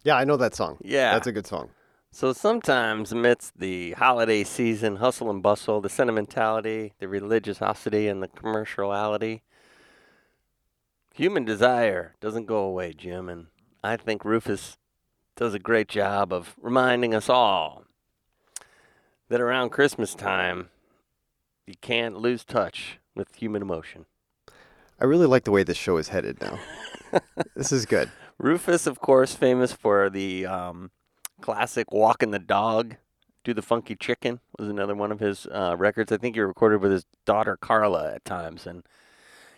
Yeah 0.09 0.17
i 0.21 0.23
know 0.23 0.37
that 0.37 0.55
song 0.55 0.73
Yeah. 0.97 1.13
that's 1.13 1.27
a 1.27 1.31
good 1.31 1.47
song 1.47 1.69
So 2.11 2.33
sometimes, 2.33 3.11
amidst 3.11 3.59
the 3.65 3.91
holiday 4.05 4.43
season 4.43 4.95
hustle 4.95 5.29
and 5.29 5.43
bustle, 5.43 5.79
the 5.79 5.89
sentimentality, 5.99 6.93
the 7.01 7.07
religiosity, 7.07 8.07
and 8.11 8.17
the 8.23 8.27
commerciality, 8.41 9.41
Human 11.13 11.45
desire 11.45 12.15
doesn't 12.19 12.47
go 12.47 12.59
away, 12.71 12.93
Jim, 12.93 13.29
and 13.29 13.47
I 13.83 13.97
think 13.97 14.23
Rufus 14.25 14.77
does 15.35 15.53
a 15.53 15.59
great 15.59 15.87
job 15.89 16.31
of 16.33 16.55
reminding 16.61 17.13
us 17.13 17.29
all 17.29 17.83
that 19.29 19.41
around 19.41 19.69
Christmas 19.69 20.15
time, 20.15 20.69
you 21.67 21.75
can't 21.81 22.17
lose 22.17 22.43
touch 22.43 22.99
with 23.15 23.35
human 23.35 23.61
emotion. 23.61 24.05
I 24.99 25.05
really 25.05 25.27
like 25.27 25.43
the 25.43 25.51
way 25.51 25.63
this 25.63 25.77
show 25.77 25.97
is 25.97 26.07
headed 26.09 26.41
now. 26.41 26.57
this 27.55 27.71
is 27.71 27.85
good. 27.85 28.09
Rufus, 28.39 28.87
of 28.87 28.99
course, 28.99 29.35
famous 29.35 29.73
for 29.73 30.09
the 30.09 30.45
um, 30.45 30.91
classic 31.41 31.91
"Walking 31.91 32.31
the 32.31 32.39
Dog," 32.39 32.95
"Do 33.43 33.53
the 33.53 33.61
Funky 33.61 33.95
Chicken" 33.95 34.39
was 34.57 34.69
another 34.69 34.95
one 34.95 35.11
of 35.11 35.19
his 35.19 35.45
uh, 35.47 35.75
records. 35.77 36.11
I 36.11 36.17
think 36.17 36.35
he 36.35 36.41
recorded 36.41 36.81
with 36.81 36.91
his 36.91 37.05
daughter 37.25 37.57
Carla 37.57 38.13
at 38.15 38.23
times. 38.25 38.65
And 38.65 38.83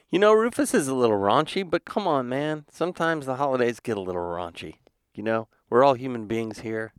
you 0.09 0.17
know, 0.19 0.34
Rufus 0.34 0.73
is 0.73 0.88
a 0.88 0.95
little 0.95 1.17
raunchy, 1.17 1.67
but 1.69 1.86
come 1.86 2.07
on, 2.07 2.27
man. 2.27 2.65
Sometimes 2.71 3.25
the 3.27 3.36
holidays 3.36 3.79
get 3.79 3.97
a 3.97 4.01
little 4.01 4.21
raunchy. 4.21 4.75
You 5.13 5.23
know, 5.23 5.47
we're 5.69 5.84
all 5.84 5.93
human 5.93 6.25
beings 6.25 6.59
here, 6.61 6.93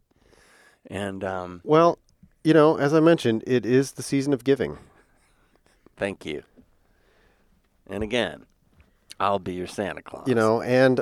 and 0.86 1.24
um, 1.24 1.62
Well, 1.64 1.98
you 2.44 2.54
know, 2.54 2.76
as 2.76 2.94
I 2.94 3.00
mentioned, 3.00 3.42
it 3.46 3.66
is 3.66 3.92
the 3.92 4.02
season 4.02 4.32
of 4.32 4.44
giving. 4.44 4.78
thank 5.96 6.24
you. 6.24 6.42
And 7.88 8.02
again, 8.04 8.46
I'll 9.18 9.38
be 9.40 9.54
your 9.54 9.66
Santa 9.66 10.02
Claus. 10.02 10.28
You 10.28 10.34
know, 10.34 10.62
and 10.62 11.00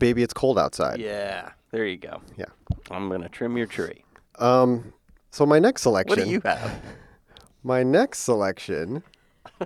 baby, 0.00 0.24
it's 0.24 0.34
cold 0.34 0.58
outside. 0.58 0.98
Yeah, 0.98 1.50
there 1.70 1.86
you 1.86 1.96
go. 1.96 2.20
Yeah. 2.36 2.46
I'm 2.90 3.08
gonna 3.08 3.28
trim 3.28 3.56
your 3.56 3.66
tree. 3.68 4.04
Um. 4.40 4.92
So 5.30 5.46
my 5.46 5.60
next 5.60 5.82
selection. 5.82 6.18
What 6.18 6.24
do 6.24 6.30
you 6.30 6.40
have? 6.44 6.80
My 7.62 7.82
next 7.82 8.20
selection. 8.20 9.02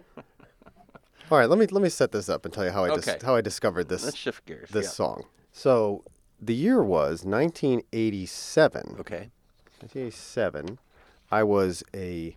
All 1.31 1.39
right, 1.39 1.49
let 1.49 1.59
me 1.59 1.67
let 1.67 1.81
me 1.83 1.89
set 1.89 2.11
this 2.13 2.29
up 2.29 2.45
and 2.45 2.53
tell 2.53 2.65
you 2.65 2.71
how 2.73 2.85
I 2.85 2.95
dis- 2.97 3.23
how 3.23 3.35
I 3.37 3.41
discovered 3.41 3.89
this. 3.89 4.05
Let's 4.05 4.17
shift 4.17 4.45
gears, 4.47 4.69
This 4.71 4.87
yeah. 4.87 4.91
song. 4.91 5.25
So 5.53 6.05
the 6.41 6.55
year 6.55 6.83
was 6.83 7.25
1987. 7.25 8.97
Okay. 9.01 9.31
1987. 9.81 10.79
I 11.31 11.43
was 11.45 11.83
a 11.95 12.37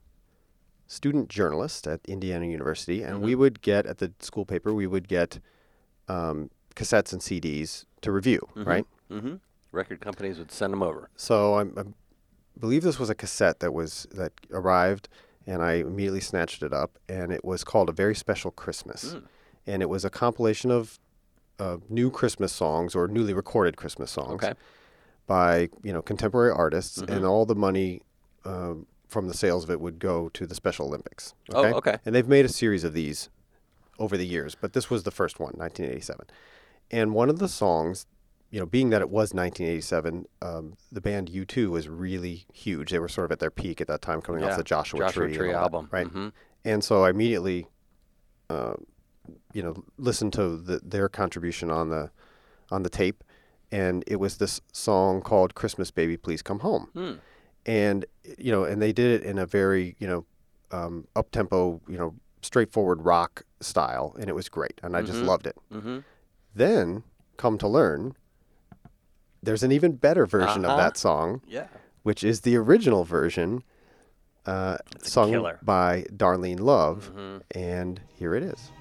student 0.86 1.28
journalist 1.30 1.88
at 1.88 2.02
Indiana 2.08 2.46
University, 2.46 3.02
and 3.04 3.16
Mm-hmm. 3.16 3.26
we 3.26 3.36
would 3.36 3.62
get 3.62 3.86
at 3.88 3.98
the 3.98 4.14
school 4.20 4.46
paper 4.46 4.74
we 4.74 4.88
would 4.88 5.08
get 5.08 5.40
um, 6.08 6.50
cassettes 6.76 7.12
and 7.12 7.22
CDs 7.22 7.86
to 8.02 8.12
review, 8.12 8.48
right? 8.56 8.86
Mm-hmm. 9.12 9.36
Record 9.72 10.02
companies 10.02 10.38
would 10.38 10.52
send 10.52 10.74
them 10.74 10.82
over. 10.84 11.10
So 11.16 11.56
I'm, 11.56 11.74
I 11.78 11.84
believe 12.60 12.84
this 12.84 13.00
was 13.00 13.10
a 13.10 13.16
cassette 13.16 13.60
that 13.60 13.74
was 13.74 14.08
that 14.12 14.34
arrived, 14.52 15.10
and 15.46 15.62
I 15.62 15.74
immediately 15.74 16.22
snatched 16.22 16.64
it 16.64 16.74
up, 16.74 16.98
and 17.10 17.32
it 17.32 17.44
was 17.44 17.64
called 17.64 17.90
"A 17.90 17.94
Very 17.94 18.16
Special 18.16 18.52
Christmas," 18.52 19.14
Mm. 19.16 19.24
and 19.66 19.82
it 19.82 19.90
was 19.90 20.06
a 20.06 20.10
compilation 20.10 20.72
of 20.72 21.00
uh, 21.60 21.78
new 21.90 22.12
Christmas 22.12 22.52
songs 22.54 22.96
or 22.96 23.08
newly 23.08 23.34
recorded 23.34 23.78
Christmas 23.78 24.12
songs 24.12 24.44
Okay. 24.44 24.54
by 25.26 25.70
you 25.84 25.92
know 25.94 26.02
contemporary 26.02 26.52
artists, 26.52 27.00
Mhm. 27.02 27.10
and 27.18 27.26
all 27.26 27.46
the 27.46 27.56
money 27.56 28.02
um, 28.46 28.86
from 29.08 29.28
the 29.28 29.34
sales 29.34 29.64
of 29.64 29.70
it 29.70 29.80
would 29.82 30.00
go 30.00 30.30
to 30.30 30.46
the 30.48 30.56
Special 30.56 30.86
Olympics. 30.88 31.34
Oh, 31.54 31.66
okay. 31.76 31.98
And 32.06 32.14
they've 32.16 32.28
made 32.28 32.46
a 32.46 32.50
series 32.50 32.84
of 32.84 32.94
these 32.94 33.30
over 34.00 34.16
the 34.18 34.26
years, 34.28 34.54
but 34.56 34.74
this 34.74 34.90
was 34.90 35.04
the 35.04 35.12
first 35.12 35.40
one, 35.40 35.54
1987. 35.58 36.28
And 36.92 37.14
one 37.14 37.30
of 37.30 37.40
the 37.40 37.48
songs, 37.48 38.06
you 38.50 38.60
know, 38.60 38.66
being 38.66 38.90
that 38.92 39.02
it 39.02 39.10
was 39.10 39.34
1987, 39.34 40.26
um, 40.42 40.78
the 40.92 41.02
band 41.02 41.30
U2 41.30 41.70
was 41.72 41.90
really 41.90 42.46
huge. 42.54 42.92
They 42.92 43.00
were 43.00 43.10
sort 43.10 43.26
of 43.26 43.32
at 43.34 43.40
their 43.40 43.52
peak 43.52 43.82
at 43.82 43.88
that 43.88 44.02
time, 44.02 44.22
coming 44.22 44.42
Yeah, 44.42 44.52
off 44.52 44.58
the 44.58 44.64
Joshua, 44.64 45.02
Joshua 45.02 45.26
Tree, 45.28 45.36
Tree 45.36 45.48
all 45.48 45.54
that, 45.54 45.62
album. 45.64 45.90
right? 45.92 46.08
Mhm. 46.08 46.32
And 46.64 46.84
so 46.84 47.04
I 47.04 47.10
immediately, 47.10 47.68
uh, 48.50 48.76
you 49.54 49.62
know, 49.62 49.84
listened 49.98 50.34
to 50.34 50.56
the, 50.58 50.80
their 50.84 51.10
contribution 51.10 51.70
on 51.72 51.90
the 51.90 52.12
on 52.72 52.84
the 52.84 52.90
tape, 52.90 53.24
and 53.72 54.04
it 54.08 54.18
was 54.18 54.38
this 54.38 54.60
song 54.74 55.22
called 55.22 55.56
"Christmas 55.56 55.92
Baby, 55.92 56.18
Please 56.18 56.42
Come 56.42 56.60
Home," 56.60 56.90
Hmm. 56.94 57.14
and 57.66 58.06
you 58.38 58.52
know, 58.52 58.64
and 58.66 58.82
they 58.82 58.92
did 58.94 59.22
it 59.22 59.26
in 59.26 59.38
a 59.38 59.46
very 59.46 59.96
you 60.00 60.08
know 60.08 60.26
um, 60.72 61.08
up 61.16 61.32
tempo, 61.32 61.82
you 61.88 61.98
know, 61.98 62.16
straightforward 62.42 63.04
rock 63.04 63.44
style, 63.62 64.16
and 64.20 64.30
it 64.30 64.34
was 64.34 64.50
great, 64.50 64.80
and 64.84 64.96
I 64.98 65.02
just 65.02 65.22
Mhm. 65.22 65.28
loved 65.28 65.48
it. 65.48 65.56
Mhm. 65.74 66.04
Then, 66.58 67.04
come 67.38 67.60
to 67.60 67.68
learn, 67.68 68.16
there's 69.44 69.62
an 69.62 69.72
even 69.72 69.92
better 69.92 70.26
version 70.26 70.66
Uh-huh. 70.66 70.74
of 70.74 70.78
that 70.80 70.98
song, 70.98 71.42
Yeah. 71.46 71.68
which 72.02 72.24
is 72.24 72.42
the 72.42 72.56
original 72.58 73.04
version, 73.04 73.62
uh, 74.48 74.78
sung 75.04 75.30
killer. 75.30 75.60
by 75.62 76.08
Darlene 76.12 76.60
Love, 76.60 77.12
Mhm. 77.16 77.42
and 77.52 78.02
here 78.16 78.34
it 78.34 78.42
is. 78.42 78.72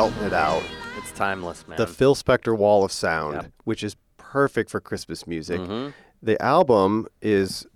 Belting 0.00 0.22
it 0.26 0.32
out. 0.32 0.62
It's 0.96 1.12
timeless, 1.12 1.68
man. 1.68 1.76
The 1.76 1.86
Phil 1.86 2.14
Spector 2.14 2.56
Wall 2.56 2.84
of 2.84 2.90
Sound, 2.92 3.52
which 3.64 3.84
is 3.84 3.96
perfect 4.16 4.70
for 4.70 4.80
Christmas 4.80 5.26
music. 5.26 5.60
Mhm. 5.60 5.92
The 6.22 6.40
album 6.42 7.06
is 7.20 7.66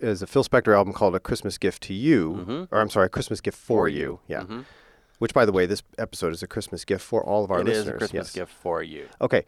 is 0.00 0.20
a 0.20 0.26
Phil 0.26 0.44
Spector 0.44 0.76
album 0.76 0.92
called 0.92 1.14
A 1.16 1.20
Christmas 1.20 1.56
Gift 1.56 1.82
to 1.84 1.94
You, 1.94 2.44
Mhm. 2.46 2.68
or 2.70 2.80
I'm 2.80 2.90
sorry, 2.90 3.06
A 3.06 3.08
Christmas 3.08 3.40
Gift 3.40 3.56
for, 3.56 3.88
you. 3.88 4.20
Yeah. 4.28 4.42
Mhm. 4.42 4.66
Which, 5.20 5.32
by 5.32 5.46
the 5.46 5.52
way, 5.52 5.64
this 5.64 5.82
episode 5.96 6.34
is 6.34 6.42
a 6.42 6.46
Christmas 6.46 6.84
gift 6.84 7.02
for 7.02 7.24
all 7.24 7.42
of 7.44 7.50
our 7.50 7.60
It 7.62 7.68
is 7.68 7.78
listeners. 7.78 7.86
It 7.86 7.88
is 7.88 7.94
a 7.94 7.98
Christmas 7.98 8.26
yes. 8.26 8.32
gift 8.34 8.52
for 8.52 8.82
you. 8.82 9.08
Okay. 9.22 9.46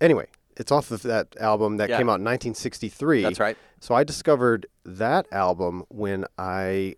Anyway, 0.00 0.26
it's 0.56 0.72
off 0.72 0.90
of 0.90 1.02
that 1.02 1.28
album 1.38 1.76
that 1.76 1.90
Yeah. 1.90 1.98
came 1.98 2.10
out 2.10 2.18
in 2.18 2.24
1963. 2.24 3.22
That's 3.22 3.38
right. 3.38 3.56
So 3.78 3.94
I 3.94 4.02
discovered 4.02 4.66
that 4.84 5.26
album 5.30 5.84
when 5.88 6.24
I 6.36 6.96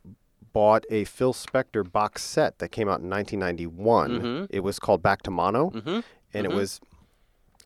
bought 0.55 0.87
a 0.89 1.05
Phil 1.05 1.35
Spector 1.35 1.85
box 1.91 2.23
set 2.23 2.59
that 2.61 2.71
came 2.71 2.89
out 2.89 3.01
in 3.01 3.11
1991. 3.11 4.11
Mhm. 4.23 4.47
It 4.49 4.61
was 4.61 4.79
called 4.79 5.03
Back 5.03 5.21
to 5.25 5.31
Mono, 5.31 5.71
Mhm. 5.71 6.03
and 6.33 6.47
Mhm. 6.47 6.51
it 6.51 6.55
was 6.55 6.81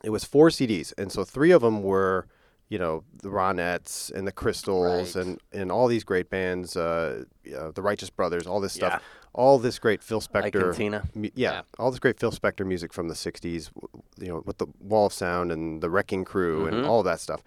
it 0.04 0.10
was 0.10 0.22
four 0.24 0.48
CDs, 0.48 0.92
and 0.96 1.10
so 1.10 1.24
three 1.24 1.50
of 1.50 1.60
them 1.60 1.82
were, 1.82 2.26
you 2.68 2.78
know, 2.78 3.02
the 3.20 3.28
Ronettes 3.30 4.12
and 4.12 4.28
the 4.28 4.32
Crystals 4.32 5.16
Right. 5.16 5.26
and 5.26 5.40
and 5.52 5.70
all 5.72 5.86
these 5.88 6.04
great 6.04 6.30
bands, 6.30 6.76
uh, 6.76 7.24
uh, 7.56 7.72
the 7.72 7.82
Righteous 7.82 8.08
Brothers, 8.10 8.46
all 8.46 8.60
this 8.60 8.72
stuff, 8.74 8.92
Yeah. 8.92 8.98
all 9.34 9.58
this 9.58 9.80
great 9.80 10.02
Phil 10.04 10.20
Spector, 10.20 10.78
mu- 11.16 11.30
yeah, 11.34 11.62
all 11.80 11.90
this 11.90 11.98
great 11.98 12.18
Phil 12.20 12.30
Spector 12.30 12.64
music 12.64 12.92
from 12.92 13.08
the 13.08 13.14
'60s, 13.16 13.70
you 14.18 14.28
know, 14.28 14.42
with 14.46 14.58
the 14.58 14.66
Wall 14.80 15.06
of 15.06 15.12
Sound 15.12 15.50
and 15.50 15.82
the 15.82 15.90
Wrecking 15.90 16.24
Crew 16.24 16.66
and 16.66 16.76
Mhm. 16.84 16.86
all 16.88 17.02
that 17.02 17.18
stuff, 17.20 17.42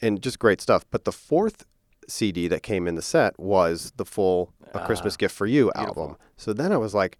and 0.00 0.22
just 0.22 0.38
great 0.38 0.60
stuff. 0.60 0.84
But 0.92 1.04
the 1.04 1.12
fourth 1.12 1.64
CD 2.08 2.48
that 2.48 2.62
came 2.62 2.88
in 2.88 2.94
the 2.94 3.02
set 3.02 3.38
was 3.38 3.92
the 3.96 4.04
full 4.04 4.52
"A 4.74 4.84
Christmas 4.84 5.16
Gift 5.16 5.34
for 5.34 5.46
You" 5.46 5.70
album. 5.74 6.16
So 6.36 6.52
then 6.52 6.72
I 6.72 6.76
was 6.76 6.94
like, 6.94 7.18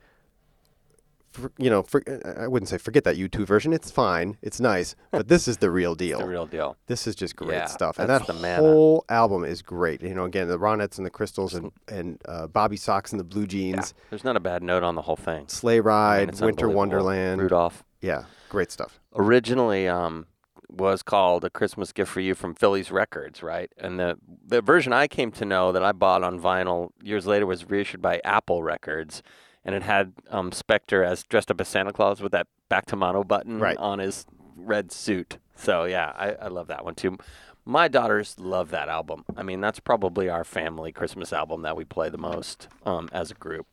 for, 1.32 1.52
you 1.58 1.68
know, 1.68 1.82
for, 1.82 2.02
I 2.38 2.48
wouldn't 2.48 2.68
say 2.68 2.78
forget 2.78 3.04
that 3.04 3.16
U2 3.16 3.46
version. 3.46 3.72
It's 3.72 3.90
fine, 3.90 4.38
it's 4.42 4.60
nice, 4.60 4.94
but 5.10 5.28
this 5.28 5.46
is 5.46 5.58
the 5.58 5.70
real 5.70 5.94
deal. 6.04 6.18
the 6.20 6.26
real 6.26 6.46
deal. 6.46 6.76
This 6.86 7.06
is 7.06 7.14
just 7.14 7.36
great 7.36 7.50
Yeah, 7.52 7.66
stuff, 7.66 7.98
and 7.98 8.08
that's 8.08 8.26
that 8.26 8.58
whole 8.60 9.04
album 9.08 9.44
is 9.44 9.60
great. 9.62 10.02
You 10.02 10.14
know, 10.14 10.24
again, 10.24 10.48
the 10.48 10.58
Ronettes 10.58 10.96
and 10.96 11.06
the 11.06 11.10
Crystals 11.10 11.54
and 11.54 11.70
and 11.86 12.20
uh, 12.26 12.46
Bob 12.46 12.70
B. 12.70 12.76
Soxx 12.76 13.10
and 13.12 13.20
the 13.20 13.24
Blue 13.24 13.46
Jeans, 13.46 13.94
There's 14.10 14.24
not 14.24 14.36
a 14.36 14.40
bad 14.40 14.62
note 14.62 14.82
on 14.82 14.94
the 14.94 15.02
whole 15.02 15.16
thing. 15.16 15.46
Sleigh 15.48 15.80
Ride, 15.80 16.30
it's 16.30 16.40
Winter. 16.40 16.68
Wonderland, 16.68 17.40
Rudolph. 17.42 17.84
Yeah, 18.00 18.24
great 18.48 18.70
stuff. 18.72 18.98
Originally, 19.14 19.86
um, 19.88 20.26
was 20.70 21.02
called 21.02 21.44
a 21.44 21.50
Christmas 21.50 21.92
gift 21.92 22.10
for 22.10 22.20
you 22.20 22.34
from 22.34 22.54
Philles 22.54 22.90
Records, 22.90 23.42
right? 23.42 23.70
And 23.78 23.98
the 23.98 24.18
the 24.46 24.60
version 24.60 24.92
I 24.92 25.06
came 25.08 25.30
to 25.32 25.44
know 25.44 25.72
that 25.72 25.82
I 25.82 25.92
bought 25.92 26.22
on 26.22 26.38
vinyl 26.40 26.90
years 27.02 27.26
later 27.26 27.46
was 27.46 27.68
reissued 27.68 28.02
by 28.02 28.20
Apple 28.24 28.62
Records, 28.62 29.22
and 29.64 29.74
it 29.74 29.82
had 29.82 30.12
um, 30.30 30.50
Spector 30.50 31.06
as 31.06 31.22
dressed 31.22 31.50
up 31.50 31.60
as 31.60 31.68
Santa 31.68 31.92
Claus 31.92 32.20
with 32.20 32.32
that 32.32 32.46
back 32.68 32.86
to 32.86 32.96
mono 32.96 33.24
button 33.24 33.58
Right. 33.60 33.76
on 33.78 33.98
his 33.98 34.26
red 34.56 34.92
suit. 34.92 35.38
So 35.54 35.84
yeah, 35.84 36.12
I, 36.16 36.32
I 36.32 36.48
love 36.48 36.66
that 36.68 36.84
one 36.84 36.94
too. 36.94 37.16
My 37.64 37.88
daughters 37.88 38.36
love 38.38 38.70
that 38.70 38.88
album. 38.88 39.24
I 39.36 39.42
mean, 39.42 39.60
that's 39.60 39.78
probably 39.80 40.28
our 40.30 40.44
family 40.44 40.90
Christmas 40.92 41.32
album 41.32 41.62
that 41.62 41.76
we 41.76 41.84
play 41.84 42.08
the 42.08 42.16
most 42.18 42.68
um, 42.86 43.08
as 43.12 43.30
a 43.30 43.34
group. 43.34 43.66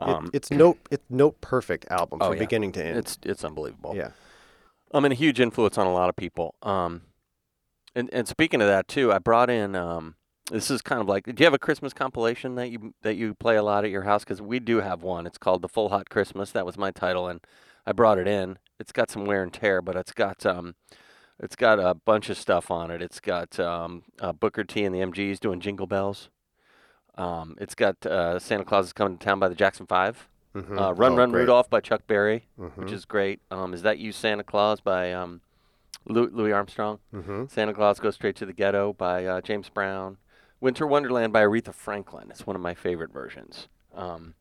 It- 0.00 0.30
it's 0.32 0.50
note 0.50 0.78
it's 0.90 1.04
note 1.10 1.40
perfect 1.42 1.84
album 1.90 2.18
oh, 2.22 2.28
from 2.28 2.34
yeah. 2.36 2.40
beginning 2.40 2.72
to 2.72 2.84
end. 2.84 2.96
It's 2.98 3.18
it's 3.22 3.44
unbelievable. 3.44 3.94
Yeah. 3.94 4.10
I 4.94 5.00
mean, 5.00 5.12
a 5.12 5.16
huge 5.16 5.40
influence 5.40 5.78
on 5.78 5.86
a 5.86 5.92
lot 5.92 6.08
of 6.08 6.16
people. 6.16 6.54
Um, 6.62 7.02
and 7.94 8.08
and 8.12 8.26
speaking 8.28 8.60
of 8.60 8.68
that 8.68 8.88
too, 8.88 9.12
I 9.12 9.18
brought 9.18 9.50
in. 9.50 9.74
Um, 9.74 10.16
this 10.50 10.70
is 10.70 10.82
kind 10.82 11.00
of 11.00 11.08
like. 11.08 11.24
Do 11.24 11.34
you 11.36 11.44
have 11.44 11.54
a 11.54 11.58
Christmas 11.58 11.92
compilation 11.92 12.54
that 12.56 12.70
you 12.70 12.94
that 13.02 13.16
you 13.16 13.34
play 13.34 13.56
a 13.56 13.62
lot 13.62 13.84
at 13.84 13.90
your 13.90 14.02
house? 14.02 14.24
Because 14.24 14.42
we 14.42 14.60
do 14.60 14.80
have 14.80 15.02
one. 15.02 15.26
It's 15.26 15.38
called 15.38 15.62
the 15.62 15.68
Full 15.68 15.88
Hot 15.90 16.10
Christmas. 16.10 16.50
That 16.50 16.66
was 16.66 16.76
my 16.76 16.90
title, 16.90 17.28
and 17.28 17.40
I 17.86 17.92
brought 17.92 18.18
it 18.18 18.26
in. 18.26 18.58
It's 18.78 18.92
got 18.92 19.10
some 19.10 19.24
wear 19.24 19.42
and 19.42 19.52
tear, 19.52 19.82
but 19.82 19.96
it's 19.96 20.12
got 20.12 20.44
um, 20.44 20.74
it's 21.38 21.56
got 21.56 21.78
a 21.78 21.94
bunch 21.94 22.30
of 22.30 22.38
stuff 22.38 22.70
on 22.70 22.90
it. 22.90 23.02
It's 23.02 23.20
got 23.20 23.58
um, 23.60 24.04
uh, 24.20 24.32
Booker 24.32 24.64
T 24.64 24.84
and 24.84 24.94
the 24.94 25.00
MGs 25.00 25.40
doing 25.40 25.60
Jingle 25.60 25.86
Bells. 25.86 26.28
Um, 27.16 27.56
it's 27.60 27.74
got 27.74 28.04
uh, 28.06 28.38
Santa 28.38 28.64
Claus 28.64 28.86
is 28.86 28.92
coming 28.92 29.18
to 29.18 29.24
town 29.24 29.38
by 29.38 29.48
the 29.48 29.54
Jackson 29.54 29.86
5 29.86 30.28
Mhm. 30.54 30.78
Uh, 30.78 30.92
Run 30.94 31.12
Oh, 31.12 31.16
Run 31.16 31.30
great. 31.30 31.40
Rudolph 31.40 31.70
by 31.70 31.80
Chuck 31.80 32.06
Berry, 32.06 32.46
which 32.56 32.72
Mhm. 32.72 32.92
is 32.92 33.04
great. 33.04 33.40
Um, 33.50 33.72
is 33.72 33.82
that 33.82 33.98
you 33.98 34.12
Santa 34.12 34.44
Claus 34.44 34.80
by 34.80 35.12
um, 35.12 35.40
Lou- 36.06 36.28
Louis 36.28 36.52
Armstrong? 36.52 36.98
Mhm. 37.12 37.50
Santa 37.50 37.72
Claus 37.72 37.98
Goes 38.00 38.14
Straight 38.16 38.36
to 38.36 38.46
the 38.46 38.52
Ghetto 38.52 38.92
by 38.92 39.24
uh, 39.24 39.40
James 39.40 39.68
Brown. 39.68 40.18
Winter 40.60 40.86
Wonderland 40.86 41.32
by 41.32 41.42
Aretha 41.42 41.74
Franklin. 41.74 42.30
It's 42.30 42.46
one 42.46 42.54
of 42.54 42.62
my 42.62 42.74
favorite 42.74 43.10
versions. 43.12 43.68
Um, 43.94 44.34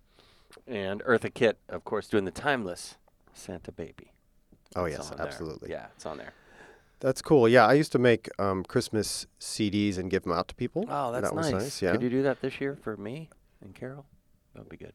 and 0.67 1.01
Eartha 1.03 1.33
Kitt, 1.33 1.57
of 1.69 1.83
course, 1.83 2.07
doing 2.07 2.25
the 2.25 2.31
timeless 2.31 2.97
Santa 3.33 3.71
Baby. 3.71 4.11
Oh 4.75 4.85
It's 4.85 4.97
yes, 4.97 5.11
on 5.11 5.17
there. 5.17 5.25
absolutely. 5.27 5.69
Yeah, 5.71 5.87
it's 5.95 6.05
on 6.05 6.17
there. 6.17 6.33
That's 6.99 7.21
cool. 7.23 7.49
Yeah, 7.49 7.65
I 7.65 7.73
used 7.73 7.91
to 7.93 7.99
make 7.99 8.29
um, 8.37 8.63
Christmas 8.63 9.25
CDs 9.39 9.97
and 9.97 10.11
give 10.11 10.23
them 10.23 10.33
out 10.33 10.47
to 10.49 10.55
people. 10.55 10.85
Oh, 10.87 11.11
that's 11.11 11.29
that 11.29 11.35
was 11.35 11.51
nice. 11.51 11.61
nice. 11.63 11.81
Yeah. 11.81 11.91
Could 11.93 12.03
you 12.03 12.09
do 12.11 12.21
that 12.23 12.41
this 12.41 12.61
year 12.61 12.75
for 12.75 12.95
me 12.97 13.29
and 13.61 13.73
Carol? 13.73 14.05
That 14.53 14.59
would 14.59 14.69
be 14.69 14.77
good. 14.77 14.93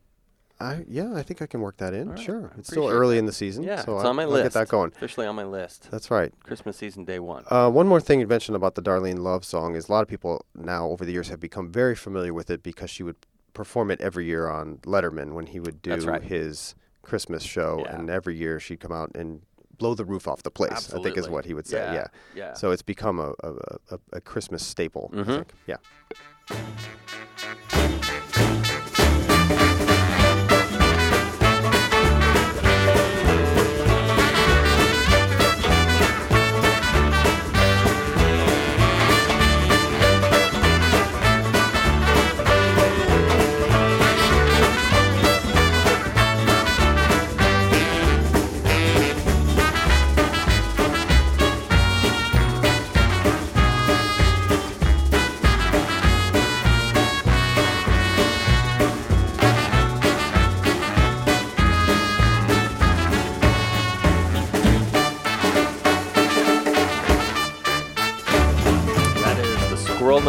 I 0.58 0.84
yeah, 0.88 1.12
I 1.14 1.22
think 1.22 1.42
I 1.42 1.46
can 1.46 1.60
work 1.60 1.76
that 1.78 1.92
in. 1.92 2.08
Right, 2.10 2.18
sure. 2.18 2.50
I 2.54 2.58
It's 2.58 2.68
still 2.68 2.88
early 2.88 3.16
that. 3.16 3.18
in 3.20 3.26
the 3.26 3.32
season, 3.32 3.62
Yeah, 3.62 3.84
so 3.84 3.96
it's 3.96 4.04
I, 4.04 4.08
on 4.08 4.16
my 4.16 4.22
I'll 4.22 4.30
list. 4.30 4.44
get 4.44 4.52
that 4.54 4.68
going. 4.68 4.90
Officially 4.96 5.26
on 5.26 5.34
my 5.36 5.44
list. 5.44 5.88
That's 5.90 6.10
right. 6.10 6.32
Christmas 6.42 6.76
season 6.78 7.04
day 7.04 7.18
one. 7.18 7.44
Uh, 7.50 7.68
one 7.70 7.86
more 7.86 8.00
thing 8.00 8.20
you 8.20 8.26
mentioned 8.26 8.56
about 8.56 8.74
the 8.74 8.82
Darlene 8.82 9.18
Love 9.18 9.44
song 9.44 9.74
is 9.74 9.88
a 9.88 9.92
lot 9.92 10.00
of 10.02 10.08
people 10.08 10.46
now 10.54 10.86
over 10.88 11.04
the 11.04 11.12
years 11.12 11.28
have 11.28 11.40
become 11.40 11.70
very 11.70 11.94
familiar 11.94 12.32
with 12.32 12.48
it 12.50 12.62
because 12.62 12.88
she 12.90 13.02
would 13.02 13.16
perform 13.52 13.90
it 13.90 14.00
every 14.00 14.24
year 14.26 14.48
on 14.48 14.78
Letterman 14.84 15.32
when 15.34 15.46
he 15.46 15.60
would 15.60 15.82
do 15.82 15.96
right. 15.96 16.22
his 16.22 16.74
Christmas 17.02 17.42
show, 17.42 17.80
Yeah. 17.84 17.94
and 17.98 18.08
every 18.10 18.36
year 18.36 18.58
she'd 18.58 18.80
come 18.80 18.92
out 18.92 19.10
and 19.14 19.42
blow 19.78 19.94
the 19.94 20.04
roof 20.06 20.26
off 20.26 20.42
the 20.42 20.50
place. 20.50 20.92
I 20.94 21.02
think 21.02 21.18
is 21.18 21.28
what 21.28 21.44
he 21.44 21.52
would 21.52 21.66
say. 21.66 21.78
Yeah, 21.78 21.92
Yeah. 21.92 22.06
yeah. 22.34 22.54
So 22.54 22.70
it's 22.70 22.82
become 22.82 23.18
a 23.20 23.34
a, 23.44 23.52
a, 23.90 23.98
a 24.14 24.20
Christmas 24.22 24.64
staple. 24.66 25.10
I 25.12 25.16
Mhm. 25.16 25.26
think. 25.26 25.52
Yeah. 25.66 25.76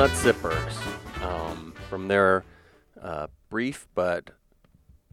Squirrel 0.07 0.33
Zippers 0.33 1.23
um, 1.23 1.73
from 1.89 2.07
their 2.07 2.43
uh, 3.01 3.27
brief 3.49 3.87
but 3.93 4.31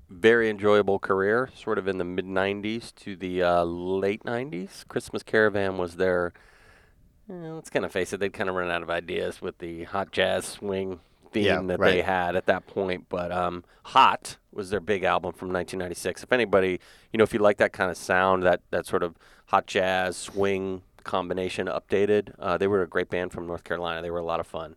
very 0.08 0.48
enjoyable 0.48 0.98
career, 0.98 1.50
sort 1.54 1.78
of 1.78 1.88
in 1.88 1.98
the 1.98 2.04
mid 2.04 2.26
90s 2.26 2.94
to 2.96 3.16
the 3.16 3.42
uh, 3.42 3.64
late 3.64 4.22
90s. 4.24 4.86
Christmas 4.86 5.22
Caravan 5.22 5.78
was 5.78 5.96
their, 5.96 6.32
let's 7.28 7.70
kind 7.70 7.84
of 7.84 7.92
face 7.92 8.12
it, 8.12 8.20
they'd 8.20 8.32
kind 8.32 8.48
of 8.48 8.54
run 8.54 8.70
out 8.70 8.82
of 8.82 8.90
ideas 8.90 9.42
with 9.42 9.58
the 9.58 9.84
hot 9.84 10.12
jazz 10.12 10.44
swing 10.44 11.00
theme 11.32 11.44
Yeah, 11.44 11.62
that 11.62 11.80
they 11.80 12.02
had 12.02 12.36
at 12.36 12.46
that 12.46 12.66
point. 12.66 13.06
But 13.08 13.32
um, 13.32 13.64
Hot 13.86 14.36
was 14.52 14.70
their 14.70 14.80
big 14.80 15.02
album 15.02 15.32
from 15.32 15.48
1996. 15.48 16.22
If 16.22 16.32
anybody, 16.32 16.78
you 17.12 17.18
know, 17.18 17.24
if 17.24 17.32
you 17.32 17.40
like 17.40 17.56
that 17.56 17.72
kind 17.72 17.90
of 17.90 17.96
sound, 17.96 18.44
that, 18.44 18.60
that 18.70 18.86
sort 18.86 19.02
of 19.02 19.16
hot 19.46 19.66
jazz 19.66 20.16
swing 20.16 20.82
combination 21.02 21.66
updated, 21.66 22.32
uh, 22.38 22.56
they 22.58 22.68
were 22.68 22.82
a 22.82 22.88
great 22.88 23.10
band 23.10 23.32
from 23.32 23.46
North 23.46 23.64
Carolina. 23.64 24.00
They 24.00 24.10
were 24.10 24.18
a 24.18 24.24
lot 24.24 24.38
of 24.40 24.46
fun. 24.46 24.76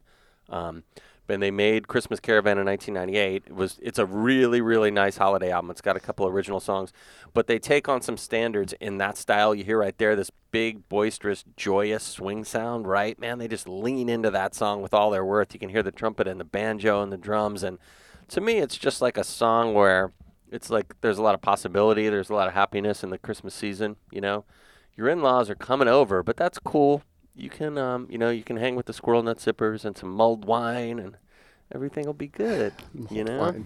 Um, 0.49 0.83
and 1.29 1.41
they 1.41 1.51
made 1.51 1.87
Christmas 1.87 2.19
Caravan 2.19 2.57
in 2.57 2.65
1998. 2.65 3.43
It 3.47 3.55
was 3.55 3.79
it's 3.81 3.99
a 3.99 4.05
really 4.05 4.61
really 4.61 4.91
nice 4.91 5.17
holiday 5.17 5.51
album. 5.51 5.71
It's 5.71 5.81
got 5.81 5.97
a 5.97 5.99
couple 5.99 6.25
original 6.27 6.59
songs, 6.59 6.93
but 7.33 7.47
they 7.47 7.59
take 7.59 7.89
on 7.89 8.01
some 8.01 8.17
standards 8.17 8.73
in 8.79 8.97
that 8.99 9.17
style. 9.17 9.53
You 9.53 9.63
hear 9.63 9.79
right 9.79 9.97
there 9.97 10.15
this 10.15 10.31
big 10.51 10.87
boisterous 10.89 11.43
joyous 11.55 12.03
swing 12.03 12.43
sound, 12.43 12.87
right? 12.87 13.19
Man, 13.19 13.39
they 13.39 13.47
just 13.47 13.67
lean 13.67 14.09
into 14.09 14.31
that 14.31 14.55
song 14.55 14.81
with 14.81 14.93
all 14.93 15.11
their 15.11 15.25
worth. 15.25 15.53
You 15.53 15.59
can 15.59 15.69
hear 15.69 15.83
the 15.83 15.91
trumpet 15.91 16.27
and 16.27 16.39
the 16.39 16.45
banjo 16.45 17.01
and 17.01 17.11
the 17.11 17.17
drums 17.17 17.63
and 17.63 17.77
to 18.29 18.41
me 18.41 18.57
it's 18.57 18.77
just 18.77 19.01
like 19.01 19.17
a 19.17 19.23
song 19.23 19.73
where 19.73 20.11
it's 20.51 20.69
like 20.69 20.93
there's 21.01 21.17
a 21.17 21.21
lot 21.21 21.35
of 21.35 21.41
possibility, 21.41 22.09
there's 22.09 22.29
a 22.29 22.33
lot 22.33 22.47
of 22.47 22.53
happiness 22.53 23.03
in 23.03 23.09
the 23.09 23.17
Christmas 23.17 23.53
season, 23.53 23.97
you 24.11 24.21
know. 24.21 24.45
Your 24.95 25.09
in-laws 25.09 25.47
are 25.49 25.55
coming 25.55 25.87
over, 25.87 26.23
but 26.23 26.37
that's 26.37 26.57
cool 26.57 27.03
you 27.37 27.49
can 27.49 27.77
um, 27.77 28.07
you 28.09 28.17
know 28.17 28.29
you 28.29 28.43
can 28.43 28.57
hang 28.57 28.75
with 28.75 28.85
the 28.87 28.93
squirrel 28.93 29.23
nut 29.23 29.37
zippers 29.37 29.85
and 29.85 29.97
some 29.97 30.09
mulled 30.09 30.45
wine 30.45 30.99
and 30.99 31.17
everything 31.73 32.05
will 32.05 32.13
be 32.13 32.27
good 32.27 32.73
you 33.11 33.23
know 33.23 33.39
wine. 33.39 33.65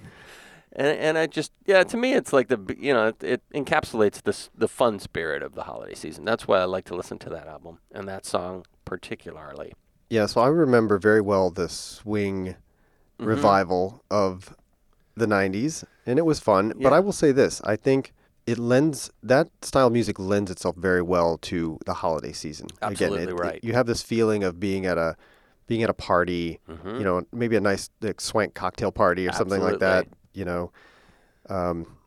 and 0.74 0.88
and 1.00 1.18
I 1.18 1.28
just 1.28 1.52
yeah 1.66 1.84
to 1.84 1.98
me 1.98 2.14
it's 2.14 2.34
like 2.34 2.48
the 2.50 2.76
you 2.78 2.94
know 2.94 3.08
it, 3.08 3.24
it 3.24 3.42
encapsulates 3.54 4.22
the 4.22 4.38
the 4.58 4.68
fun 4.68 5.00
spirit 5.00 5.42
of 5.44 5.56
the 5.56 5.64
holiday 5.64 5.96
season 5.96 6.26
that's 6.26 6.48
why 6.48 6.60
I 6.60 6.66
like 6.66 6.86
to 6.86 6.96
listen 6.96 7.18
to 7.20 7.30
that 7.30 7.48
album 7.48 7.80
and 7.92 8.08
that 8.08 8.26
song 8.26 8.66
particularly 8.86 9.74
Yeah, 10.10 10.26
so 10.26 10.42
I 10.42 10.48
remember 10.48 10.98
very 10.98 11.22
well 11.22 11.50
the 11.50 11.70
swing 11.70 12.56
Mhm. 13.20 13.28
revival 13.28 14.04
of 14.10 14.56
the 15.16 15.28
90s, 15.28 15.84
and 16.08 16.18
it 16.18 16.26
was 16.26 16.40
fun. 16.40 16.74
But 16.76 16.92
I 16.92 17.00
will 17.00 17.12
say 17.12 17.32
this 17.32 17.62
I 17.64 17.76
think 17.76 18.14
it 18.52 18.60
lends, 18.60 19.10
that 19.24 19.50
style 19.62 19.88
of 19.88 19.94
music 19.94 20.20
lends 20.20 20.52
itself 20.52 20.76
very 20.76 21.02
well 21.02 21.38
to 21.40 21.80
the 21.86 21.94
holiday 21.96 22.32
season. 22.34 22.68
Absolutely 22.82 23.24
Again, 23.24 23.36
it- 23.36 23.40
right. 23.40 23.56
It, 23.56 23.64
you 23.64 23.74
have 23.74 23.86
this 23.88 24.02
feeling 24.02 24.44
of 24.44 24.60
being 24.60 24.86
at 24.86 24.98
a, 24.98 25.16
being 25.68 25.84
at 25.84 25.90
a 25.90 25.94
party, 25.94 26.60
Mhm. 26.70 26.98
you 27.00 27.04
know, 27.04 27.24
maybe 27.32 27.56
a 27.56 27.62
nice 27.62 27.90
like, 28.02 28.20
swank 28.22 28.54
cocktail 28.54 28.92
party 28.92 29.28
or 29.28 29.32
something 29.32 29.62
like 29.62 29.80
that, 29.80 30.08
you 30.34 30.44
know. 30.46 30.72
Um, 31.50 31.98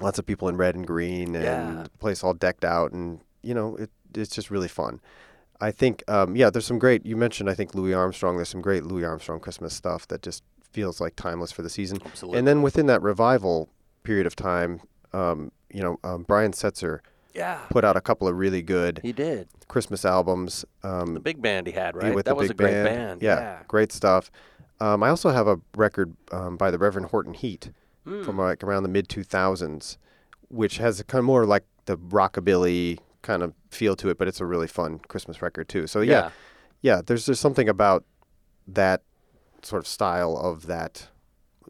lots 0.00 0.18
of 0.18 0.24
people 0.26 0.48
in 0.48 0.56
red 0.56 0.74
and 0.74 0.86
green 0.86 1.34
and 1.36 1.44
Yeah. 1.44 1.82
the 1.84 1.90
place 1.98 2.24
all 2.24 2.32
decked 2.34 2.64
out 2.64 2.92
and 2.92 3.20
you 3.42 3.52
know 3.54 3.76
it, 3.76 3.90
it's 4.14 4.34
just 4.34 4.50
really 4.50 4.68
fun 4.68 5.00
i 5.60 5.70
think 5.70 6.02
um, 6.08 6.34
yeah 6.34 6.48
there's 6.48 6.64
some 6.64 6.78
great 6.78 7.04
you 7.04 7.14
mentioned 7.16 7.50
i 7.50 7.54
think 7.54 7.74
louis 7.74 7.92
armstrong 7.92 8.36
there's 8.36 8.48
some 8.48 8.62
great 8.62 8.84
louis 8.84 9.04
armstrong 9.04 9.38
christmas 9.38 9.74
stuff 9.74 10.08
that 10.08 10.22
just 10.22 10.42
feels 10.70 10.98
like 11.00 11.14
timeless 11.14 11.52
for 11.52 11.60
the 11.62 11.68
season 11.68 11.98
Absolutely. 12.06 12.38
and 12.38 12.48
then 12.48 12.62
within 12.62 12.86
that 12.86 13.02
revival 13.02 13.68
period 14.02 14.26
of 14.26 14.34
time 14.34 14.80
um, 15.12 15.52
you 15.72 15.82
know 15.82 15.98
um, 16.04 16.22
brian 16.24 16.52
setzer 16.52 17.00
Yeah. 17.34 17.60
put 17.70 17.84
out 17.84 17.96
a 17.96 18.00
couple 18.00 18.28
of 18.28 18.36
really 18.36 18.62
good 18.62 19.00
he 19.02 19.12
did 19.12 19.48
christmas 19.68 20.04
albums 20.04 20.64
um, 20.82 21.14
the 21.14 21.20
big 21.20 21.40
band 21.42 21.66
he 21.66 21.72
had 21.72 21.96
right 21.96 22.14
with 22.14 22.26
that 22.26 22.32
the 22.32 22.36
was 22.36 22.48
big 22.48 22.60
a 22.60 22.62
great 22.62 22.72
band. 22.72 22.84
band, 22.84 23.22
Yeah, 23.22 23.38
yeah. 23.40 23.62
great 23.68 23.92
stuff. 23.92 24.30
Um, 24.80 25.02
I 25.04 25.08
also 25.10 25.30
have 25.30 25.46
a 25.46 25.60
record 25.76 26.16
um, 26.32 26.56
by 26.56 26.70
the 26.72 26.78
Reverend 26.78 27.08
Horton 27.08 27.34
Heat 27.34 27.70
Hmm. 28.04 28.24
from 28.24 28.36
like 28.36 28.64
around 28.64 28.82
the 28.82 28.88
mid 28.88 29.08
2000s, 29.08 29.96
which 30.48 30.78
has 30.78 30.98
a 30.98 31.04
kind 31.04 31.20
of 31.20 31.24
more 31.24 31.46
like 31.46 31.64
the 31.86 31.96
rockabilly 31.96 32.98
kind 33.22 33.44
of 33.44 33.54
feel 33.70 33.94
to 33.96 34.08
it, 34.08 34.18
but 34.18 34.26
it's 34.26 34.40
a 34.40 34.44
really 34.44 34.66
fun 34.66 34.98
Christmas 35.06 35.40
record 35.40 35.68
too. 35.68 35.86
So 35.86 36.00
yeah, 36.00 36.10
Yeah. 36.12 36.30
yeah, 36.82 37.02
there's 37.06 37.26
just 37.26 37.40
something 37.40 37.68
about 37.68 38.04
that 38.66 39.02
sort 39.62 39.80
of 39.80 39.86
style 39.86 40.36
of 40.36 40.66
that, 40.66 41.08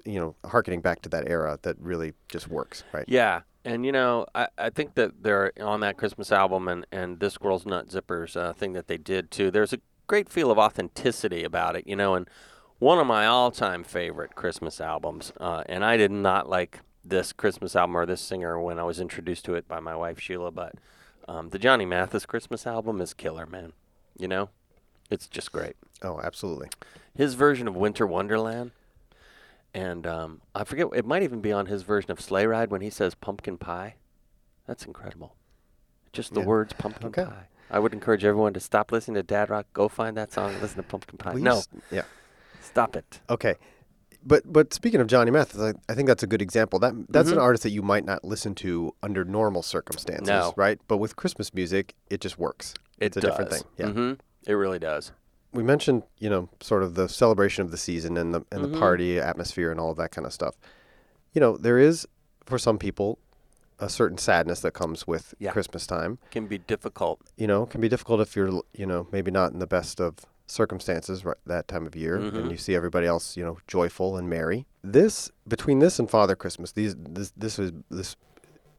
you 0.07 0.19
know, 0.19 0.35
harkening 0.47 0.81
back 0.81 1.03
to 1.03 1.11
that 1.11 1.29
era 1.29 1.59
that 1.63 1.77
really 1.79 2.15
just 2.31 2.49
works, 2.49 2.83
right? 2.95 3.05
Yeah, 3.07 3.43
and 3.65 3.87
you 3.87 3.93
know, 3.93 4.27
I, 4.35 4.49
I 4.59 4.71
think 4.71 4.95
that 4.95 5.23
they're 5.23 5.53
on 5.61 5.81
that 5.81 5.97
Christmas 5.97 6.33
album 6.33 6.69
and 6.69 6.87
and 6.93 7.21
this 7.21 7.35
Squirrel's 7.35 7.67
Nut 7.67 7.89
Zippers 7.89 8.37
uh, 8.37 8.53
thing 8.53 8.73
that 8.73 8.89
they 8.89 8.99
did 8.99 9.31
too. 9.31 9.51
There's 9.51 9.73
a 9.73 9.81
great 10.07 10.29
feel 10.29 10.51
of 10.51 10.59
authenticity 10.59 11.45
about 11.45 11.77
it, 11.77 11.87
you 11.87 11.97
know, 11.97 12.15
and 12.15 12.29
one 12.79 12.99
of 12.99 13.07
my 13.07 13.27
all-time 13.27 13.85
favorite 13.85 14.35
Christmas 14.35 14.81
albums, 14.81 15.33
uh, 15.39 15.63
and 15.67 15.85
I 15.85 15.97
did 15.97 16.11
not 16.11 16.49
like 16.49 16.81
this 17.05 17.33
Christmas 17.33 17.77
album 17.77 17.97
or 17.97 18.07
this 18.07 18.21
singer 18.21 18.61
when 18.61 18.79
I 18.79 18.83
was 18.83 18.99
introduced 18.99 19.45
to 19.45 19.55
it 19.55 19.69
by 19.69 19.79
my 19.79 19.95
wife 19.95 20.19
Sheila, 20.19 20.51
but 20.51 20.75
um, 21.29 21.51
the 21.51 21.59
Johnny 21.59 21.87
Mathis 21.87 22.27
Christmas 22.27 22.67
album 22.67 23.01
is 23.01 23.15
killer, 23.15 23.47
man. 23.47 23.73
You 24.19 24.29
know, 24.29 24.51
it's 25.11 25.29
just 25.29 25.53
great. 25.53 25.77
Oh, 26.03 26.21
absolutely. 26.23 26.69
His 27.15 27.35
version 27.35 27.69
of 27.69 27.77
Winter 27.77 28.07
Wonderland, 28.07 28.73
and 29.75 30.07
um, 30.07 30.41
I 30.55 30.65
forget 30.65 30.89
it 30.95 31.07
might 31.07 31.23
even 31.23 31.41
be 31.41 31.53
on 31.53 31.67
his 31.67 31.83
version 31.83 32.11
of 32.11 32.21
Sleigh 32.21 32.47
Ride 32.47 32.71
when 32.71 32.81
he 32.81 32.91
says 32.91 33.15
pumpkin 33.15 33.57
pie. 33.59 33.97
That's 34.67 34.85
incredible. 34.85 35.35
Just 36.13 36.35
the 36.35 36.41
Yeah. 36.41 36.47
words 36.47 36.73
pumpkin 36.75 37.07
Okay. 37.09 37.25
pie. 37.25 37.49
I 37.71 37.79
would 37.79 37.95
encourage 37.95 38.25
everyone 38.25 38.53
to 38.53 38.61
stop 38.61 38.93
listening 38.93 39.15
to 39.15 39.23
Dad 39.23 39.49
Rock. 39.49 39.67
Go 39.73 39.89
find 39.89 40.15
that 40.17 40.31
song 40.33 40.51
and 40.53 40.61
listen 40.61 40.77
to 40.77 40.83
Pumpkin 40.83 41.17
Pie. 41.17 41.33
Please? 41.33 41.43
No, 41.43 41.63
Yeah. 41.91 42.03
stop 42.61 42.97
it. 42.97 43.21
Okay. 43.31 43.55
But 44.25 44.53
but 44.53 44.73
speaking 44.75 45.01
of 45.01 45.07
Johnny 45.09 45.31
Mathis, 45.31 45.59
I, 45.61 45.73
I 45.91 45.95
think 45.95 46.07
that's 46.07 46.23
a 46.23 46.27
good 46.29 46.43
example. 46.43 46.79
That 46.79 46.93
that's 47.09 47.31
an 47.31 47.39
Mhm. 47.39 47.43
artist 47.43 47.63
that 47.65 47.71
you 47.71 47.83
might 47.83 48.05
not 48.05 48.23
listen 48.25 48.55
to 48.57 48.95
under 49.03 49.25
normal 49.25 49.63
circumstances, 49.63 50.29
No. 50.29 50.53
right? 50.55 50.79
But 50.87 50.99
with 50.99 51.17
Christmas 51.17 51.53
music, 51.55 51.95
it 52.11 52.21
just 52.21 52.39
works. 52.39 52.75
It 52.99 53.07
it's 53.07 53.17
a 53.17 53.21
does. 53.21 53.31
different 53.31 53.51
thing. 53.51 53.63
Yeah. 53.79 53.87
hmm 53.91 54.13
It 54.47 54.53
really 54.53 54.79
does. 54.79 55.13
We 55.53 55.63
mentioned, 55.63 56.03
you 56.19 56.31
know, 56.31 56.49
sort 56.61 56.83
of 56.83 56.95
the 56.95 57.09
celebration 57.09 57.63
of 57.65 57.71
the 57.71 57.77
season 57.77 58.17
and 58.17 58.33
the 58.35 58.45
and 58.51 58.65
Mhm. 58.65 58.73
the 58.73 58.79
party 58.79 59.19
atmosphere 59.21 59.71
and 59.71 59.79
all 59.79 59.91
of 59.91 59.97
that 59.99 60.11
kind 60.11 60.27
of 60.27 60.33
stuff. 60.33 60.55
You 61.33 61.41
know, 61.41 61.57
there 61.57 61.79
is 61.79 62.07
for 62.45 62.59
some 62.59 62.79
people 62.79 63.19
a 63.79 63.89
certain 63.89 64.17
sadness 64.19 64.61
that 64.61 64.73
comes 64.73 65.07
with 65.07 65.35
Yeah. 65.39 65.51
Christmas 65.53 65.87
time. 65.87 66.19
Can 66.31 66.47
be 66.47 66.59
difficult. 66.59 67.21
You 67.37 67.47
know, 67.49 67.65
it 67.65 67.71
can 67.71 67.81
be 67.81 67.89
difficult 67.89 68.21
if 68.21 68.37
you're, 68.37 68.63
you 68.73 68.87
know, 68.87 69.09
maybe 69.11 69.31
not 69.31 69.53
in 69.53 69.59
the 69.59 69.67
best 69.67 70.01
of 70.01 70.17
circumstances 70.47 71.25
right 71.25 71.37
that 71.47 71.67
time 71.67 71.87
of 71.87 71.97
year 71.97 72.19
Mhm. 72.19 72.35
and 72.39 72.51
you 72.53 72.59
see 72.59 72.75
everybody 72.75 73.07
else, 73.07 73.37
you 73.37 73.45
know, 73.45 73.59
joyful 73.67 74.17
and 74.17 74.29
merry. 74.31 74.67
This 74.85 75.31
between 75.49 75.79
this 75.81 75.99
and 75.99 76.09
Father 76.11 76.37
Christmas, 76.37 76.73
these 76.73 76.95
this 76.97 77.33
this 77.37 77.59
is 77.59 77.73
this 77.91 78.17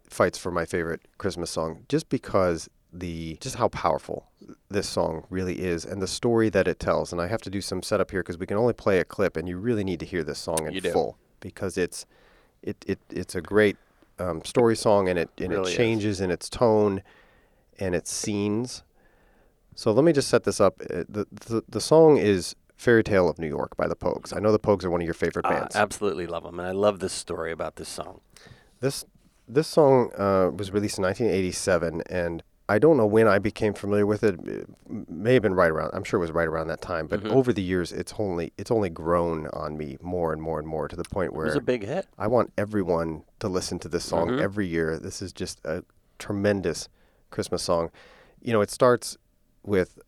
fights 0.07 0.37
for 0.37 0.51
my 0.51 0.65
favorite 0.65 1.01
Christmas 1.17 1.49
song 1.49 1.85
just 1.89 2.07
because 2.09 2.69
the 2.93 3.37
just 3.41 3.55
how 3.55 3.69
powerful 3.69 4.27
this 4.69 4.87
song 4.87 5.25
really 5.29 5.59
is 5.61 5.83
and 5.83 6.01
the 6.01 6.07
story 6.07 6.49
that 6.49 6.67
it 6.67 6.79
tells. 6.79 7.11
And 7.11 7.19
I 7.19 7.27
have 7.27 7.41
to 7.41 7.49
do 7.49 7.59
some 7.61 7.81
setup 7.81 8.11
here 8.11 8.21
because 8.21 8.37
we 8.37 8.45
can 8.45 8.57
only 8.57 8.73
play 8.73 8.99
a 8.99 9.03
clip 9.05 9.35
and 9.35 9.47
you 9.49 9.57
really 9.57 9.83
need 9.83 9.99
to 10.01 10.05
hear 10.05 10.23
this 10.23 10.37
song 10.39 10.67
in 10.67 10.73
full 10.93 11.17
because 11.39 11.77
it's 11.77 12.05
it, 12.61 12.77
it 12.87 12.99
it's 13.09 13.33
a 13.35 13.41
great 13.41 13.77
um, 14.19 14.43
story 14.45 14.75
song 14.75 15.09
and 15.09 15.17
it 15.17 15.29
and 15.39 15.49
Really 15.49 15.71
it 15.71 15.73
is. 15.73 15.75
changes 15.77 16.21
in 16.21 16.29
its 16.31 16.49
tone 16.49 17.01
and 17.79 17.95
its 17.95 18.11
scenes. 18.13 18.83
So 19.75 19.91
let 19.91 20.03
me 20.05 20.13
just 20.13 20.27
set 20.29 20.43
this 20.43 20.61
up. 20.61 20.79
Uh, 20.81 21.03
The, 21.09 21.25
the 21.31 21.63
the 21.67 21.81
song 21.81 22.17
is 22.17 22.55
"Fairy 22.77 23.03
Tale 23.03 23.27
of 23.27 23.39
New 23.39 23.47
York" 23.47 23.75
by 23.75 23.87
the 23.87 23.95
Pogues. 23.95 24.35
I 24.35 24.39
know 24.39 24.51
the 24.51 24.59
Pogues 24.59 24.83
are 24.83 24.91
one 24.91 25.01
of 25.01 25.05
your 25.05 25.15
favorite 25.15 25.47
I 25.47 25.49
bands. 25.49 25.75
absolutely 25.75 26.27
love 26.27 26.43
them, 26.43 26.59
and 26.59 26.67
I 26.67 26.71
love 26.73 26.99
this 26.99 27.13
story 27.13 27.51
about 27.51 27.77
this 27.77 27.89
song. 27.89 28.21
This 28.81 29.03
this 29.47 29.67
song 29.67 30.11
uh, 30.15 30.51
was 30.55 30.71
released 30.71 30.99
in 30.99 31.03
1987, 31.05 32.03
and 32.07 32.43
I 32.69 32.79
don't 32.79 32.95
know 32.95 33.05
when 33.05 33.27
I 33.27 33.39
became 33.39 33.73
familiar 33.73 34.05
with 34.05 34.23
it. 34.23 34.39
It 34.47 34.69
may 35.09 35.33
have 35.33 35.43
been 35.43 35.53
right 35.53 35.69
around. 35.69 35.91
I'm 35.93 36.03
sure 36.03 36.17
it 36.17 36.21
was 36.21 36.31
right 36.31 36.47
around 36.47 36.67
that 36.67 36.81
time. 36.81 37.07
But 37.07 37.21
Mhm. 37.23 37.31
over 37.31 37.51
the 37.51 37.61
years, 37.61 37.91
it's 37.91 38.13
only 38.17 38.53
it's 38.57 38.71
only 38.71 38.89
grown 38.89 39.47
on 39.47 39.77
me 39.77 39.97
more 40.01 40.31
and 40.31 40.41
more 40.41 40.59
and 40.59 40.67
more 40.67 40.87
to 40.87 40.95
the 40.95 41.03
point 41.03 41.33
where 41.33 41.45
was 41.45 41.55
a 41.55 41.61
big 41.61 41.83
hit. 41.85 42.07
I 42.17 42.27
want 42.27 42.53
everyone 42.57 43.23
to 43.39 43.49
listen 43.49 43.79
to 43.79 43.89
this 43.89 44.05
song 44.05 44.29
Mhm. 44.29 44.41
every 44.41 44.65
year. 44.65 44.97
This 44.97 45.21
is 45.21 45.33
just 45.33 45.59
a 45.65 45.83
tremendous 46.19 46.87
Christmas 47.31 47.61
song. 47.63 47.91
You 48.41 48.53
know, 48.53 48.61
it 48.61 48.69
starts 48.69 49.17
with 49.63 49.99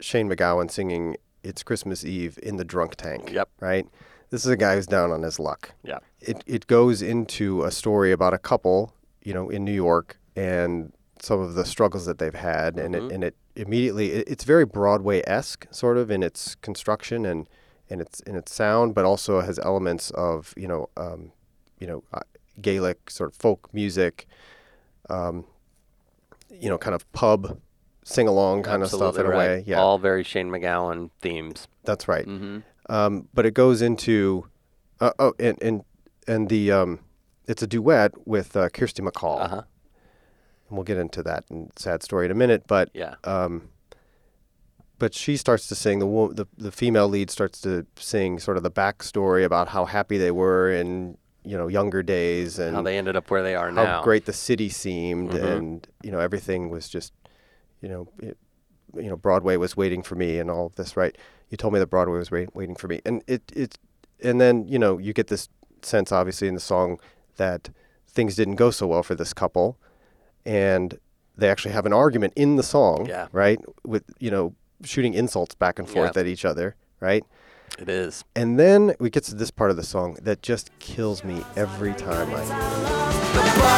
Shane 0.00 0.28
MacGowan 0.30 0.70
singing 0.70 1.16
"It's 1.42 1.62
Christmas 1.62 2.04
Eve" 2.04 2.38
in 2.42 2.56
the 2.56 2.64
drunk 2.64 2.94
tank. 2.96 3.30
Yep. 3.30 3.48
Right. 3.60 3.86
This 4.30 4.46
is 4.46 4.50
a 4.50 4.56
guy 4.56 4.76
who's 4.76 4.86
down 4.86 5.10
on 5.10 5.22
his 5.22 5.38
luck. 5.38 5.72
Yeah. 5.82 5.98
It 6.20 6.42
it 6.46 6.66
goes 6.68 7.02
into 7.02 7.64
a 7.64 7.70
story 7.70 8.12
about 8.12 8.32
a 8.32 8.38
couple, 8.38 8.94
you 9.22 9.34
know, 9.34 9.50
in 9.50 9.62
New 9.64 9.72
York 9.74 10.16
and 10.34 10.92
some 11.22 11.38
of 11.40 11.54
the 11.54 11.64
struggles 11.64 12.04
that 12.06 12.18
they've 12.18 12.34
had, 12.34 12.76
and 12.78 12.94
Mhm. 12.94 13.06
it 13.06 13.12
and 13.14 13.24
it 13.24 13.36
immediately 13.54 14.10
it, 14.12 14.28
it's 14.28 14.44
very 14.44 14.64
Broadway 14.66 15.22
esque 15.26 15.66
sort 15.70 15.96
of 15.96 16.10
in 16.10 16.22
its 16.22 16.56
construction 16.56 17.24
and 17.24 17.48
and 17.88 18.00
its 18.00 18.20
in 18.20 18.34
its 18.36 18.52
sound, 18.52 18.94
but 18.94 19.04
also 19.04 19.40
has 19.40 19.58
elements 19.60 20.10
of 20.12 20.52
you 20.56 20.66
know 20.66 20.88
um, 20.96 21.30
you 21.78 21.86
know 21.86 22.02
uh, 22.12 22.20
Gaelic 22.60 23.08
sort 23.10 23.30
of 23.30 23.36
folk 23.36 23.68
music, 23.72 24.26
um, 25.08 25.44
you 26.50 26.68
know, 26.68 26.78
kind 26.78 26.94
of 26.94 27.10
pub 27.12 27.60
sing 28.04 28.26
along 28.26 28.64
kind 28.64 28.82
of 28.82 28.88
stuff 28.88 29.00
Absolutely 29.16 29.30
in 29.30 29.32
a 29.32 29.38
way. 29.38 29.64
Yeah, 29.66 29.80
all 29.80 29.98
very 29.98 30.24
Shane 30.24 30.50
MacGowan 30.50 31.10
themes. 31.20 31.68
that's 31.84 32.08
right. 32.08 32.24
hmm 32.24 32.58
Um, 32.88 33.28
but 33.32 33.46
it 33.46 33.54
goes 33.54 33.80
into 33.80 34.46
uh, 35.00 35.12
oh, 35.20 35.34
and 35.38 35.56
and 35.62 35.84
and 36.26 36.48
the 36.48 36.72
um, 36.72 36.98
it's 37.46 37.62
a 37.62 37.66
duet 37.66 38.12
with 38.26 38.56
uh, 38.56 38.68
Kirsty 38.70 39.02
MacColl. 39.02 39.40
Uh-huh. 39.44 39.62
We'll 40.72 40.84
get 40.84 40.96
into 40.96 41.22
that 41.24 41.44
and 41.50 41.70
sad 41.76 42.02
story 42.02 42.24
in 42.26 42.30
a 42.32 42.34
minute. 42.34 42.64
But 42.66 42.90
Yeah. 42.94 43.14
um, 43.24 43.68
but 44.98 45.14
she 45.14 45.36
starts 45.36 45.66
to 45.68 45.74
sing 45.74 45.98
the, 45.98 46.06
wo- 46.06 46.32
the 46.32 46.46
the 46.56 46.72
female 46.72 47.08
lead 47.08 47.30
starts 47.30 47.60
to 47.62 47.86
sing 47.96 48.38
sort 48.38 48.56
of 48.56 48.62
the 48.62 48.70
backstory 48.70 49.44
about 49.44 49.68
how 49.68 49.84
happy 49.84 50.16
they 50.18 50.30
were 50.30 50.70
in 50.70 51.16
you 51.44 51.56
know 51.56 51.66
younger 51.66 52.02
days 52.02 52.58
and 52.58 52.76
How 52.76 52.82
they 52.82 52.96
ended 52.98 53.16
up 53.16 53.30
where 53.30 53.42
they 53.42 53.54
are 53.56 53.72
now. 53.72 53.84
how 53.84 54.02
great 54.02 54.26
the 54.26 54.32
city 54.32 54.68
seemed 54.68 55.30
Mhm. 55.30 55.56
and 55.56 55.88
you 56.02 56.12
know 56.12 56.20
everything 56.20 56.70
was 56.70 56.88
just 56.88 57.12
you 57.80 57.88
know 57.88 58.08
it, 58.20 58.38
you 58.94 59.08
know 59.10 59.16
Broadway 59.16 59.56
was 59.56 59.76
waiting 59.76 60.02
for 60.02 60.14
me 60.14 60.38
and 60.38 60.48
all 60.50 60.66
of 60.66 60.76
this 60.76 60.96
right 60.96 61.16
you 61.48 61.56
told 61.56 61.72
me 61.74 61.80
that 61.80 61.88
Broadway 61.88 62.18
was 62.18 62.30
wait, 62.30 62.54
waiting 62.54 62.76
for 62.76 62.86
me 62.86 63.00
and 63.04 63.24
it 63.26 63.42
it 63.56 63.76
and 64.22 64.40
then 64.40 64.68
you 64.68 64.78
know 64.78 64.98
you 64.98 65.12
get 65.12 65.26
this 65.26 65.48
sense 65.82 66.12
obviously 66.12 66.46
in 66.46 66.54
the 66.54 66.60
song 66.60 67.00
that 67.38 67.70
things 68.06 68.36
didn't 68.36 68.54
go 68.56 68.70
so 68.70 68.86
well 68.86 69.02
for 69.02 69.16
this 69.16 69.32
couple 69.34 69.76
and 70.44 70.98
they 71.36 71.48
actually 71.48 71.72
have 71.72 71.86
an 71.86 71.92
argument 71.92 72.32
in 72.36 72.56
the 72.56 72.62
song 72.62 73.06
Yeah. 73.06 73.28
right 73.32 73.58
with 73.84 74.04
you 74.18 74.30
know 74.30 74.54
shooting 74.84 75.14
insults 75.14 75.54
back 75.54 75.78
and 75.78 75.88
forth 75.88 76.16
Yep. 76.16 76.16
at 76.18 76.26
each 76.26 76.44
other 76.44 76.74
right 77.00 77.24
It 77.78 77.88
is. 77.88 78.24
and 78.34 78.58
then 78.58 78.94
we 78.98 79.10
get 79.10 79.24
to 79.24 79.34
this 79.34 79.50
part 79.50 79.70
of 79.70 79.76
the 79.76 79.82
song 79.84 80.16
that 80.22 80.42
just 80.42 80.70
kills 80.78 81.22
me 81.24 81.44
every 81.56 81.94
time 81.94 82.28
I 82.34 82.44
hear 82.44 82.58
it. 82.58 83.72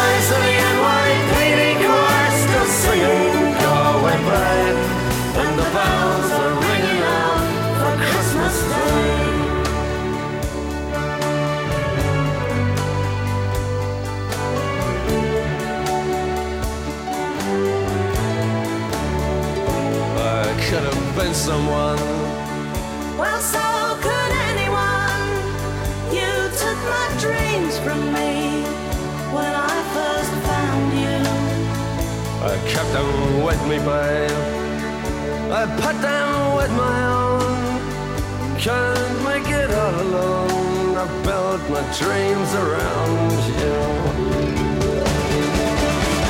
Someone. 21.45 21.99
Well, 23.21 23.41
so 23.55 23.67
could 24.05 24.33
anyone. 24.49 25.29
You 26.19 26.33
took 26.63 26.79
my 26.97 27.09
dreams 27.25 27.75
from 27.85 28.01
me 28.17 28.65
when 29.37 29.53
I 29.73 29.77
first 29.95 30.33
found 30.49 30.89
you. 31.05 31.21
I 32.51 32.55
kept 32.73 32.91
them 32.97 33.11
with 33.45 33.61
me, 33.71 33.77
babe. 33.91 34.41
I 35.61 35.63
put 35.85 35.97
them 36.01 36.29
with 36.59 36.73
my 36.85 36.99
own. 37.21 37.53
Can't 38.59 39.17
make 39.29 39.49
it 39.63 39.71
all 39.71 40.01
alone. 40.07 40.97
I 40.97 41.07
built 41.27 41.63
my 41.77 41.85
dreams 42.01 42.51
around 42.65 43.33
you. 43.61 43.77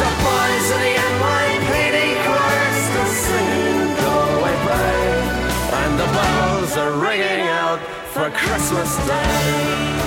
The 0.01 0.11
boys 0.27 0.94
the 5.99 6.07
bells 6.13 6.77
are 6.77 6.93
ringing 6.93 7.47
out 7.49 7.79
for 8.13 8.31
Christmas 8.31 8.97
Day. 9.07 10.01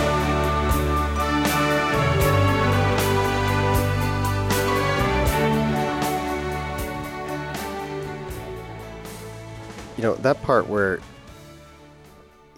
you 9.97 10.03
know 10.03 10.15
that 10.15 10.41
part 10.43 10.67
where 10.67 10.99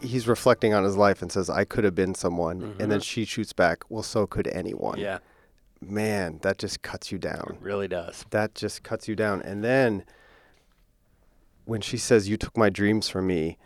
he's 0.02 0.28
reflecting 0.28 0.74
on 0.74 0.84
his 0.84 0.98
life 0.98 1.22
and 1.22 1.32
says 1.32 1.50
i 1.50 1.64
could 1.64 1.84
have 1.84 1.96
been 1.96 2.14
someone 2.16 2.76
and 2.80 2.92
then 2.92 3.00
Mhm. 3.00 3.04
she 3.04 3.26
shoots 3.26 3.54
back 3.54 3.84
well 3.90 4.04
so 4.04 4.28
could 4.28 4.48
anyone 4.48 4.98
Yeah. 5.00 5.20
man 5.82 6.40
that 6.42 6.58
just 6.58 6.82
cuts 6.82 7.12
you 7.12 7.18
down 7.18 7.56
It 7.60 7.62
really 7.64 7.88
does. 7.88 8.26
that 8.32 8.56
just 8.56 8.84
cuts 8.84 9.08
you 9.08 9.16
down 9.16 9.42
and 9.42 9.64
then 9.64 10.04
when 11.70 11.82
she 11.82 11.98
says 11.98 12.28
you 12.28 12.36
took 12.38 12.58
my 12.58 12.70
dreams 12.70 13.08
from 13.10 13.28
me 13.28 13.58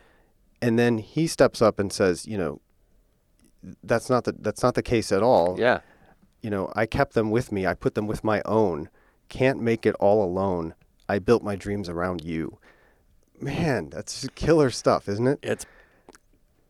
and 0.60 0.78
then 0.78 0.98
he 0.98 1.26
steps 1.26 1.60
up 1.62 1.78
and 1.78 1.90
says 1.92 2.26
you 2.26 2.36
know 2.36 2.60
that's 3.82 4.08
not 4.10 4.24
the 4.24 4.32
that's 4.46 4.62
not 4.62 4.74
the 4.74 4.82
case 4.82 5.10
at 5.10 5.22
all 5.22 5.56
Yeah. 5.58 5.80
you 6.42 6.50
know 6.50 6.70
i 6.76 6.84
kept 6.86 7.14
them 7.14 7.30
with 7.30 7.50
me 7.50 7.66
i 7.66 7.72
put 7.74 7.94
them 7.94 8.06
with 8.06 8.22
my 8.22 8.42
own 8.44 8.88
can't 9.30 9.58
make 9.60 9.86
it 9.86 9.94
all 10.00 10.22
alone 10.22 10.74
i 11.08 11.18
built 11.18 11.42
my 11.42 11.56
dreams 11.56 11.88
around 11.88 12.22
you 12.22 12.58
man 13.40 13.88
that's 13.90 14.20
just 14.20 14.34
killer 14.34 14.68
stuff 14.70 15.08
isn't 15.08 15.26
it 15.26 15.38
It's 15.42 15.64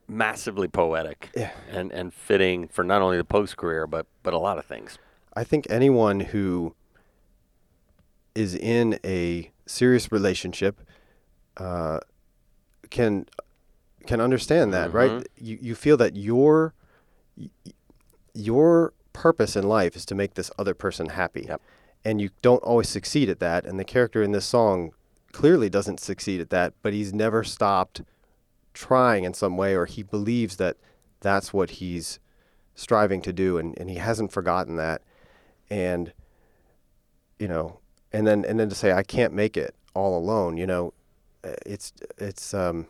massively 0.07 0.68
poetic 0.68 1.30
Yeah. 1.35 1.51
and 1.70 1.91
and 1.93 2.14
fitting 2.14 2.68
for 2.68 2.85
not 2.85 3.03
only 3.03 3.16
the 3.16 3.24
Pogues 3.24 3.57
career 3.57 3.87
but 3.89 4.07
but 4.22 4.35
a 4.35 4.39
lot 4.39 4.57
of 4.59 4.64
things. 4.66 4.99
I 5.37 5.43
think 5.45 5.66
anyone 5.68 6.20
who 6.20 6.74
is 8.35 8.55
in 8.55 8.99
a 9.05 9.51
serious 9.66 10.12
relationship 10.12 10.80
uh, 11.57 12.00
can 12.90 13.26
can 14.07 14.20
understand 14.20 14.72
that, 14.74 14.92
right? 14.92 15.11
Mhm. 15.11 15.26
You 15.36 15.59
you 15.61 15.74
feel 15.74 15.96
that 15.96 16.16
your 16.16 16.74
your 18.34 18.92
purpose 19.12 19.57
in 19.57 19.64
life 19.68 19.94
is 19.96 20.05
to 20.07 20.14
make 20.14 20.34
this 20.34 20.50
other 20.59 20.74
person 20.74 21.11
happy, 21.11 21.46
and 22.05 22.20
you 22.20 22.30
don't 22.42 22.62
always 22.62 22.88
succeed 22.88 23.28
at 23.28 23.38
that. 23.40 23.64
And 23.64 23.78
the 23.78 23.84
character 23.84 24.22
in 24.22 24.32
this 24.32 24.44
song 24.44 24.92
clearly 25.32 25.68
doesn't 25.70 26.00
succeed 26.00 26.40
at 26.40 26.50
that, 26.50 26.74
but 26.82 26.92
he's 26.92 27.12
never 27.12 27.42
stopped 27.44 28.02
trying 28.72 29.24
in 29.24 29.34
some 29.34 29.57
way, 29.57 29.74
or 29.74 29.86
he 29.86 30.02
believes 30.02 30.57
that 30.57 30.76
that's 31.20 31.52
what 31.52 31.70
he's 31.70 32.18
striving 32.74 33.22
to 33.22 33.32
do, 33.32 33.57
and, 33.57 33.78
and 33.78 33.88
he 33.88 33.96
hasn't 33.96 34.32
forgotten 34.32 34.76
that. 34.76 35.02
And 35.70 36.12
you 37.38 37.48
know, 37.48 37.78
and 38.12 38.26
then 38.26 38.44
and 38.44 38.59
then 38.59 38.68
to 38.68 38.74
say 38.74 38.92
I 38.92 39.02
can't 39.02 39.32
make 39.32 39.57
it 39.57 39.74
all 39.94 40.18
alone, 40.18 40.57
you 40.57 40.66
know, 40.66 40.92
it's 41.66 41.92
it's 42.18 42.55
um, 42.55 42.86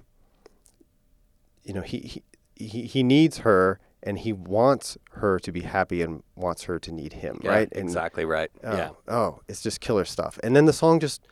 you 1.63 1.75
know, 1.75 1.83
he 1.83 1.99
he 1.99 2.23
he, 2.57 2.83
he 2.83 3.03
needs 3.03 3.39
her. 3.39 3.81
And 4.07 4.19
he 4.19 4.35
wants 4.35 4.99
her 5.13 5.39
to 5.39 5.51
be 5.51 5.63
happy 5.63 6.03
and 6.03 6.23
wants 6.37 6.65
her 6.65 6.79
to 6.79 6.93
need 6.93 7.15
him, 7.15 7.41
Yeah, 7.43 7.53
right? 7.53 7.69
And, 7.73 7.85
exactly 7.85 8.27
right. 8.27 8.51
Oh, 8.63 8.77
Yeah. 8.77 8.91
Oh, 9.09 9.41
it's 9.49 9.63
just 9.63 9.81
killer 9.81 10.05
stuff. 10.05 10.39
And 10.43 10.55
then 10.55 10.67
the 10.67 10.75
song 10.75 11.01
just 11.01 11.27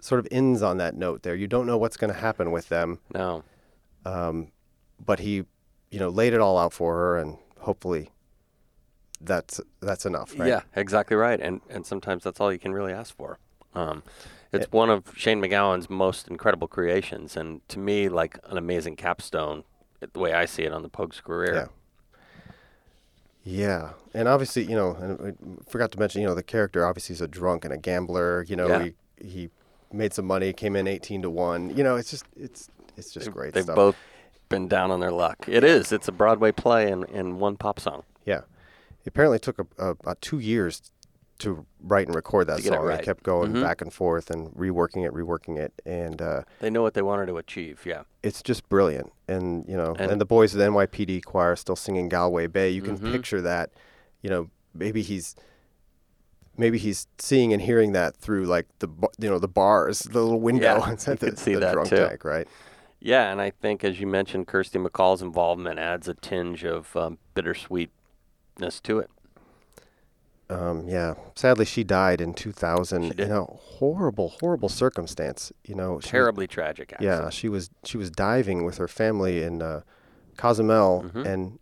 sort 0.00 0.18
of 0.18 0.26
ends 0.30 0.62
on 0.62 0.78
that 0.78 0.94
note 0.96 1.24
there. 1.24 1.34
You 1.34 1.46
don't 1.46 1.66
know 1.66 1.76
what's 1.76 1.98
going 1.98 2.10
to 2.10 2.18
happen 2.18 2.52
with 2.52 2.70
them. 2.70 3.00
No. 3.12 3.44
Um, 4.06 4.50
but 5.04 5.18
he, 5.18 5.44
you 5.90 5.98
know, 5.98 6.08
laid 6.08 6.32
it 6.32 6.40
all 6.40 6.56
out 6.56 6.72
for 6.72 6.94
her, 6.96 7.18
and 7.18 7.36
hopefully, 7.58 8.12
that's 9.20 9.60
that's 9.80 10.06
enough, 10.06 10.38
right? 10.38 10.48
Yeah, 10.48 10.62
exactly 10.74 11.16
right. 11.18 11.38
And 11.38 11.60
and 11.68 11.84
sometimes 11.84 12.24
that's 12.24 12.40
all 12.40 12.50
you 12.50 12.58
can 12.58 12.72
really 12.72 12.94
ask 12.94 13.14
for. 13.14 13.38
Um, 13.74 14.02
it's 14.52 14.70
one 14.72 14.90
of 14.90 15.12
Shane 15.16 15.40
MacGowan's 15.40 15.88
most 15.90 16.28
incredible 16.28 16.68
creations, 16.68 17.36
and 17.36 17.66
to 17.68 17.78
me, 17.78 18.08
like 18.08 18.38
an 18.44 18.56
amazing 18.58 18.96
capstone, 18.96 19.64
the 20.00 20.18
way 20.18 20.32
I 20.32 20.44
see 20.46 20.62
it 20.62 20.72
on 20.72 20.82
the 20.82 20.90
Pogues' 20.90 21.22
career. 21.22 21.54
Yeah. 21.54 21.66
Yeah, 23.48 23.90
and 24.12 24.26
obviously, 24.26 24.64
you 24.64 24.74
know, 24.74 24.96
and 24.96 25.36
I 25.68 25.70
forgot 25.70 25.92
to 25.92 25.98
mention, 26.00 26.20
you 26.20 26.26
know, 26.26 26.34
the 26.34 26.42
character 26.42 26.84
obviously 26.84 27.12
is 27.14 27.20
a 27.20 27.28
drunk 27.28 27.64
and 27.64 27.72
a 27.72 27.76
gambler. 27.78 28.44
You 28.48 28.56
know, 28.56 28.66
Yeah. 28.66 28.82
he 29.18 29.24
he 29.24 29.50
made 29.92 30.12
some 30.12 30.26
money, 30.26 30.52
came 30.52 30.74
in 30.74 30.88
eighteen 30.88 31.22
to 31.22 31.30
one. 31.30 31.70
You 31.76 31.84
know, 31.84 31.94
it's 31.94 32.10
just 32.10 32.24
it's 32.36 32.68
it's 32.96 33.12
just 33.12 33.30
great 33.30 33.54
They've 33.54 33.62
stuff. 33.62 33.76
both 33.76 33.96
been 34.48 34.66
down 34.66 34.90
on 34.90 34.98
their 34.98 35.12
luck. 35.12 35.44
It 35.48 35.62
is. 35.62 35.92
It's 35.92 36.08
a 36.08 36.12
Broadway 36.12 36.50
play 36.50 36.90
and, 36.90 37.04
in 37.04 37.38
one 37.38 37.56
pop 37.56 37.78
song. 37.78 38.02
Yeah, 38.24 38.38
it 39.04 39.06
apparently 39.08 39.38
took 39.38 39.60
a, 39.60 39.66
a, 39.78 39.90
about 39.90 40.20
two 40.20 40.40
years 40.40 40.90
to 41.38 41.66
write 41.82 42.06
and 42.06 42.14
record 42.14 42.46
that 42.46 42.56
To 42.58 42.62
get 42.62 42.72
it 42.72 42.76
song. 42.76 42.84
right. 42.86 42.98
They 42.98 43.04
kept 43.04 43.22
going 43.22 43.52
Mhm. 43.52 43.62
back 43.62 43.80
and 43.82 43.92
forth 43.92 44.30
and 44.30 44.50
reworking 44.54 45.04
it, 45.06 45.12
reworking 45.12 45.58
it, 45.58 45.72
and 45.84 46.20
uh, 46.22 46.42
They 46.60 46.70
know 46.70 46.82
what 46.82 46.94
they 46.94 47.02
wanted 47.02 47.26
to 47.26 47.36
achieve. 47.36 47.82
Yeah. 47.84 48.02
it's 48.22 48.42
just 48.42 48.68
brilliant. 48.68 49.12
And 49.28 49.68
you 49.68 49.76
know, 49.76 49.94
and, 49.98 50.10
And- 50.12 50.20
the 50.20 50.24
boys 50.26 50.52
of 50.54 50.58
the 50.58 50.64
NYPD 50.66 51.20
choir 51.22 51.52
are 51.52 51.56
still 51.56 51.76
singing 51.76 52.08
Galway 52.08 52.46
Bay. 52.46 52.70
You 52.70 52.82
can 52.82 52.98
Mhm. 52.98 53.12
picture 53.12 53.40
that. 53.42 53.70
You 54.22 54.30
know, 54.30 54.50
maybe 54.74 55.02
he's 55.02 55.34
maybe 56.58 56.78
he's 56.78 57.06
seeing 57.18 57.52
and 57.52 57.60
hearing 57.60 57.92
that 57.92 58.16
through 58.16 58.46
like 58.46 58.66
the 58.78 58.88
you 59.18 59.28
know 59.28 59.38
the 59.38 59.48
bars, 59.48 60.00
the 60.00 60.22
little 60.22 60.40
window 60.40 60.78
Yeah, 60.86 60.90
inside 60.90 61.18
the, 61.18 61.36
see 61.36 61.54
the 61.54 61.60
that 61.60 61.72
drunk 61.74 61.88
too. 61.90 61.96
tank, 61.96 62.24
right? 62.24 62.48
Yeah, 62.98 63.30
and 63.30 63.40
I 63.42 63.50
think, 63.50 63.84
as 63.84 64.00
you 64.00 64.06
mentioned, 64.06 64.46
Kirsty 64.48 64.78
MacColl's 64.78 65.20
involvement 65.20 65.78
adds 65.78 66.08
a 66.08 66.14
tinge 66.14 66.64
of 66.64 66.96
um, 66.96 67.18
bittersweetness 67.34 68.80
to 68.84 68.98
it. 69.00 69.10
Um, 70.48 70.88
yeah. 70.88 71.14
Sadly, 71.34 71.64
she 71.64 71.82
died 71.82 72.20
in 72.20 72.32
2000 72.32 73.18
in 73.18 73.32
a 73.32 73.44
horrible, 73.44 74.28
horrible 74.40 74.68
circumstance. 74.68 75.52
You 75.64 75.74
know, 75.74 75.94
was- 75.94 76.04
Terribly 76.04 76.46
tragic, 76.46 76.94
Yeah, 77.00 77.30
she 77.30 77.48
was 77.48 77.70
she 77.84 77.96
was 77.98 78.10
diving 78.10 78.64
with 78.64 78.78
her 78.78 78.86
family 78.88 79.42
in 79.42 79.60
uh, 79.60 79.80
Cozumel, 80.36 81.04
Mhm. 81.12 81.26
and 81.26 81.58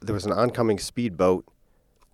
there 0.00 0.14
was 0.14 0.24
an 0.24 0.32
oncoming 0.32 0.78
speedboat. 0.78 1.44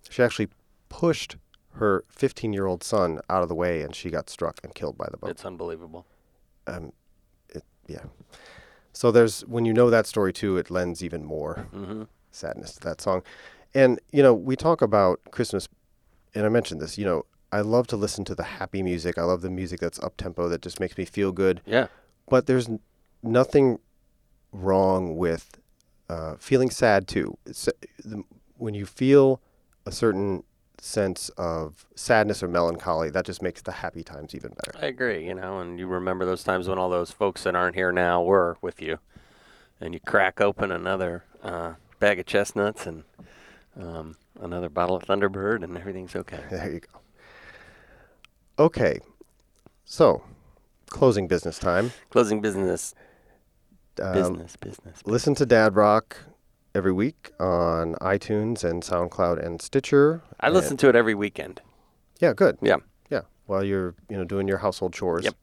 She 0.09 0.21
actually 0.21 0.49
pushed 0.89 1.37
her 1.75 2.03
15 2.09 2.51
year 2.51 2.65
old 2.65 2.83
son 2.83 3.21
out 3.29 3.41
of 3.43 3.47
the 3.47 3.55
way, 3.55 3.81
and 3.81 3.95
she 3.95 4.09
got 4.09 4.29
struck 4.29 4.59
and 4.63 4.75
killed 4.75 4.97
by 4.97 5.07
the 5.09 5.17
boat. 5.17 5.29
It's 5.29 5.45
unbelievable. 5.45 6.05
Um, 6.67 6.91
it, 7.49 7.63
yeah. 7.87 8.03
So 8.91 9.11
there's 9.11 9.45
when 9.45 9.63
you 9.63 9.71
know 9.73 9.89
that 9.89 10.05
story 10.07 10.33
too, 10.33 10.57
it 10.57 10.69
lends 10.69 11.01
even 11.03 11.23
more 11.23 11.67
Mhm. 11.73 12.07
sadness 12.31 12.73
to 12.73 12.79
that 12.81 12.99
song. 12.99 13.23
And 13.73 13.99
you 14.11 14.23
know, 14.23 14.33
we 14.33 14.55
talk 14.55 14.81
about 14.81 15.19
Christmas, 15.31 15.67
and 16.33 16.45
I 16.45 16.49
mentioned 16.49 16.81
this. 16.81 16.97
You 16.97 17.05
know, 17.05 17.25
I 17.51 17.61
love 17.61 17.87
to 17.87 17.97
listen 17.97 18.25
to 18.25 18.35
the 18.35 18.43
happy 18.43 18.83
music. 18.83 19.17
I 19.17 19.23
love 19.23 19.41
the 19.41 19.49
music 19.49 19.79
that's 19.79 19.99
up 19.99 20.17
tempo 20.17 20.49
that 20.49 20.61
just 20.61 20.79
makes 20.79 20.97
me 20.97 21.05
feel 21.05 21.31
good. 21.31 21.61
Yeah. 21.65 21.87
But 22.27 22.45
there's 22.45 22.67
n- 22.67 22.79
nothing 23.23 23.79
wrong 24.51 25.17
with 25.17 25.59
uh, 26.09 26.35
feeling 26.39 26.69
sad 26.69 27.07
too. 27.07 27.37
It's, 27.45 27.67
the, 28.03 28.23
when 28.57 28.73
you 28.73 28.85
feel 28.85 29.41
a 29.85 29.91
certain 29.91 30.43
sense 30.79 31.29
of 31.37 31.85
sadness 31.95 32.41
or 32.41 32.47
melancholy, 32.47 33.09
that 33.09 33.25
just 33.25 33.41
makes 33.41 33.61
the 33.61 33.71
happy 33.71 34.03
times 34.03 34.33
even 34.35 34.51
better. 34.51 34.77
I 34.81 34.87
agree, 34.87 35.25
you 35.25 35.33
know, 35.33 35.59
and 35.59 35.79
you 35.79 35.87
remember 35.87 36.25
those 36.25 36.43
times 36.43 36.67
when 36.67 36.77
all 36.77 36.89
those 36.89 37.11
folks 37.11 37.43
that 37.43 37.55
aren't 37.55 37.75
here 37.75 37.91
now 37.91 38.21
were 38.23 38.57
with 38.61 38.81
you, 38.81 38.99
and 39.81 39.93
you 39.93 39.99
crack 39.99 40.39
open 40.39 40.71
another 40.71 41.23
uh, 41.43 41.73
bag 41.99 42.19
of 42.19 42.25
chestnuts 42.25 42.85
and 42.85 43.03
um, 43.79 44.15
another 44.41 44.69
bottle 44.69 44.95
of 44.95 45.03
Thunderbird, 45.03 45.63
and 45.63 45.77
everything's 45.77 46.15
okay. 46.15 46.39
There 46.49 46.71
you 46.71 46.79
go. 46.81 46.99
Okay, 48.65 48.99
so 49.85 50.21
closing 50.87 51.27
business 51.27 51.57
time. 51.59 51.91
Closing 52.09 52.41
business. 52.41 52.93
Um, 54.01 54.13
Business, 54.13 54.55
business. 54.55 55.01
Listen 55.05 55.35
to 55.35 55.45
Dad 55.45 55.75
Rock 55.75 56.17
every 56.73 56.93
week 56.93 57.31
on 57.39 57.95
iTunes 57.95 58.63
and 58.63 58.81
SoundCloud 58.81 59.45
and 59.45 59.61
Stitcher. 59.61 60.21
I 60.39 60.49
listen 60.49 60.77
to 60.77 60.87
it 60.89 60.95
every 60.95 61.15
weekend. 61.15 61.61
Yeah, 62.21 62.31
good. 62.33 62.57
Yeah. 62.61 62.77
Yeah. 63.09 63.21
While 63.45 63.63
you're, 63.63 63.95
you 64.09 64.15
know, 64.17 64.23
doing 64.23 64.47
your 64.47 64.59
household 64.59 64.93
chores. 64.93 65.25
Yep. 65.25 65.35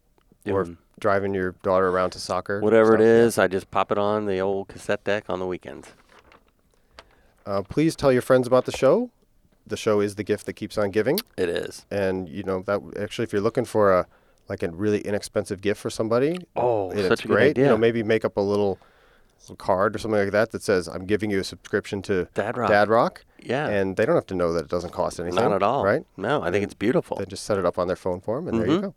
Or 0.48 0.64
Doing- 0.64 0.78
driving 1.00 1.34
your 1.34 1.52
daughter 1.62 1.88
around 1.88 2.10
to 2.10 2.18
soccer. 2.18 2.60
Whatever 2.60 2.94
it 2.94 3.02
is, 3.02 3.36
I 3.36 3.46
just 3.48 3.70
pop 3.70 3.92
it 3.92 3.98
on 3.98 4.24
the 4.24 4.38
old 4.38 4.68
cassette 4.68 5.04
deck 5.04 5.24
on 5.28 5.38
the 5.38 5.46
weekends. 5.46 5.88
Uh, 7.46 7.62
please 7.62 7.94
tell 7.96 8.12
your 8.12 8.22
friends 8.22 8.46
about 8.46 8.64
the 8.64 8.72
show. 8.72 9.10
The 9.66 9.76
show 9.76 10.00
is 10.00 10.16
the 10.16 10.22
gift 10.24 10.46
that 10.46 10.52
keeps 10.54 10.76
on 10.78 10.90
giving. 10.90 11.18
It 11.36 11.48
is. 11.48 11.86
And 11.90 12.28
you 12.28 12.42
know 12.42 12.62
that 12.66 12.80
actually, 13.00 13.24
if 13.24 13.32
you're 13.32 13.42
looking 13.42 13.64
for 13.64 13.92
a 13.92 14.06
like 14.48 14.62
a 14.62 14.70
really 14.70 15.00
inexpensive 15.00 15.60
gift 15.60 15.80
for 15.80 15.90
somebody, 15.90 16.38
Oh, 16.54 16.90
such 16.94 16.98
it's 17.12 17.24
a 17.24 17.28
great. 17.28 17.56
You 17.58 17.64
know, 17.64 17.76
maybe 17.76 18.02
make 18.04 18.24
up 18.24 18.36
a 18.36 18.40
little, 18.40 18.78
little 19.40 19.56
card 19.56 19.96
or 19.96 19.98
something 19.98 20.20
like 20.20 20.30
that 20.30 20.52
that 20.52 20.62
says, 20.62 20.86
"I'm 20.86 21.04
giving 21.04 21.30
you 21.30 21.40
a 21.40 21.44
subscription 21.44 22.00
to 22.02 22.28
Dad 22.34 22.56
Rock." 22.56 22.68
Dad 22.70 22.88
Rock." 22.88 23.24
Yeah. 23.40 23.66
And 23.68 23.96
they 23.96 24.06
don't 24.06 24.14
have 24.14 24.26
to 24.26 24.34
know 24.36 24.52
that 24.52 24.64
it 24.64 24.70
doesn't 24.70 24.90
cost 24.92 25.18
anything. 25.18 25.36
Not 25.42 25.52
at 25.52 25.62
all. 25.64 25.84
Right? 25.84 26.04
No, 26.16 26.42
I 26.42 26.50
think 26.52 26.62
it's 26.64 26.74
beautiful. 26.74 27.16
They 27.16 27.24
just 27.26 27.44
set 27.44 27.58
it 27.58 27.66
up 27.66 27.76
on 27.78 27.86
their 27.88 27.96
phone 27.96 28.20
for 28.20 28.36
them, 28.36 28.48
and 28.48 28.60
there 28.60 28.66
you 28.68 28.78
Mhm. 28.78 28.82
go. 28.82 28.94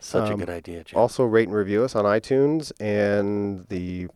Such 0.00 0.30
a 0.30 0.32
Um, 0.34 0.38
good 0.40 0.50
idea, 0.50 0.82
Jim. 0.84 0.98
Also, 0.98 1.24
rate 1.24 1.46
and 1.48 1.56
review 1.56 1.82
us 1.84 1.94
on 1.94 2.04
iTunes, 2.04 2.72
and 2.80 3.66
the 3.68 4.08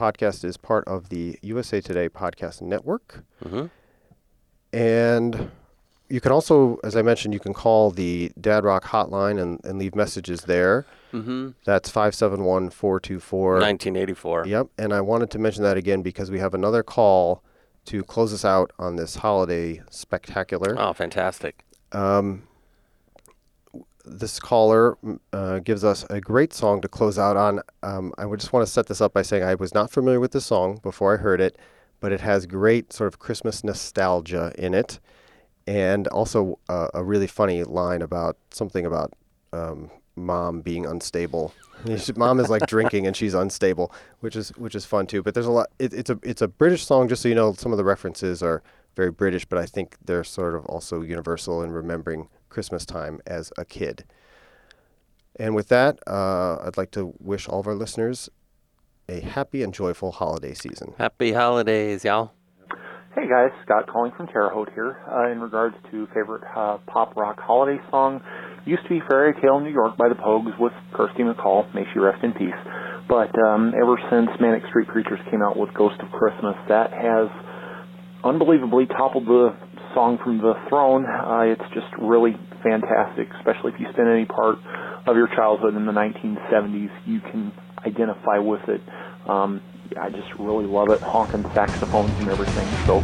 podcast 0.00 0.44
is 0.44 0.56
part 0.56 0.84
of 0.88 1.10
the 1.10 1.38
USA 1.42 1.80
Today 1.80 2.08
Podcast 2.08 2.62
Network. 2.62 3.22
Mm-hmm. 3.44 3.66
And 4.72 5.50
you 6.08 6.20
can 6.20 6.32
also, 6.32 6.78
as 6.82 6.96
I 6.96 7.02
mentioned, 7.02 7.34
you 7.34 7.40
can 7.40 7.52
call 7.52 7.90
the 7.90 8.32
Dad 8.40 8.64
Rock 8.64 8.84
hotline 8.84 9.40
and, 9.40 9.60
and 9.64 9.78
leave 9.78 9.94
messages 9.94 10.42
there. 10.42 10.86
Mhm. 11.12 11.54
That's 11.64 11.90
571 11.90 12.70
424 12.70 13.52
1984. 13.54 14.46
Yep. 14.46 14.66
And 14.78 14.92
I 14.94 15.00
wanted 15.00 15.30
to 15.32 15.38
mention 15.38 15.62
that 15.64 15.76
again 15.76 16.02
because 16.02 16.30
we 16.30 16.38
have 16.38 16.54
another 16.54 16.82
call 16.82 17.42
to 17.86 18.02
close 18.02 18.32
us 18.32 18.44
out 18.44 18.72
on 18.78 18.96
this 18.96 19.16
holiday 19.16 19.82
spectacular. 19.90 20.76
Oh, 20.78 20.92
fantastic. 20.92 21.64
Um, 21.92 22.44
this 24.10 24.40
caller 24.40 24.98
uh, 25.32 25.60
gives 25.60 25.84
us 25.84 26.04
a 26.10 26.20
great 26.20 26.52
song 26.52 26.80
to 26.80 26.88
close 26.88 27.18
out 27.18 27.36
on. 27.36 27.60
Um, 27.82 28.12
I 28.18 28.26
would 28.26 28.40
just 28.40 28.52
want 28.52 28.66
to 28.66 28.72
set 28.72 28.86
this 28.86 29.00
up 29.00 29.12
by 29.12 29.22
saying 29.22 29.42
I 29.42 29.54
was 29.54 29.74
not 29.74 29.90
familiar 29.90 30.20
with 30.20 30.32
this 30.32 30.46
song 30.46 30.80
before 30.82 31.14
I 31.14 31.16
heard 31.16 31.40
it, 31.40 31.56
but 32.00 32.12
it 32.12 32.20
has 32.20 32.46
great 32.46 32.92
sort 32.92 33.08
of 33.08 33.18
Christmas 33.18 33.62
nostalgia 33.62 34.52
in 34.58 34.74
it, 34.74 34.98
and 35.66 36.08
also 36.08 36.58
uh, 36.68 36.88
a 36.94 37.04
really 37.04 37.26
funny 37.26 37.62
line 37.64 38.02
about 38.02 38.36
something 38.50 38.84
about 38.84 39.12
um, 39.52 39.90
mom 40.16 40.60
being 40.60 40.86
unstable. 40.86 41.54
mom 42.16 42.40
is 42.40 42.50
like 42.50 42.66
drinking 42.66 43.06
and 43.06 43.16
she's 43.16 43.34
unstable, 43.34 43.92
which 44.20 44.36
is 44.36 44.50
which 44.56 44.74
is 44.74 44.84
fun 44.84 45.06
too. 45.06 45.22
But 45.22 45.34
there's 45.34 45.46
a 45.46 45.52
lot. 45.52 45.68
It, 45.78 45.92
it's 45.94 46.10
a 46.10 46.18
it's 46.22 46.42
a 46.42 46.48
British 46.48 46.84
song, 46.84 47.08
just 47.08 47.22
so 47.22 47.28
you 47.28 47.34
know. 47.34 47.52
Some 47.52 47.72
of 47.72 47.78
the 47.78 47.84
references 47.84 48.42
are 48.42 48.62
very 48.96 49.10
British, 49.10 49.44
but 49.44 49.58
I 49.58 49.66
think 49.66 49.96
they're 50.04 50.24
sort 50.24 50.54
of 50.54 50.66
also 50.66 51.02
universal 51.02 51.62
in 51.62 51.70
remembering 51.70 52.28
Christmas 52.50 52.84
time 52.84 53.20
as 53.26 53.52
a 53.56 53.64
kid. 53.64 54.04
And 55.36 55.54
with 55.54 55.68
that, 55.68 55.98
uh, 56.06 56.56
I'd 56.56 56.76
like 56.76 56.90
to 56.92 57.14
wish 57.18 57.48
all 57.48 57.60
of 57.60 57.66
our 57.66 57.74
listeners 57.74 58.28
a 59.08 59.20
happy 59.20 59.62
and 59.62 59.72
joyful 59.72 60.12
holiday 60.12 60.54
season. 60.54 60.94
Happy 60.98 61.32
holidays, 61.32 62.04
y'all. 62.04 62.32
Hey 63.14 63.26
guys, 63.28 63.50
Scott 63.64 63.88
calling 63.88 64.12
from 64.16 64.28
Terre 64.28 64.50
Haute 64.50 64.70
here. 64.72 65.02
Uh, 65.10 65.32
in 65.32 65.40
regards 65.40 65.74
to 65.90 66.06
favorite 66.14 66.44
uh, 66.54 66.78
pop 66.86 67.16
rock 67.16 67.40
holiday 67.40 67.82
song, 67.90 68.22
used 68.64 68.84
to 68.84 68.88
be 68.88 69.00
Fairy 69.10 69.34
Tale 69.42 69.58
New 69.58 69.72
York 69.72 69.96
by 69.96 70.08
the 70.08 70.14
Pogues 70.14 70.56
with 70.60 70.72
Kirsty 70.92 71.24
MacColl. 71.24 71.74
May 71.74 71.82
she 71.92 71.98
rest 71.98 72.22
in 72.22 72.32
peace. 72.32 72.54
But 73.08 73.34
um, 73.42 73.74
ever 73.74 73.98
since 74.10 74.30
Manic 74.38 74.62
Street 74.68 74.86
Preachers 74.86 75.18
came 75.30 75.42
out 75.42 75.56
with 75.56 75.74
Ghost 75.74 75.98
of 75.98 76.08
Christmas, 76.12 76.54
that 76.68 76.92
has 76.92 77.26
unbelievably 78.22 78.86
toppled 78.86 79.26
the 79.26 79.56
song 79.94 80.18
from 80.22 80.38
the 80.38 80.54
throne. 80.68 81.06
Uh, 81.06 81.40
it's 81.46 81.74
just 81.74 81.88
really 81.98 82.36
fantastic, 82.62 83.28
especially 83.38 83.72
if 83.72 83.80
you 83.80 83.86
spend 83.92 84.08
any 84.08 84.24
part 84.24 84.58
of 85.06 85.16
your 85.16 85.28
childhood 85.28 85.74
in 85.74 85.86
the 85.86 85.92
1970s. 85.92 86.90
You 87.06 87.20
can 87.20 87.52
identify 87.86 88.38
with 88.38 88.68
it. 88.68 88.80
Um, 89.28 89.60
I 90.00 90.10
just 90.10 90.32
really 90.38 90.66
love 90.66 90.90
it, 90.90 91.00
honking 91.00 91.42
saxophones 91.54 92.12
and 92.20 92.28
everything. 92.28 92.68
So 92.86 93.00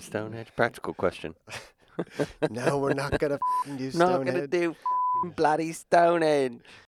do 0.00 0.06
Stonehenge. 0.06 0.48
Practical 0.56 0.94
question. 0.94 1.34
No, 2.48 2.78
we're 2.78 2.94
not 2.94 3.18
gonna 3.18 3.34
f***ing 3.66 3.76
do 3.76 3.90
Not 3.92 4.24
gonna 4.24 4.46
Stonehenge. 4.46 4.50
do 4.50 4.70
f***ing 4.70 5.30
bloody 5.32 5.72
Stonehenge. 5.72 6.62